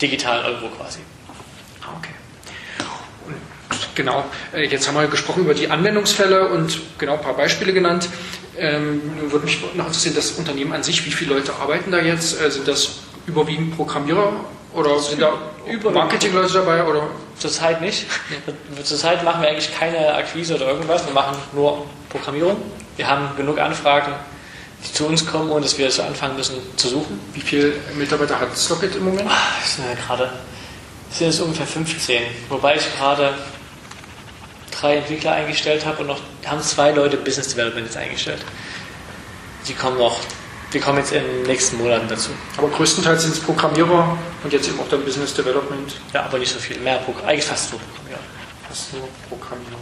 digitalen 0.02 0.46
Euro 0.46 0.70
quasi. 0.70 1.00
Ah, 1.82 1.96
okay. 1.98 2.14
Und 3.26 3.96
genau, 3.96 4.24
äh, 4.54 4.66
jetzt 4.68 4.88
haben 4.88 4.96
wir 4.96 5.08
gesprochen 5.08 5.44
über 5.44 5.54
die 5.54 5.70
Anwendungsfälle 5.70 6.48
und 6.48 6.80
genau 6.98 7.14
ein 7.14 7.22
paar 7.22 7.36
Beispiele 7.36 7.74
genannt. 7.74 8.08
Ähm, 8.58 9.02
würde 9.30 9.46
mich 9.46 9.62
noch 9.76 9.86
interessieren, 9.88 10.16
das 10.16 10.32
Unternehmen 10.32 10.74
an 10.74 10.84
sich, 10.84 11.06
wie 11.06 11.12
viele 11.12 11.36
Leute 11.36 11.54
arbeiten 11.56 11.92
da 11.92 12.00
jetzt? 12.00 12.42
Äh, 12.42 12.50
sind 12.50 12.68
das 12.68 13.00
überwiegend 13.26 13.76
Programmierer 13.76 14.34
oder 14.74 15.00
sind 15.00 15.22
da 15.22 15.34
Marketingleute 15.92 16.54
dabei? 16.54 16.84
Oder? 16.84 17.10
Zurzeit 17.38 17.82
nicht. 17.82 18.08
Nee. 18.30 18.84
Zurzeit 18.84 19.24
machen 19.24 19.42
wir 19.42 19.50
eigentlich 19.50 19.74
keine 19.74 20.14
Akquise 20.16 20.56
oder 20.56 20.68
irgendwas. 20.70 21.06
Wir 21.06 21.14
machen 21.14 21.38
nur 21.54 21.86
Programmierung. 22.10 22.58
Wir 22.96 23.08
haben 23.08 23.36
genug 23.38 23.60
Anfragen 23.60 24.14
die 24.86 24.94
zu 24.94 25.08
uns 25.08 25.26
kommen, 25.26 25.50
ohne 25.50 25.62
dass 25.62 25.78
wir 25.78 25.90
so 25.90 26.04
anfangen 26.04 26.36
müssen 26.36 26.56
zu 26.76 26.90
suchen. 26.90 27.20
Wie 27.34 27.42
viele 27.42 27.74
Mitarbeiter 27.96 28.40
hat 28.40 28.56
Slocket 28.56 28.96
im 28.96 29.06
Moment? 29.06 29.30
Das 29.62 29.76
sind 29.76 29.86
ja 29.88 29.96
gerade 29.96 30.32
sind 31.10 31.30
es 31.30 31.40
ungefähr 31.40 31.66
15, 31.66 32.22
wobei 32.50 32.76
ich 32.76 32.96
gerade 32.98 33.34
drei 34.80 34.98
Entwickler 34.98 35.34
eingestellt 35.34 35.86
habe 35.86 36.02
und 36.02 36.08
noch 36.08 36.20
haben 36.46 36.62
zwei 36.62 36.92
Leute 36.92 37.18
Business 37.18 37.50
Development 37.50 37.86
jetzt 37.86 37.98
eingestellt. 37.98 38.44
Die 39.68 39.74
kommen 39.74 39.98
noch, 39.98 40.20
die 40.74 40.80
kommen 40.80 40.98
jetzt 41.00 41.12
in 41.12 41.24
den 41.24 41.44
nächsten 41.44 41.78
Monaten 41.78 42.08
dazu. 42.08 42.30
Aber 42.58 42.70
größtenteils 42.70 43.24
sind 43.24 43.34
es 43.34 43.40
Programmierer 43.40 44.18
und 44.44 44.54
jetzt 44.54 44.68
eben 44.68 44.80
auch 44.80 44.88
dann 44.90 45.04
Business 45.04 45.34
Development. 45.34 45.96
Ja, 46.14 46.24
aber 46.24 46.40
nicht 46.40 46.52
so 46.52 46.60
viel, 46.60 46.78
mehr 46.80 47.00
eigentlich 47.26 47.46
fast 47.46 47.72
nur 47.72 47.82
Programmierer. 47.82 48.20
Fast 48.68 48.94
nur 48.94 49.08
Programmierer. 49.30 49.78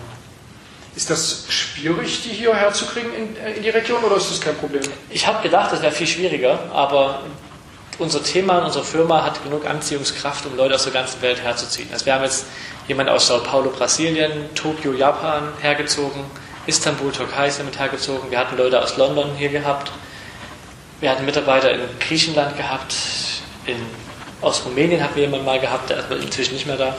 Ist 0.95 1.10
das 1.10 1.45
schwierig, 1.49 2.23
die 2.23 2.29
hier 2.29 2.55
herzukriegen 2.55 3.13
in, 3.13 3.36
äh, 3.36 3.53
in 3.53 3.63
die 3.63 3.69
Region 3.69 4.01
oder 4.03 4.15
ist 4.15 4.31
das 4.31 4.39
kein 4.39 4.55
Problem? 4.55 4.81
Ich 5.10 5.27
habe 5.27 5.43
gedacht, 5.43 5.73
das 5.73 5.81
wäre 5.81 5.91
viel 5.91 6.08
schwieriger, 6.08 6.58
aber 6.71 7.23
unser 7.99 8.23
Thema, 8.23 8.60
unsere 8.60 8.86
Firma 8.86 9.23
hat 9.23 9.43
genug 9.43 9.65
Anziehungskraft, 9.65 10.45
um 10.45 10.55
Leute 10.55 10.75
aus 10.75 10.84
der 10.84 10.93
ganzen 10.93 11.21
Welt 11.21 11.41
herzuziehen. 11.41 11.89
Also 11.91 12.05
wir 12.05 12.13
haben 12.13 12.23
jetzt 12.23 12.45
jemanden 12.88 13.12
aus 13.12 13.28
Sao 13.28 13.39
Paulo, 13.39 13.69
Brasilien, 13.71 14.54
Tokio, 14.56 14.93
Japan 14.93 15.54
hergezogen, 15.62 16.24
Istanbul, 16.67 17.12
Türkei 17.12 17.48
ist 17.48 17.60
damit 17.60 17.78
hergezogen. 17.78 18.32
Wir 18.32 18.39
hatten 18.39 18.58
Leute 18.58 18.82
aus 18.82 18.98
London 18.98 19.36
hier 19.38 19.50
gehabt. 19.50 19.91
Wir 21.00 21.12
hatten 21.12 21.26
Mitarbeiter 21.26 21.71
in 21.71 21.82
Griechenland 22.00 22.58
gehabt. 22.58 22.95
In, 23.65 23.76
aus 24.41 24.65
Rumänien 24.65 25.04
haben 25.04 25.15
wir 25.15 25.24
jemanden 25.24 25.45
mal 25.45 25.60
gehabt, 25.60 25.89
der 25.89 26.00
ist 26.00 26.24
inzwischen 26.24 26.54
nicht 26.54 26.65
mehr 26.65 26.78
da. 26.78 26.95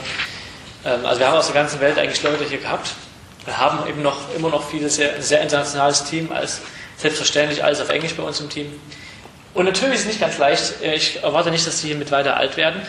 Ähm, 0.85 1.05
also 1.05 1.19
wir 1.19 1.27
haben 1.27 1.37
aus 1.37 1.47
der 1.47 1.55
ganzen 1.55 1.81
Welt 1.81 1.97
eigentlich 1.97 2.23
Leute 2.23 2.45
hier 2.45 2.59
gehabt. 2.59 2.93
Wir 3.45 3.57
haben 3.57 3.87
eben 3.89 4.01
noch, 4.01 4.33
immer 4.35 4.49
noch 4.49 4.69
viele 4.69 4.89
sehr, 4.89 5.21
sehr 5.21 5.41
internationales 5.41 6.03
Team, 6.05 6.31
als 6.31 6.61
selbstverständlich 6.97 7.63
alles 7.63 7.81
auf 7.81 7.89
Englisch 7.89 8.13
bei 8.15 8.23
uns 8.23 8.39
im 8.39 8.49
Team. 8.49 8.79
Und 9.53 9.65
natürlich 9.65 9.95
ist 9.95 10.01
es 10.01 10.07
nicht 10.07 10.19
ganz 10.19 10.37
leicht. 10.37 10.75
Ich 10.81 11.23
erwarte 11.23 11.51
nicht, 11.51 11.65
dass 11.65 11.79
sie 11.79 11.87
hiermit 11.87 12.11
weiter 12.11 12.37
alt 12.37 12.57
werden. 12.57 12.81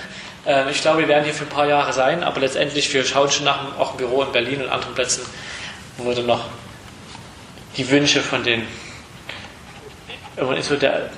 Ähm, 0.48 0.68
ich 0.70 0.80
glaube, 0.80 1.00
wir 1.00 1.08
werden 1.08 1.24
hier 1.24 1.34
für 1.34 1.44
ein 1.44 1.50
paar 1.50 1.66
Jahre 1.66 1.92
sein, 1.92 2.24
aber 2.24 2.40
letztendlich, 2.40 2.92
wir 2.94 3.04
schauen 3.04 3.30
schon 3.30 3.44
nach 3.44 3.78
auch 3.78 3.92
ein 3.92 3.96
Büro 3.98 4.22
in 4.22 4.32
Berlin 4.32 4.62
und 4.62 4.70
anderen 4.70 4.94
Plätzen, 4.94 5.22
wo 5.98 6.08
wir 6.08 6.16
dann 6.16 6.26
noch 6.26 6.46
die 7.76 7.88
Wünsche 7.90 8.20
von 8.20 8.42
den 8.42 8.66
so 10.62 10.76
der, 10.76 11.10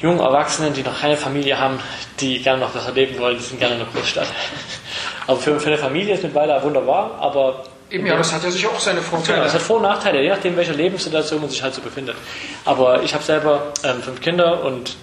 jungen 0.00 0.20
Erwachsenen, 0.20 0.72
die 0.72 0.82
noch 0.82 0.98
keine 1.00 1.16
Familie 1.16 1.58
haben, 1.58 1.78
die 2.20 2.40
gerne 2.40 2.60
noch 2.60 2.74
was 2.74 2.86
erleben 2.86 3.18
wollen, 3.18 3.36
die 3.36 3.44
sind 3.44 3.58
gerne 3.58 3.74
in 3.74 3.80
der 3.80 3.88
Großstadt. 3.88 4.28
Aber 5.26 5.38
für, 5.38 5.60
für 5.60 5.66
eine 5.66 5.78
Familie 5.78 6.14
ist 6.14 6.22
mittlerweile 6.22 6.62
wunderbar, 6.62 7.18
aber. 7.20 7.62
Eben, 7.90 8.06
ja, 8.06 8.16
das 8.16 8.32
hat 8.32 8.42
ja 8.42 8.50
sicher 8.50 8.68
auch 8.68 8.80
seine 8.80 9.00
Vorteile. 9.00 9.34
Genau, 9.34 9.44
das 9.44 9.54
hat 9.54 9.62
Vor- 9.62 9.76
und 9.76 9.82
Nachteile, 9.82 10.22
je 10.22 10.28
nachdem, 10.30 10.56
welche 10.56 10.72
Lebenssituation 10.72 11.40
man 11.40 11.50
sich 11.50 11.62
halt 11.62 11.74
so 11.74 11.82
befindet. 11.82 12.16
Aber 12.64 13.02
ich 13.02 13.14
habe 13.14 13.22
selber 13.22 13.72
ähm, 13.84 14.02
fünf 14.02 14.20
Kinder 14.20 14.64
und 14.64 14.96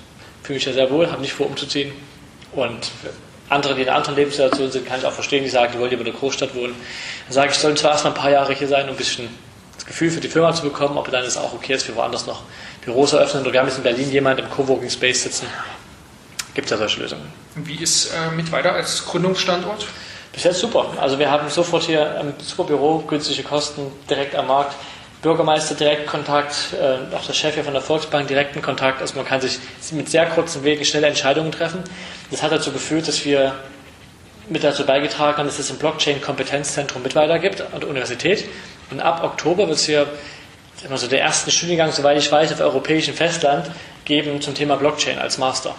fühle 0.44 0.56
mich 0.56 0.66
ja 0.66 0.74
sehr 0.74 0.90
wohl, 0.90 1.10
habe 1.10 1.22
nicht 1.22 1.34
vor, 1.34 1.46
umzuziehen. 1.46 1.94
Und 2.54 2.92
andere, 3.50 3.76
die 3.76 3.82
in 3.84 3.88
einer 3.88 3.98
anderen 3.98 4.16
Lebenssituation 4.16 4.72
sind, 4.72 4.86
kann 4.86 5.00
ich 5.00 5.06
auch 5.06 5.14
verstehen, 5.14 5.44
die 5.44 5.50
sagen, 5.50 5.72
die 5.74 5.80
wollen 5.80 5.90
lieber 5.90 6.02
in 6.02 6.12
der 6.12 6.20
Großstadt 6.20 6.54
wohnen. 6.56 6.76
Dann 7.26 7.34
sage 7.34 7.52
ich, 7.52 7.58
sollen 7.58 7.78
zwar 7.78 7.92
erstmal 7.92 8.14
ein 8.14 8.20
paar 8.20 8.32
Jahre 8.32 8.54
hier 8.54 8.68
sein, 8.68 8.86
um 8.86 8.92
ein 8.92 8.98
bisschen 8.98 9.30
das 9.76 9.86
Gefühl 9.86 10.12
für 10.12 10.20
die 10.20 10.28
Firma 10.28 10.54
zu 10.54 10.64
bekommen, 10.64 10.98
ob 10.98 11.10
dann 11.12 11.24
es 11.24 11.38
auch 11.38 11.54
okay 11.54 11.74
ist, 11.74 11.84
für 11.84 11.96
woanders 11.96 12.26
noch 12.26 12.44
Büros 12.84 13.14
eröffnen. 13.14 13.44
Oder 13.44 13.54
wir 13.54 13.60
haben 13.62 13.68
jetzt 13.68 13.78
in 13.78 13.84
Berlin 13.84 14.12
jemanden 14.12 14.44
im 14.44 14.50
Coworking 14.50 14.90
Space 14.90 15.24
sitzen. 15.24 15.48
Gibt 16.54 16.66
es 16.66 16.72
ja 16.72 16.78
solche 16.78 17.00
Lösungen. 17.02 17.32
Wie 17.56 17.76
ist 17.76 18.08
äh, 18.08 18.36
mit 18.36 18.52
weiter 18.52 18.74
als 18.74 19.06
Gründungsstandort? 19.06 19.86
Bis 20.34 20.44
jetzt 20.44 20.60
super. 20.60 20.94
Also 21.00 21.20
wir 21.20 21.32
haben 21.32 21.50
sofort 21.50 21.84
hier 21.84 22.20
ein 22.20 22.34
super 22.40 22.64
Büro, 22.64 23.00
günstige 23.00 23.44
Kosten, 23.44 23.92
direkt 24.10 24.36
am 24.36 24.48
Markt. 24.48 24.76
Bürgermeister 25.22 25.76
Direktkontakt, 25.76 26.74
äh, 26.74 27.16
auch 27.16 27.26
der 27.26 27.34
Chef 27.34 27.56
hier 27.56 27.64
von 27.64 27.74
der 27.74 27.82
Volksbank 27.82 28.28
direkten 28.28 28.62
Kontakt. 28.62 29.02
Also 29.02 29.16
man 29.16 29.26
kann 29.26 29.42
sich 29.42 29.60
mit 29.92 30.10
sehr 30.10 30.28
kurzen 30.28 30.64
Wegen 30.64 30.86
schnelle 30.86 31.08
Entscheidungen 31.08 31.52
treffen. 31.52 31.84
Das 32.30 32.44
hat 32.44 32.52
dazu 32.52 32.72
geführt, 32.72 33.08
dass 33.08 33.26
wir 33.26 33.56
mit 34.50 34.64
dazu 34.64 34.86
beigetragen 34.86 35.38
haben, 35.38 35.48
dass 35.48 35.60
es 35.60 35.72
ein 35.72 35.78
Blockchain-Kompetenzzentrum 35.78 37.02
mit 37.02 37.16
weitergibt 37.16 37.62
an 37.62 37.80
der 37.80 37.90
Universität. 37.90 38.46
Und 38.92 39.00
ab 39.00 39.24
Oktober 39.24 39.68
wird 39.68 39.78
es 39.78 39.86
hier 39.86 40.08
immer 40.86 40.98
so 40.98 41.08
der 41.08 41.20
erste 41.20 41.52
Studiengang, 41.52 41.92
soweit 41.92 42.18
ich 42.18 42.32
weiß, 42.32 42.54
auf 42.54 42.60
europäischem 42.60 43.16
Festland 43.16 43.70
geben 44.06 44.40
zum 44.42 44.54
Thema 44.54 44.76
Blockchain 44.78 45.18
als 45.18 45.38
Master. 45.38 45.76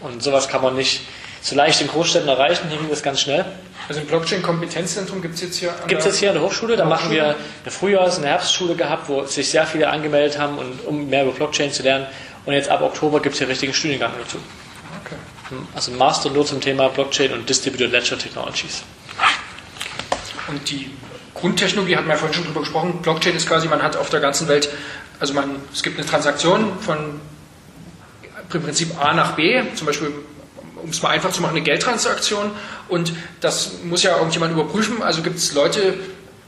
Und 0.00 0.22
sowas 0.22 0.48
kann 0.48 0.62
man 0.62 0.76
nicht 0.76 1.00
so 1.40 1.56
leicht 1.56 1.80
in 1.80 1.88
Großstädten 1.88 2.28
erreichen. 2.28 2.68
Hier 2.68 2.78
ging 2.78 2.90
das 2.90 3.02
ganz 3.02 3.20
schnell. 3.20 3.44
Also 3.88 4.00
ein 4.00 4.06
Blockchain-Kompetenzzentrum 4.06 5.22
gibt 5.22 5.36
es 5.36 5.40
jetzt 5.40 5.56
hier? 5.56 5.74
Gibt 5.86 6.00
es 6.00 6.06
jetzt 6.06 6.18
hier 6.18 6.30
an 6.30 6.34
der 6.34 6.44
Hochschule. 6.44 6.76
Da 6.76 6.84
machen 6.84 7.10
wir 7.10 7.24
eine 7.24 7.72
Frühjahrs- 7.72 8.16
und 8.16 8.24
eine 8.24 8.32
Herbstschule 8.32 8.74
gehabt, 8.74 9.08
wo 9.08 9.24
sich 9.24 9.50
sehr 9.50 9.66
viele 9.66 9.88
angemeldet 9.88 10.38
haben, 10.38 10.58
und, 10.58 10.86
um 10.86 11.08
mehr 11.08 11.24
über 11.24 11.32
Blockchain 11.32 11.72
zu 11.72 11.82
lernen. 11.82 12.06
Und 12.44 12.54
jetzt 12.54 12.68
ab 12.68 12.82
Oktober 12.82 13.20
gibt 13.20 13.34
es 13.34 13.38
hier 13.38 13.48
richtigen 13.48 13.72
Studiengang 13.72 14.12
dazu. 14.18 14.38
Okay. 15.04 15.16
Also 15.74 15.92
Master 15.92 16.30
nur 16.30 16.44
zum 16.44 16.60
Thema 16.60 16.88
Blockchain 16.88 17.32
und 17.32 17.48
Distributed 17.48 17.90
Ledger 17.90 18.18
Technologies. 18.18 18.82
Und 20.48 20.68
die 20.68 20.90
Grundtechnologie 21.34 21.96
hat 21.96 22.04
man 22.04 22.12
ja 22.12 22.16
vorhin 22.16 22.34
schon 22.34 22.44
drüber 22.44 22.60
gesprochen. 22.60 23.00
Blockchain 23.02 23.36
ist 23.36 23.48
quasi, 23.48 23.68
man 23.68 23.82
hat 23.82 23.96
auf 23.96 24.10
der 24.10 24.20
ganzen 24.20 24.48
Welt, 24.48 24.68
also 25.20 25.34
man, 25.34 25.56
es 25.72 25.82
gibt 25.82 25.98
eine 25.98 26.06
Transaktion 26.06 26.78
von 26.80 27.20
im 28.52 28.62
Prinzip 28.62 28.98
A 28.98 29.12
nach 29.12 29.32
B, 29.32 29.62
zum 29.74 29.86
Beispiel 29.86 30.10
um 30.82 30.90
es 30.90 31.02
mal 31.02 31.10
einfach 31.10 31.32
zu 31.32 31.42
machen, 31.42 31.56
eine 31.56 31.64
Geldtransaktion 31.64 32.50
und 32.88 33.12
das 33.40 33.82
muss 33.84 34.02
ja 34.02 34.16
irgendjemand 34.16 34.52
überprüfen. 34.52 35.02
Also 35.02 35.22
gibt 35.22 35.38
es 35.38 35.52
Leute 35.54 35.94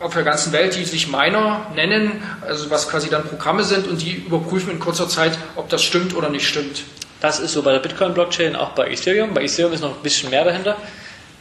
auf 0.01 0.15
der 0.15 0.23
ganzen 0.23 0.53
Welt, 0.53 0.77
die 0.77 0.85
sich 0.85 1.09
Miner 1.09 1.67
nennen, 1.75 2.23
also 2.41 2.71
was 2.71 2.89
quasi 2.89 3.11
dann 3.11 3.25
Programme 3.25 3.65
sind 3.65 3.87
und 3.87 4.01
die 4.01 4.13
überprüfen 4.13 4.71
in 4.71 4.79
kurzer 4.79 5.09
Zeit, 5.09 5.39
ob 5.57 5.69
das 5.69 5.83
stimmt 5.83 6.15
oder 6.15 6.31
nicht 6.31 6.49
stimmt. 6.49 6.85
Das 7.21 7.39
ist 7.39 7.53
so 7.53 7.63
bei 7.63 7.73
der 7.73 7.81
Bitcoin-Blockchain, 7.81 8.57
auch 8.57 8.71
bei 8.71 8.91
Ethereum. 8.91 9.35
Bei 9.35 9.43
Ethereum 9.43 9.75
ist 9.75 9.83
noch 9.83 9.95
ein 9.95 10.03
bisschen 10.03 10.31
mehr 10.31 10.45
dahinter, 10.45 10.79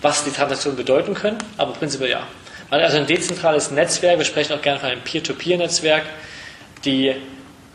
was 0.02 0.26
die 0.26 0.32
Transaktionen 0.32 0.76
bedeuten 0.76 1.14
können, 1.14 1.38
aber 1.58 1.72
prinzipiell 1.72 2.10
ja. 2.10 2.28
Also 2.70 2.98
ein 2.98 3.08
dezentrales 3.08 3.72
Netzwerk, 3.72 4.20
wir 4.20 4.26
sprechen 4.26 4.54
auch 4.54 4.62
gerne 4.62 4.80
von 4.80 4.90
einem 4.90 5.02
Peer-to-Peer-Netzwerk, 5.02 6.04
die 6.84 7.16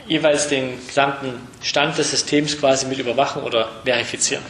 jeweils 0.07 0.49
den 0.49 0.87
gesamten 0.87 1.49
Stand 1.63 1.97
des 1.99 2.11
Systems 2.11 2.59
quasi 2.59 2.87
mit 2.87 2.99
überwachen 2.99 3.43
oder 3.43 3.71
verifizieren. 3.85 4.45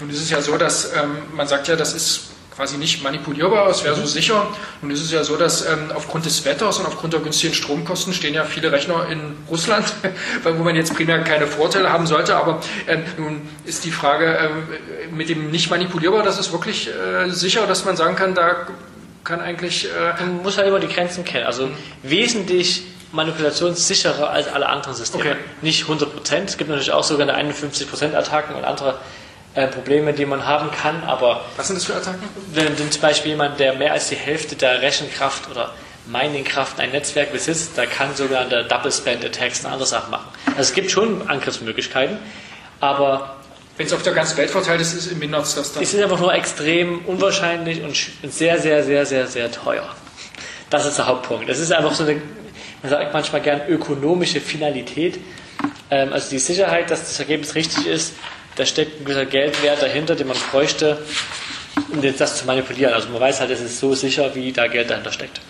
Nun 0.00 0.10
ist 0.10 0.20
es 0.20 0.30
ja 0.30 0.40
so, 0.40 0.56
dass 0.56 0.92
ähm, 0.94 1.18
man 1.34 1.46
sagt 1.46 1.68
ja, 1.68 1.76
das 1.76 1.94
ist 1.94 2.30
quasi 2.54 2.76
nicht 2.76 3.02
manipulierbar, 3.02 3.68
es 3.70 3.84
wäre 3.84 3.94
so 3.94 4.04
sicher. 4.04 4.46
Nun 4.82 4.90
ist 4.90 5.02
es 5.02 5.10
ja 5.12 5.24
so, 5.24 5.36
dass 5.36 5.64
ähm, 5.66 5.92
aufgrund 5.94 6.26
des 6.26 6.44
Wetters 6.44 6.78
und 6.78 6.86
aufgrund 6.86 7.12
der 7.12 7.20
günstigen 7.20 7.54
Stromkosten 7.54 8.12
stehen 8.12 8.34
ja 8.34 8.44
viele 8.44 8.72
Rechner 8.72 9.06
in 9.08 9.36
Russland, 9.48 9.92
wo 10.44 10.62
man 10.62 10.76
jetzt 10.76 10.94
primär 10.94 11.20
keine 11.20 11.46
Vorteile 11.46 11.90
haben 11.92 12.06
sollte. 12.06 12.36
Aber 12.36 12.60
ähm, 12.86 13.04
nun 13.16 13.48
ist 13.64 13.84
die 13.84 13.90
Frage 13.90 14.36
ähm, 14.36 15.16
mit 15.16 15.28
dem 15.28 15.50
nicht 15.50 15.70
manipulierbar, 15.70 16.22
das 16.22 16.38
ist 16.38 16.52
wirklich 16.52 16.88
äh, 16.88 17.30
sicher, 17.30 17.66
dass 17.66 17.84
man 17.84 17.96
sagen 17.96 18.16
kann, 18.16 18.34
da 18.34 18.66
kann 19.24 19.40
eigentlich. 19.40 19.86
Äh 19.86 20.22
man 20.22 20.42
muss 20.42 20.56
halt 20.56 20.68
immer 20.68 20.80
die 20.80 20.88
Grenzen 20.88 21.24
kennen. 21.24 21.46
Also 21.46 21.66
mhm. 21.66 21.74
wesentlich 22.02 22.82
manipulationssicherer 23.12 24.30
als 24.30 24.48
alle 24.48 24.68
anderen 24.68 24.94
Systeme. 24.94 25.24
Okay. 25.24 25.36
Nicht 25.62 25.82
100 25.82 26.14
Prozent. 26.14 26.50
Es 26.50 26.56
gibt 26.56 26.70
natürlich 26.70 26.92
auch 26.92 27.04
sogar 27.04 27.28
51 27.28 27.88
Prozent 27.88 28.14
Attacken 28.14 28.54
und 28.54 28.64
andere 28.64 28.98
äh, 29.54 29.66
Probleme, 29.66 30.12
die 30.12 30.26
man 30.26 30.46
haben 30.46 30.70
kann. 30.70 31.02
Aber 31.04 31.44
was 31.56 31.66
sind 31.66 31.76
das 31.76 31.84
für 31.84 31.94
Attacken? 31.94 32.28
Wenn, 32.52 32.78
wenn 32.78 32.90
zum 32.90 33.02
Beispiel 33.02 33.32
jemand, 33.32 33.58
der 33.58 33.74
mehr 33.74 33.92
als 33.92 34.08
die 34.08 34.16
Hälfte 34.16 34.56
der 34.56 34.80
Rechenkraft 34.80 35.50
oder 35.50 35.72
Miningkraft 36.06 36.78
ein 36.80 36.90
Netzwerk 36.90 37.32
besitzt, 37.32 37.72
da 37.76 37.86
kann 37.86 38.14
sogar 38.14 38.44
der 38.46 38.64
Double 38.64 38.90
Spend 38.90 39.24
Attacks 39.24 39.60
und 39.60 39.66
andere 39.66 39.86
Sachen 39.86 40.10
machen. 40.10 40.28
Also 40.46 40.60
es 40.60 40.72
gibt 40.72 40.90
schon 40.90 41.28
Angriffsmöglichkeiten, 41.28 42.18
aber 42.80 43.36
wenn 43.76 43.86
es 43.86 43.92
auf 43.92 44.02
der 44.02 44.12
ganzen 44.12 44.36
Welt 44.36 44.50
verteilt 44.50 44.80
ist, 44.80 44.92
ist 44.92 45.16
mindert 45.16 45.44
es 45.44 45.54
das 45.54 45.72
dann. 45.72 45.82
Es 45.82 45.94
ist 45.94 46.02
einfach 46.02 46.20
nur 46.20 46.34
extrem 46.34 47.04
unwahrscheinlich 47.06 47.82
und 47.82 47.96
sehr, 48.30 48.58
sehr, 48.58 48.84
sehr, 48.84 49.06
sehr, 49.06 49.26
sehr 49.26 49.50
teuer. 49.50 49.88
Das 50.68 50.86
ist 50.86 50.98
der 50.98 51.06
Hauptpunkt. 51.06 51.48
Das 51.48 51.58
ist 51.58 51.72
einfach 51.72 51.94
so 51.94 52.04
eine, 52.04 52.20
man 52.82 52.90
sagt 52.90 53.12
manchmal 53.12 53.40
gern 53.40 53.62
ökonomische 53.68 54.40
Finalität. 54.40 55.18
Ähm, 55.90 56.12
also 56.12 56.30
die 56.30 56.38
Sicherheit, 56.38 56.90
dass 56.90 57.00
das 57.00 57.18
Ergebnis 57.18 57.54
richtig 57.54 57.86
ist, 57.86 58.14
da 58.56 58.66
steckt 58.66 59.00
ein 59.00 59.04
gewisser 59.04 59.26
Geldwert 59.26 59.82
dahinter, 59.82 60.14
den 60.14 60.28
man 60.28 60.36
bräuchte, 60.50 60.98
um 61.90 62.02
das 62.02 62.36
zu 62.36 62.46
manipulieren. 62.46 62.92
Also 62.92 63.08
man 63.08 63.20
weiß 63.20 63.40
halt, 63.40 63.50
es 63.50 63.60
ist 63.60 63.78
so 63.78 63.94
sicher, 63.94 64.34
wie 64.34 64.52
da 64.52 64.66
Geld 64.66 64.90
dahinter 64.90 65.12
steckt. 65.12 65.40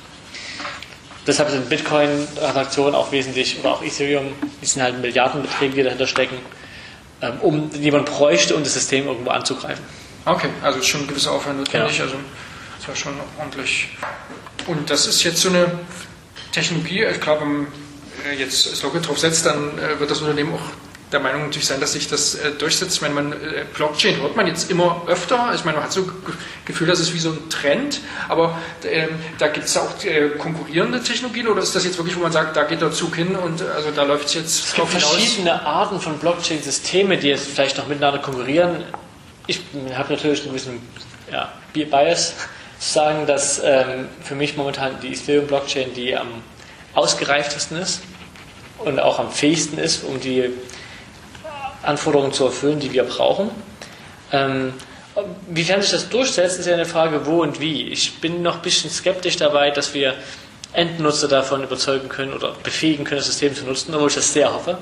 Deshalb 1.26 1.50
sind 1.50 1.68
Bitcoin-Transaktionen 1.68 2.94
auch 2.94 3.12
wesentlich, 3.12 3.58
oder 3.60 3.72
auch 3.72 3.82
Ethereum, 3.82 4.32
die 4.60 4.66
sind 4.66 4.82
halt 4.82 5.00
Milliardenbeträge, 5.00 5.74
die 5.74 5.82
dahinter 5.82 6.06
stecken, 6.06 6.38
ähm, 7.20 7.38
um, 7.40 7.70
die 7.70 7.90
man 7.90 8.04
bräuchte, 8.04 8.56
um 8.56 8.64
das 8.64 8.74
System 8.74 9.06
irgendwo 9.06 9.30
anzugreifen. 9.30 9.84
Okay, 10.24 10.48
also 10.62 10.82
schon 10.82 11.02
ein 11.02 11.06
gewisser 11.06 11.32
Aufwand 11.32 11.58
notwendig, 11.58 11.98
genau. 11.98 12.10
also 12.10 12.18
ist 12.78 12.88
ja 12.88 12.96
schon 12.96 13.12
ordentlich. 13.38 13.88
Und 14.66 14.88
das 14.88 15.06
ist 15.06 15.22
jetzt 15.22 15.40
so 15.40 15.50
eine 15.50 15.78
Technologie, 16.52 17.04
ich 17.04 17.20
glaube, 17.20 17.44
wenn 17.44 18.38
jetzt 18.38 18.72
das 18.72 18.82
Logo 18.82 18.98
drauf 19.00 19.18
setzt, 19.18 19.46
dann 19.46 19.78
äh, 19.78 19.98
wird 20.00 20.10
das 20.10 20.20
Unternehmen 20.20 20.54
auch 20.54 20.89
der 21.12 21.20
Meinung 21.20 21.44
natürlich 21.44 21.66
sein, 21.66 21.80
dass 21.80 21.92
sich 21.92 22.08
das 22.08 22.36
äh, 22.36 22.52
durchsetzt. 22.52 22.96
Ich 22.96 23.02
meine, 23.02 23.14
man, 23.14 23.32
äh, 23.32 23.64
Blockchain 23.74 24.20
hört 24.20 24.36
man 24.36 24.46
jetzt 24.46 24.70
immer 24.70 25.02
öfter. 25.06 25.52
Ich 25.54 25.64
meine, 25.64 25.78
man 25.78 25.84
hat 25.84 25.92
so 25.92 26.08
Gefühl, 26.64 26.86
das 26.86 27.00
ist 27.00 27.12
wie 27.14 27.18
so 27.18 27.30
ein 27.30 27.50
Trend. 27.50 28.00
Aber 28.28 28.58
äh, 28.82 29.08
da 29.38 29.48
gibt 29.48 29.66
es 29.66 29.76
auch 29.76 29.88
konkurrierende 30.38 31.02
Technologien 31.02 31.48
oder 31.48 31.62
ist 31.62 31.74
das 31.74 31.84
jetzt 31.84 31.98
wirklich, 31.98 32.16
wo 32.16 32.20
man 32.20 32.32
sagt, 32.32 32.56
da 32.56 32.64
geht 32.64 32.80
der 32.80 32.92
Zug 32.92 33.16
hin 33.16 33.34
und 33.34 33.62
also 33.62 33.90
da 33.90 34.04
läuft 34.04 34.26
es 34.26 34.34
jetzt 34.34 34.64
Es 34.66 34.74
gibt 34.74 34.88
verschiedene 34.88 35.66
Arten 35.66 36.00
von 36.00 36.18
Blockchain-Systeme, 36.18 37.16
die 37.16 37.28
jetzt 37.28 37.48
vielleicht 37.48 37.76
noch 37.76 37.88
miteinander 37.88 38.20
konkurrieren. 38.20 38.84
Ich 39.46 39.60
habe 39.94 40.12
natürlich 40.14 40.46
ein 40.46 40.52
bisschen 40.52 40.80
ja, 41.32 41.52
Bias 41.72 42.34
zu 42.78 42.92
sagen, 42.92 43.26
dass 43.26 43.60
ähm, 43.62 44.08
für 44.22 44.34
mich 44.34 44.56
momentan 44.56 45.00
die 45.00 45.12
Ethereum-Blockchain 45.12 45.92
die 45.94 46.16
am 46.16 46.28
ausgereiftesten 46.94 47.76
ist 47.78 48.02
und 48.78 48.98
auch 48.98 49.18
am 49.18 49.30
fähigsten 49.30 49.78
ist, 49.78 50.04
um 50.04 50.20
die 50.20 50.50
Anforderungen 51.82 52.32
zu 52.32 52.44
erfüllen, 52.44 52.80
die 52.80 52.92
wir 52.92 53.04
brauchen. 53.04 53.50
Ähm, 54.32 54.74
wiefern 55.48 55.82
sich 55.82 55.90
das 55.90 56.08
durchsetzt, 56.08 56.58
ist 56.60 56.66
ja 56.66 56.74
eine 56.74 56.86
Frage, 56.86 57.26
wo 57.26 57.42
und 57.42 57.60
wie. 57.60 57.88
Ich 57.88 58.20
bin 58.20 58.42
noch 58.42 58.56
ein 58.56 58.62
bisschen 58.62 58.90
skeptisch 58.90 59.36
dabei, 59.36 59.70
dass 59.70 59.94
wir 59.94 60.14
Endnutzer 60.72 61.28
davon 61.28 61.64
überzeugen 61.64 62.08
können 62.08 62.32
oder 62.32 62.54
befähigen 62.62 63.04
können, 63.04 63.18
das 63.18 63.26
System 63.26 63.54
zu 63.54 63.64
nutzen, 63.64 63.94
obwohl 63.94 64.08
ich 64.08 64.14
das 64.14 64.32
sehr 64.32 64.52
hoffe. 64.52 64.78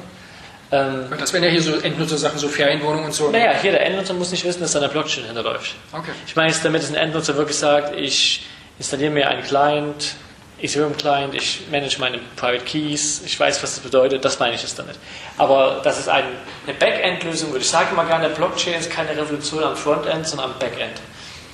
Ähm, 0.71 1.07
das 1.19 1.33
wären 1.33 1.45
ja 1.45 1.51
hier 1.51 1.63
so 1.63 1.77
Endnutzer-Sachen, 1.77 2.39
so 2.39 2.49
Ferienwohnungen 2.49 3.07
und 3.07 3.15
so. 3.15 3.31
Naja, 3.31 3.53
hier 3.61 3.73
der 3.73 3.87
Endnutzer 3.87 4.13
muss 4.13 4.31
nicht 4.31 4.45
wissen, 4.45 4.61
dass 4.61 4.73
da 4.73 4.81
eine 4.81 4.89
Blockchain 4.89 5.25
hinterläuft. 5.25 5.77
Okay. 5.93 6.11
Ich 6.27 6.37
meine 6.37 6.51
jetzt 6.51 6.63
damit, 6.63 6.83
dass 6.83 6.91
ein 6.91 6.97
Endnutzer 6.97 7.37
wirklich 7.37 7.57
sagt, 7.57 7.97
ich 7.97 8.45
installiere 8.79 9.11
mir 9.11 9.29
einen 9.29 9.43
Client, 9.43 10.15
Ethereum 10.61 10.97
Client, 10.97 11.35
ich 11.35 11.63
manage 11.71 11.99
meine 12.01 12.19
Private 12.37 12.65
Keys, 12.65 13.23
ich 13.25 13.39
weiß, 13.39 13.63
was 13.63 13.77
das 13.77 13.81
bedeutet, 13.81 14.25
das 14.25 14.39
meine 14.41 14.57
ich 14.57 14.63
jetzt 14.63 14.79
damit. 14.79 14.97
Aber 15.37 15.81
das 15.85 16.01
ist 16.01 16.09
ein, 16.09 16.25
eine 16.67 16.77
Backend-Lösung, 16.77 17.51
würde 17.51 17.63
ich 17.63 17.71
sagen 17.71 17.89
immer 17.93 18.05
gerne, 18.05 18.29
Blockchain 18.31 18.75
ist 18.75 18.91
keine 18.91 19.17
Revolution 19.17 19.63
am 19.63 19.77
Frontend, 19.77 20.27
sondern 20.27 20.51
am 20.51 20.59
Backend. 20.59 21.01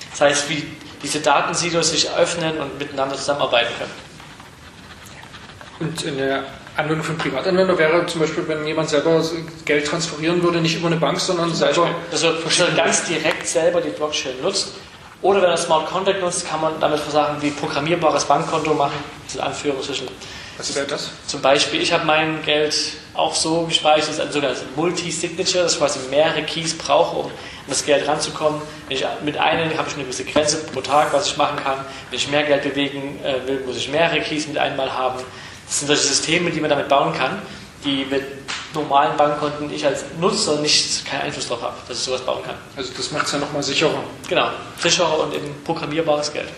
Das 0.09 0.21
heißt, 0.21 0.49
wie 0.49 0.65
diese 1.03 1.19
Datensilos 1.19 1.91
sich 1.91 2.09
öffnen 2.11 2.57
und 2.57 2.79
miteinander 2.79 3.15
zusammenarbeiten 3.15 3.73
können. 3.77 3.91
Und 5.79 6.07
eine 6.07 6.45
Anwendung 6.77 7.03
für 7.03 7.11
einen 7.11 7.19
Privatanwender 7.19 7.77
wäre 7.77 8.05
zum 8.07 8.21
Beispiel, 8.21 8.47
wenn 8.47 8.65
jemand 8.65 8.89
selber 8.89 9.23
Geld 9.65 9.85
transferieren 9.85 10.41
würde, 10.41 10.61
nicht 10.61 10.77
über 10.77 10.87
eine 10.87 10.95
Bank, 10.95 11.19
sondern 11.19 11.53
selber. 11.53 11.89
Also 12.11 12.33
ganz 12.75 13.05
direkt 13.05 13.45
selber 13.45 13.81
die 13.81 13.89
Blockchain 13.89 14.41
nutzt 14.41 14.73
oder 15.21 15.41
wenn 15.41 15.49
er 15.49 15.57
Smart 15.57 15.87
Contract 15.87 16.21
nutzt, 16.21 16.47
kann 16.47 16.61
man 16.61 16.79
damit 16.79 16.99
Sachen 17.11 17.41
wie 17.41 17.51
programmierbares 17.51 18.25
Bankkonto 18.25 18.73
machen. 18.73 18.93
Das 19.23 19.33
sind 19.33 19.41
Anführungsstrichen. 19.41 20.07
Was 20.57 20.73
wäre 20.75 20.87
das? 20.87 21.09
Zum 21.27 21.41
Beispiel, 21.41 21.81
ich 21.81 21.91
habe 21.91 22.05
mein 22.05 22.41
Geld 22.43 22.75
auch 23.13 23.35
so 23.35 23.63
gespeichert, 23.63 24.09
das 24.09 24.15
ist 24.15 24.21
ein 24.21 24.31
sogenanntes 24.31 24.63
Multi-Signature, 24.75 25.63
dass 25.63 25.73
ich 25.73 25.79
quasi 25.79 25.99
mehrere 26.09 26.43
Keys 26.43 26.77
brauche, 26.77 27.17
um 27.17 27.25
an 27.25 27.31
das 27.67 27.85
Geld 27.85 28.07
ranzukommen. 28.07 28.61
Wenn 28.87 28.97
ich, 28.97 29.05
mit 29.23 29.37
einem 29.37 29.77
habe 29.77 29.89
ich 29.89 29.95
eine 29.95 30.03
gewisse 30.03 30.23
Grenze 30.23 30.57
pro 30.57 30.81
Tag, 30.81 31.11
was 31.11 31.27
ich 31.27 31.37
machen 31.37 31.57
kann. 31.57 31.79
Wenn 32.09 32.17
ich 32.17 32.29
mehr 32.29 32.43
Geld 32.43 32.63
bewegen 32.63 33.19
äh, 33.23 33.45
will, 33.47 33.61
muss 33.65 33.77
ich 33.77 33.89
mehrere 33.89 34.21
Keys 34.21 34.47
mit 34.47 34.57
einmal 34.57 34.93
haben. 34.93 35.19
Das 35.65 35.79
sind 35.79 35.87
solche 35.87 36.03
Systeme, 36.03 36.51
die 36.51 36.61
man 36.61 36.69
damit 36.69 36.87
bauen 36.87 37.13
kann, 37.13 37.41
die 37.83 38.05
mit 38.05 38.23
normalen 38.75 39.17
Bankkonten 39.17 39.71
ich 39.71 39.85
als 39.85 40.03
Nutzer 40.19 40.57
nicht 40.57 41.05
keinen 41.05 41.21
Einfluss 41.21 41.47
darauf 41.47 41.63
habe, 41.63 41.75
dass 41.87 41.97
ich 41.97 42.03
sowas 42.03 42.21
bauen 42.21 42.43
kann. 42.43 42.55
Also 42.75 42.91
das 42.95 43.11
macht 43.11 43.25
es 43.25 43.31
ja 43.31 43.39
nochmal 43.39 43.63
sicherer. 43.63 44.03
Genau, 44.27 44.49
sicherer 44.77 45.19
und 45.19 45.33
eben 45.33 45.55
programmierbares 45.63 46.31
Geld. 46.31 46.49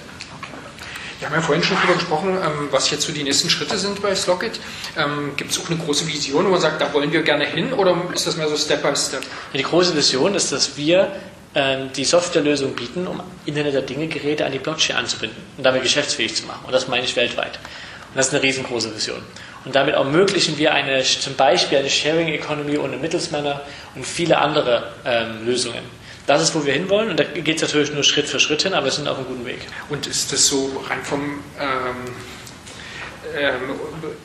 Wir 1.20 1.28
haben 1.28 1.36
ja 1.36 1.42
vorhin 1.42 1.64
schon 1.64 1.78
darüber 1.78 1.96
gesprochen, 1.96 2.30
ähm, 2.30 2.68
was 2.70 2.92
jetzt 2.92 3.04
so 3.08 3.12
die 3.12 3.24
nächsten 3.24 3.50
Schritte 3.50 3.78
sind 3.78 4.02
bei 4.02 4.14
Slockit. 4.14 4.60
Ähm, 4.96 5.32
gibt 5.36 5.52
es 5.52 5.60
auch 5.60 5.68
eine 5.70 5.80
große 5.80 6.06
Vision, 6.08 6.46
wo 6.46 6.50
man 6.50 6.62
sagt, 6.62 6.80
da 6.80 6.94
wollen 6.94 7.12
wir 7.12 7.24
gerne 7.24 7.46
hin 7.46 7.74
oder 7.74 7.96
ist 8.14 8.28
das 8.28 8.38
mehr 8.38 8.48
so 8.48 8.56
Step 8.56 8.84
by 8.84 8.96
Step? 8.96 9.24
die 9.54 9.64
große 9.64 9.96
Vision 9.96 10.36
ist, 10.36 10.52
dass 10.52 10.78
wir 10.78 11.12
ähm, 11.56 11.90
die 11.96 12.06
Softwarelösung 12.06 12.76
bieten, 12.76 13.08
um 13.08 13.24
Internet 13.46 13.74
der 13.74 13.82
Dinge 13.82 14.08
Geräte 14.08 14.46
an 14.46 14.52
die 14.52 14.60
Blockchain 14.60 14.96
anzubinden 14.98 15.38
und 15.58 15.64
damit 15.64 15.82
geschäftsfähig 15.82 16.36
zu 16.36 16.46
machen. 16.46 16.66
Und 16.66 16.72
das 16.72 16.88
meine 16.88 17.06
ich 17.06 17.16
weltweit. 17.16 17.58
Und 17.58 18.16
das 18.16 18.28
ist 18.28 18.34
eine 18.36 18.44
riesengroße 18.44 18.96
Vision. 18.96 19.22
Und 19.68 19.76
damit 19.76 19.96
ermöglichen 19.96 20.58
wir 20.58 20.74
eine, 20.74 21.04
zum 21.04 21.36
Beispiel 21.36 21.80
eine 21.80 21.90
Sharing 21.90 22.30
Economy 22.30 22.78
ohne 22.78 22.96
Mittelsmänner 22.96 23.60
und 23.96 24.06
viele 24.06 24.38
andere 24.38 24.94
ähm, 25.04 25.46
Lösungen. 25.46 25.84
Das 26.26 26.42
ist, 26.42 26.56
wo 26.56 26.66
wir 26.66 26.72
hinwollen 26.72 27.10
und 27.10 27.20
da 27.20 27.26
geht 27.26 27.58
es 27.58 27.64
natürlich 27.64 27.92
nur 27.92 28.04
Schritt 28.04 28.28
für 28.30 28.40
Schritt 28.40 28.62
hin, 28.62 28.74
aber 28.74 28.86
wir 28.86 28.94
sind 28.94 29.10
auf 29.10 29.18
einem 29.18 29.28
guten 29.28 29.46
Weg. 29.46 29.60
Und 29.90 30.08
ist 30.08 30.32
das 30.32 30.48
so 30.48 30.82
rein 30.90 31.04
vom, 31.04 31.44
ähm, 31.60 31.98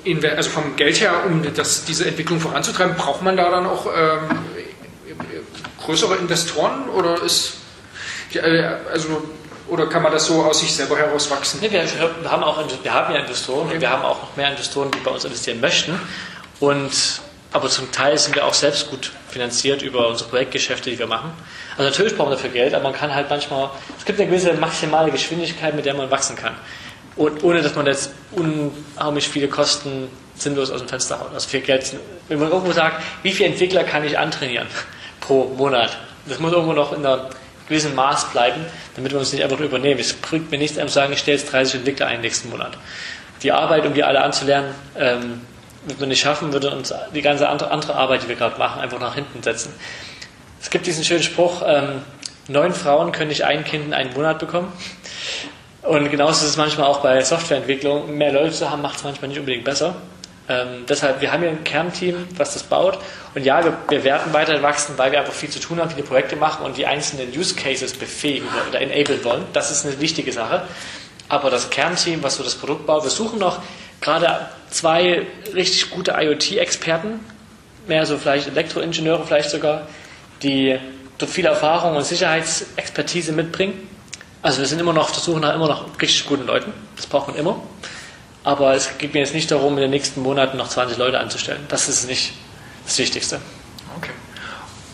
ähm, 0.06 0.20
also 0.36 0.50
vom 0.50 0.76
Geld 0.76 1.00
her, 1.00 1.24
um 1.26 1.42
das, 1.56 1.86
diese 1.86 2.06
Entwicklung 2.06 2.38
voranzutreiben, 2.38 2.94
braucht 2.94 3.22
man 3.22 3.36
da 3.36 3.50
dann 3.50 3.66
auch 3.66 3.86
ähm, 3.86 4.38
größere 5.84 6.18
Investoren 6.18 6.88
oder 6.88 7.20
ist, 7.20 7.54
äh, 8.34 8.62
also 8.92 9.24
oder 9.68 9.86
kann 9.86 10.02
man 10.02 10.12
das 10.12 10.26
so 10.26 10.42
aus 10.42 10.60
sich 10.60 10.74
selber 10.74 10.96
herauswachsen? 10.96 11.60
Nee, 11.60 11.70
wir, 11.70 11.82
haben 12.30 12.42
auch, 12.42 12.62
wir 12.82 12.94
haben 12.94 13.14
ja 13.14 13.20
Investoren 13.20 13.66
okay. 13.66 13.74
und 13.74 13.80
wir 13.80 13.90
haben 13.90 14.02
auch 14.02 14.22
noch 14.22 14.36
mehr 14.36 14.50
Investoren, 14.50 14.90
die 14.90 14.98
bei 14.98 15.10
uns 15.10 15.24
investieren 15.24 15.60
möchten. 15.60 15.98
Und 16.60 16.92
aber 17.52 17.68
zum 17.68 17.92
Teil 17.92 18.16
sind 18.16 18.34
wir 18.34 18.46
auch 18.46 18.54
selbst 18.54 18.90
gut 18.90 19.12
finanziert 19.28 19.82
über 19.82 20.08
unsere 20.08 20.30
Projektgeschäfte, 20.30 20.90
die 20.90 20.98
wir 20.98 21.06
machen. 21.06 21.32
Also 21.72 21.84
natürlich 21.84 22.16
brauchen 22.16 22.30
wir 22.30 22.36
dafür 22.36 22.50
Geld, 22.50 22.72
aber 22.72 22.84
man 22.84 22.94
kann 22.94 23.14
halt 23.14 23.28
manchmal, 23.28 23.68
es 23.98 24.06
gibt 24.06 24.18
eine 24.18 24.30
gewisse 24.30 24.54
maximale 24.54 25.10
Geschwindigkeit, 25.10 25.74
mit 25.74 25.84
der 25.84 25.94
man 25.94 26.10
wachsen 26.10 26.34
kann. 26.34 26.54
Und 27.14 27.44
ohne 27.44 27.60
dass 27.60 27.74
man 27.74 27.86
jetzt 27.86 28.10
unheimlich 28.30 29.28
viele 29.28 29.48
Kosten 29.48 30.08
sinnlos 30.34 30.70
aus 30.70 30.80
dem 30.80 30.88
Fenster 30.88 31.20
haut. 31.20 31.28
Also 31.34 31.46
viel 31.46 31.60
Geld. 31.60 31.94
Wenn 32.28 32.38
man 32.38 32.50
irgendwo 32.50 32.72
sagt, 32.72 33.02
wie 33.22 33.32
viele 33.32 33.50
Entwickler 33.50 33.84
kann 33.84 34.02
ich 34.02 34.18
antrainieren 34.18 34.66
pro 35.20 35.44
Monat? 35.48 35.98
Das 36.26 36.38
muss 36.38 36.52
irgendwo 36.52 36.72
noch 36.72 36.92
in 36.92 37.04
einer 37.04 37.28
gewissen 37.68 37.94
Maß 37.94 38.30
bleiben, 38.30 38.64
damit 38.96 39.12
wir 39.12 39.18
uns 39.18 39.32
nicht 39.32 39.42
einfach 39.42 39.60
übernehmen. 39.60 40.00
Es 40.00 40.12
bringt 40.12 40.50
mir 40.50 40.58
nichts, 40.58 40.78
einfach 40.78 40.92
sagen, 40.92 41.12
ich 41.12 41.20
stelle 41.20 41.38
jetzt 41.38 41.52
30 41.52 41.76
Entwickler 41.76 42.06
ein 42.06 42.20
nächsten 42.20 42.50
Monat. 42.50 42.76
Die 43.42 43.52
Arbeit, 43.52 43.86
um 43.86 43.94
die 43.94 44.04
alle 44.04 44.22
anzulernen, 44.22 44.74
ähm, 44.96 45.40
wird 45.86 45.98
man 46.00 46.08
nicht 46.08 46.20
schaffen, 46.20 46.52
würde 46.52 46.70
uns 46.70 46.94
die 47.14 47.22
ganze 47.22 47.48
andere, 47.48 47.94
Arbeit, 47.94 48.22
die 48.22 48.28
wir 48.28 48.36
gerade 48.36 48.58
machen, 48.58 48.80
einfach 48.80 49.00
nach 49.00 49.14
hinten 49.14 49.42
setzen. 49.42 49.74
Es 50.60 50.70
gibt 50.70 50.86
diesen 50.86 51.02
schönen 51.04 51.24
Spruch, 51.24 51.62
ähm, 51.66 52.02
neun 52.48 52.72
Frauen 52.72 53.10
können 53.10 53.28
nicht 53.28 53.44
ein 53.44 53.64
Kind 53.64 53.86
in 53.86 53.94
einen 53.94 54.12
Monat 54.12 54.38
bekommen. 54.38 54.72
Und 55.82 56.08
genauso 56.10 56.44
ist 56.44 56.50
es 56.50 56.56
manchmal 56.56 56.86
auch 56.86 57.00
bei 57.00 57.20
Softwareentwicklung. 57.22 58.16
Mehr 58.16 58.32
Leute 58.32 58.52
zu 58.52 58.70
haben, 58.70 58.82
macht 58.82 58.98
es 58.98 59.04
manchmal 59.04 59.28
nicht 59.28 59.40
unbedingt 59.40 59.64
besser. 59.64 59.96
Ähm, 60.52 60.84
deshalb, 60.86 61.20
wir 61.20 61.32
haben 61.32 61.40
hier 61.40 61.50
ein 61.50 61.64
Kernteam, 61.64 62.26
was 62.36 62.52
das 62.52 62.64
baut. 62.64 62.98
Und 63.34 63.44
ja, 63.44 63.64
wir, 63.64 63.76
wir 63.88 64.04
werden 64.04 64.32
weiter 64.32 64.60
wachsen, 64.62 64.98
weil 64.98 65.12
wir 65.12 65.20
einfach 65.20 65.32
viel 65.32 65.48
zu 65.48 65.60
tun 65.60 65.80
haben, 65.80 65.90
viele 65.90 66.02
Projekte 66.02 66.36
machen 66.36 66.64
und 66.66 66.76
die 66.76 66.86
einzelnen 66.86 67.28
Use 67.36 67.54
Cases 67.54 67.92
befähigen 67.94 68.46
oder 68.68 68.80
enablen 68.80 69.24
wollen. 69.24 69.44
Das 69.54 69.70
ist 69.70 69.86
eine 69.86 69.98
wichtige 70.00 70.32
Sache. 70.32 70.62
Aber 71.28 71.48
das 71.48 71.70
Kernteam, 71.70 72.22
was 72.22 72.36
so 72.36 72.44
das 72.44 72.54
Produkt 72.54 72.86
baut, 72.86 73.04
wir 73.04 73.10
suchen 73.10 73.38
noch 73.38 73.62
gerade 74.02 74.48
zwei 74.68 75.26
richtig 75.54 75.90
gute 75.90 76.14
IoT-Experten, 76.18 77.20
mehr 77.86 78.04
so 78.04 78.18
vielleicht 78.18 78.48
Elektroingenieure 78.48 79.24
vielleicht 79.24 79.50
sogar, 79.50 79.86
die 80.42 80.78
dort 81.16 81.30
viel 81.30 81.46
Erfahrung 81.46 81.96
und 81.96 82.04
Sicherheitsexpertise 82.04 83.32
mitbringen. 83.32 83.88
Also 84.42 84.58
wir 84.58 84.66
sind 84.66 84.80
immer 84.80 84.92
noch 84.92 85.10
auf 85.10 85.24
der 85.24 85.34
nach 85.38 85.54
immer 85.54 85.68
noch 85.68 85.86
richtig 86.00 86.26
guten 86.26 86.46
Leuten. 86.46 86.72
Das 86.96 87.06
braucht 87.06 87.28
man 87.28 87.36
immer. 87.36 87.62
Aber 88.44 88.74
es 88.74 88.98
geht 88.98 89.14
mir 89.14 89.20
jetzt 89.20 89.34
nicht 89.34 89.50
darum, 89.50 89.74
in 89.74 89.82
den 89.82 89.90
nächsten 89.90 90.20
Monaten 90.20 90.56
noch 90.56 90.68
20 90.68 90.98
Leute 90.98 91.20
anzustellen. 91.20 91.64
Das 91.68 91.88
ist 91.88 92.08
nicht 92.08 92.32
das 92.84 92.98
Wichtigste. 92.98 93.40
Okay. 93.96 94.10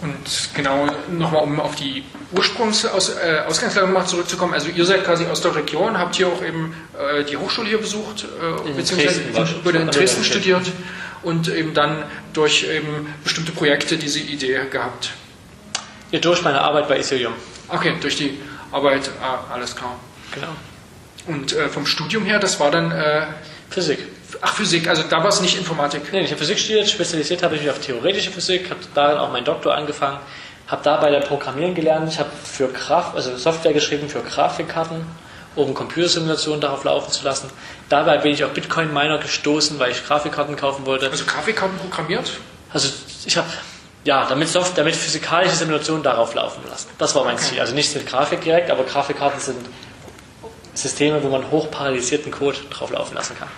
Und 0.03 0.51
genau 0.55 0.87
nochmal, 1.11 1.43
um 1.43 1.59
auf 1.59 1.75
die 1.75 2.05
Ursprungsausgangslage 2.33 3.99
äh, 3.99 4.05
zurückzukommen. 4.07 4.55
Also 4.55 4.69
ihr 4.69 4.85
seid 4.85 5.05
quasi 5.05 5.27
aus 5.27 5.41
der 5.41 5.57
Region, 5.57 5.99
habt 5.99 6.17
hier 6.17 6.29
auch 6.29 6.43
eben 6.43 6.75
äh, 6.99 7.25
die 7.25 7.37
Hochschule 7.37 7.69
hier 7.69 7.79
besucht, 7.79 8.25
äh, 8.25 8.71
beziehungsweise 8.73 9.23
Dresden, 9.33 9.69
in, 9.69 9.77
in 9.77 9.87
Dresden 9.89 10.25
studiert 10.25 10.67
und 11.23 11.49
eben 11.49 11.75
dann 11.75 12.05
durch 12.33 12.65
eben 12.65 13.13
bestimmte 13.25 13.53
Projekte 13.53 13.97
diese 13.97 14.21
Idee 14.21 14.61
gehabt. 14.71 15.11
Ja, 16.11 16.21
durch 16.21 16.43
meine 16.43 16.61
Arbeit 16.61 16.89
bei 16.89 16.99
Ethereum. 16.99 17.33
Okay, 17.69 17.95
durch 18.01 18.17
die 18.17 18.39
Arbeit, 18.73 19.11
ah, 19.21 19.53
alles 19.53 19.75
klar. 19.75 19.99
Genau. 20.33 20.49
Und 21.29 21.53
äh, 21.53 21.69
vom 21.69 21.87
Studium 21.87 22.25
her, 22.25 22.39
das 22.39 22.59
war 22.59 22.71
dann 22.71 22.91
äh, 22.91 23.27
Physik. 23.71 23.99
Ach, 24.41 24.55
Physik, 24.55 24.89
also 24.89 25.03
da 25.03 25.19
war 25.19 25.29
es 25.29 25.41
nicht 25.41 25.57
Informatik. 25.59 26.13
Nee, 26.13 26.23
ich 26.23 26.31
habe 26.31 26.39
Physik 26.39 26.59
studiert, 26.59 26.89
spezialisiert 26.89 27.43
habe 27.43 27.55
ich 27.55 27.63
mich 27.63 27.71
auf 27.71 27.79
theoretische 27.79 28.31
Physik, 28.31 28.71
habe 28.71 28.81
da 28.95 29.09
dann 29.09 29.19
auch 29.19 29.31
meinen 29.31 29.45
Doktor 29.45 29.75
angefangen, 29.75 30.19
habe 30.67 30.83
dabei 30.83 31.11
dann 31.11 31.23
Programmieren 31.23 31.75
gelernt, 31.75 32.11
ich 32.11 32.19
habe 32.19 32.31
für 32.45 32.69
Graf, 32.69 33.15
also 33.15 33.37
Software 33.37 33.75
geschrieben 33.75 34.09
für 34.09 34.21
Grafikkarten, 34.21 35.05
um 35.55 35.75
Computersimulationen 35.75 36.61
darauf 36.61 36.85
laufen 36.85 37.13
zu 37.13 37.25
lassen. 37.25 37.51
Dabei 37.89 38.19
bin 38.19 38.33
ich 38.33 38.45
auf 38.45 38.53
Bitcoin-Miner 38.53 39.19
gestoßen, 39.19 39.79
weil 39.79 39.91
ich 39.91 40.07
Grafikkarten 40.07 40.57
kaufen 40.57 40.87
wollte. 40.87 41.11
Also 41.11 41.25
Grafikkarten 41.25 41.79
programmiert? 41.79 42.33
Also 42.73 42.89
ich 43.27 43.37
habe 43.37 43.49
ja, 44.05 44.27
damit, 44.27 44.49
damit 44.77 44.97
physikalische 44.97 45.57
Simulationen 45.57 46.03
darauf 46.03 46.35
laufen 46.35 46.63
lassen. 46.71 46.89
Das 46.99 47.15
war 47.15 47.25
mein 47.25 47.35
okay. 47.35 47.45
Ziel. 47.45 47.61
Also 47.61 47.75
nicht 47.75 47.95
mit 47.95 48.07
Grafik 48.07 48.41
direkt, 48.41 48.71
aber 48.71 48.85
Grafikkarten 48.85 49.41
sind 49.41 49.59
Systeme, 50.83 51.23
wo 51.23 51.29
man 51.29 51.51
hochparalysierten 51.51 52.33
Code 52.33 52.59
drauf 52.71 52.91
laufen 52.91 53.15
lassen 53.15 53.37
kann. 53.39 53.49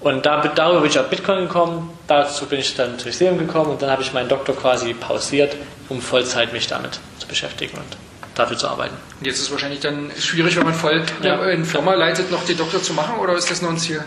Und 0.00 0.26
da, 0.26 0.40
darüber 0.40 0.80
bin 0.80 0.90
ich 0.90 0.98
auf 0.98 1.08
Bitcoin 1.08 1.42
gekommen, 1.42 1.96
dazu 2.08 2.46
bin 2.46 2.58
ich 2.58 2.74
dann 2.74 2.98
zu 2.98 3.08
Ethereum 3.08 3.38
gekommen 3.38 3.70
und 3.70 3.82
dann 3.82 3.90
habe 3.90 4.02
ich 4.02 4.12
meinen 4.12 4.28
Doktor 4.28 4.56
quasi 4.56 4.94
pausiert, 4.94 5.56
um 5.88 6.02
Vollzeit 6.02 6.52
mich 6.52 6.66
damit 6.66 6.98
zu 7.18 7.28
beschäftigen 7.28 7.76
und 7.76 7.96
dafür 8.34 8.58
zu 8.58 8.66
arbeiten. 8.66 8.96
Und 9.20 9.26
jetzt 9.26 9.36
ist 9.36 9.42
es 9.44 9.50
wahrscheinlich 9.52 9.78
dann 9.78 10.10
schwierig, 10.18 10.56
wenn 10.56 10.64
man 10.64 10.74
voll 10.74 11.04
ja. 11.22 11.40
eine 11.40 11.64
Firma 11.64 11.94
leitet, 11.94 12.32
noch 12.32 12.44
den 12.44 12.58
Doktor 12.58 12.82
zu 12.82 12.94
machen 12.94 13.18
oder 13.20 13.34
ist 13.34 13.50
das 13.50 13.62
noch 13.62 13.70
ein 13.70 13.78
Ziel? 13.78 14.02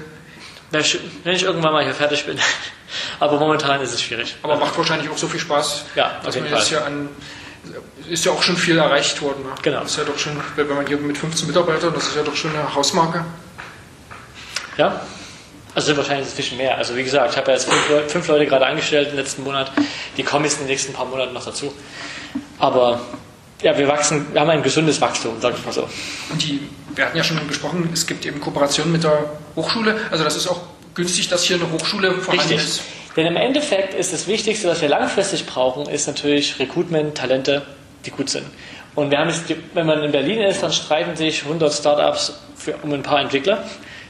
Wenn 0.72 0.82
ich 1.36 1.44
irgendwann 1.44 1.72
mal 1.72 1.84
hier 1.84 1.94
fertig 1.94 2.26
bin. 2.26 2.38
Aber 3.20 3.39
momentan 3.39 3.82
ist 3.82 3.94
es 3.94 4.02
schwierig. 4.02 4.36
Aber 4.41 4.58
macht 4.58 4.78
wahrscheinlich 4.78 5.10
auch 5.10 5.18
so 5.18 5.28
viel 5.28 5.39
Spaß, 5.39 5.86
ja, 5.96 6.20
dass 6.24 6.36
man 6.36 6.50
jetzt 6.50 6.68
hier 6.68 6.86
an 6.86 7.10
ist 8.10 8.25
ja 8.25 8.32
auch 8.32 8.43
schon 8.43 8.58
viel 8.58 8.78
erreicht 8.78 9.21
worden. 9.21 9.43
Ne? 9.43 9.49
Genau. 9.62 9.82
Das 9.82 9.91
ist 9.91 9.97
ja 9.97 10.04
doch 10.04 10.17
schon, 10.17 10.34
wenn 10.56 10.67
man 10.67 10.86
hier 10.86 10.97
mit 10.97 11.17
15 11.17 11.47
Mitarbeitern, 11.47 11.93
das 11.93 12.08
ist 12.08 12.15
ja 12.15 12.23
doch 12.23 12.36
schon 12.36 12.51
eine 12.56 12.73
Hausmarke. 12.73 13.25
Ja, 14.78 15.01
also 15.75 15.88
sind 15.88 15.97
wahrscheinlich 15.97 16.28
ein 16.30 16.36
bisschen 16.36 16.58
mehr. 16.58 16.78
Also 16.78 16.95
wie 16.95 17.04
gesagt, 17.04 17.32
ich 17.32 17.38
habe 17.38 17.47
ja 17.47 17.58
jetzt 17.58 17.69
fünf 17.69 17.89
Leute, 17.89 18.10
fünf 18.10 18.28
Leute 18.28 18.45
gerade 18.45 18.65
angestellt 18.65 19.10
im 19.10 19.17
letzten 19.17 19.43
Monat. 19.43 19.71
Die 20.15 20.23
kommen 20.23 20.45
jetzt 20.45 20.56
in 20.56 20.60
den 20.62 20.67
nächsten 20.67 20.93
paar 20.93 21.06
Monaten 21.06 21.34
noch 21.34 21.43
dazu. 21.43 21.73
Aber 22.60 23.01
ja, 23.62 23.78
wir 23.78 23.88
wachsen, 23.88 24.28
wir 24.32 24.39
haben 24.39 24.49
ein 24.49 24.63
gesundes 24.63 25.01
Wachstum, 25.01 25.41
sage 25.41 25.56
ich 25.60 25.65
mal 25.65 25.73
so. 25.73 25.89
Und 26.30 26.41
die, 26.41 26.62
wir 26.95 27.06
hatten 27.06 27.17
ja 27.17 27.23
schon 27.23 27.45
gesprochen, 27.47 27.89
es 27.93 28.08
gibt 28.08 28.25
eben 28.25 28.39
Kooperationen 28.39 28.91
mit 28.91 29.04
der 29.04 29.32
Hochschule. 29.56 29.97
Also 30.12 30.23
das 30.23 30.38
ist 30.38 30.47
auch 30.47 30.62
günstig, 30.93 31.28
dass 31.28 31.43
hier 31.43 31.58
eine 31.58 31.69
Hochschule 31.69 32.13
vorhanden 32.13 32.54
Richtig. 32.54 32.65
ist. 32.65 32.82
Denn 33.15 33.25
im 33.25 33.38
Endeffekt 33.38 33.93
ist 33.93 34.12
das 34.12 34.28
Wichtigste, 34.28 34.67
was 34.67 34.82
wir 34.82 34.89
langfristig 34.89 35.45
brauchen, 35.45 35.88
ist 35.88 36.08
natürlich 36.08 36.60
Recruitment, 36.60 37.15
Talente, 37.17 37.62
die 38.06 38.12
gut 38.12 38.30
sind. 38.30 38.45
Und 38.93 39.12
wir 39.12 39.19
haben 39.19 39.30
jetzt, 39.30 39.43
wenn 39.73 39.86
man 39.86 40.04
in 40.04 40.12
Berlin 40.12 40.39
ist, 40.41 40.63
dann 40.63 40.71
streiten 40.71 41.15
sich 41.15 41.43
100 41.43 41.73
Startups 41.73 42.34
für, 42.56 42.75
um 42.82 42.93
ein 42.93 43.04
paar 43.04 43.21
Entwickler 43.21 43.63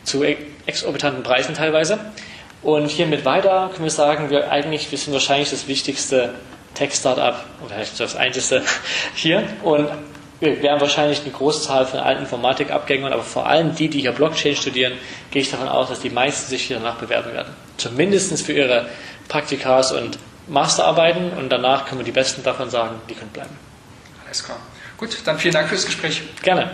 zu 0.04 0.24
exorbitanten 0.66 1.24
Preisen 1.24 1.56
teilweise. 1.56 2.00
Und 2.62 2.90
hier 2.90 3.06
mit 3.06 3.26
weiter 3.26 3.70
können 3.74 3.84
wir 3.84 3.92
sagen, 3.92 4.30
wir 4.30 4.52
eigentlich, 4.52 4.90
wir 4.92 4.98
sind 4.98 5.14
wahrscheinlich 5.14 5.52
das 5.52 5.68
wichtigste 5.68 6.34
Tech-Startup 6.74 7.36
oder 7.64 7.76
das 7.98 8.16
einzige 8.16 8.64
hier. 9.16 9.44
Und 9.64 9.88
wir 10.40 10.62
werden 10.62 10.82
wahrscheinlich 10.82 11.22
eine 11.22 11.32
große 11.32 11.62
Zahl 11.62 11.86
von 11.86 12.00
alten 12.00 12.24
Informatikabgängern, 12.24 13.14
aber 13.14 13.24
vor 13.24 13.48
allem 13.48 13.76
die, 13.76 13.90
die 13.90 14.02
hier 14.02 14.12
Blockchain 14.12 14.56
studieren, 14.56 14.94
gehe 15.32 15.42
ich 15.42 15.50
davon 15.50 15.68
aus, 15.68 15.90
dass 15.90 16.02
die 16.02 16.10
meisten 16.10 16.50
sich 16.50 16.64
hier 16.64 16.78
danach 16.78 16.96
bewerben 16.96 17.34
werden. 17.34 17.54
Zumindest 17.78 18.46
für 18.46 18.54
ihre 18.54 18.90
Praktikas 19.28 19.92
und 19.92 20.18
Masterarbeiten 20.48 21.32
und 21.32 21.50
danach 21.50 21.86
können 21.86 22.02
wir 22.02 22.06
die 22.06 22.12
Besten 22.12 22.44
davon 22.44 22.70
sagen, 22.70 22.96
die 23.10 23.16
können 23.16 23.32
bleiben. 23.32 23.58
Alles 24.26 24.44
klar. 24.44 24.60
Gut, 24.98 25.18
dann 25.26 25.40
vielen 25.40 25.54
Dank 25.54 25.70
fürs 25.70 25.86
Gespräch. 25.86 26.22
Gerne. 26.42 26.72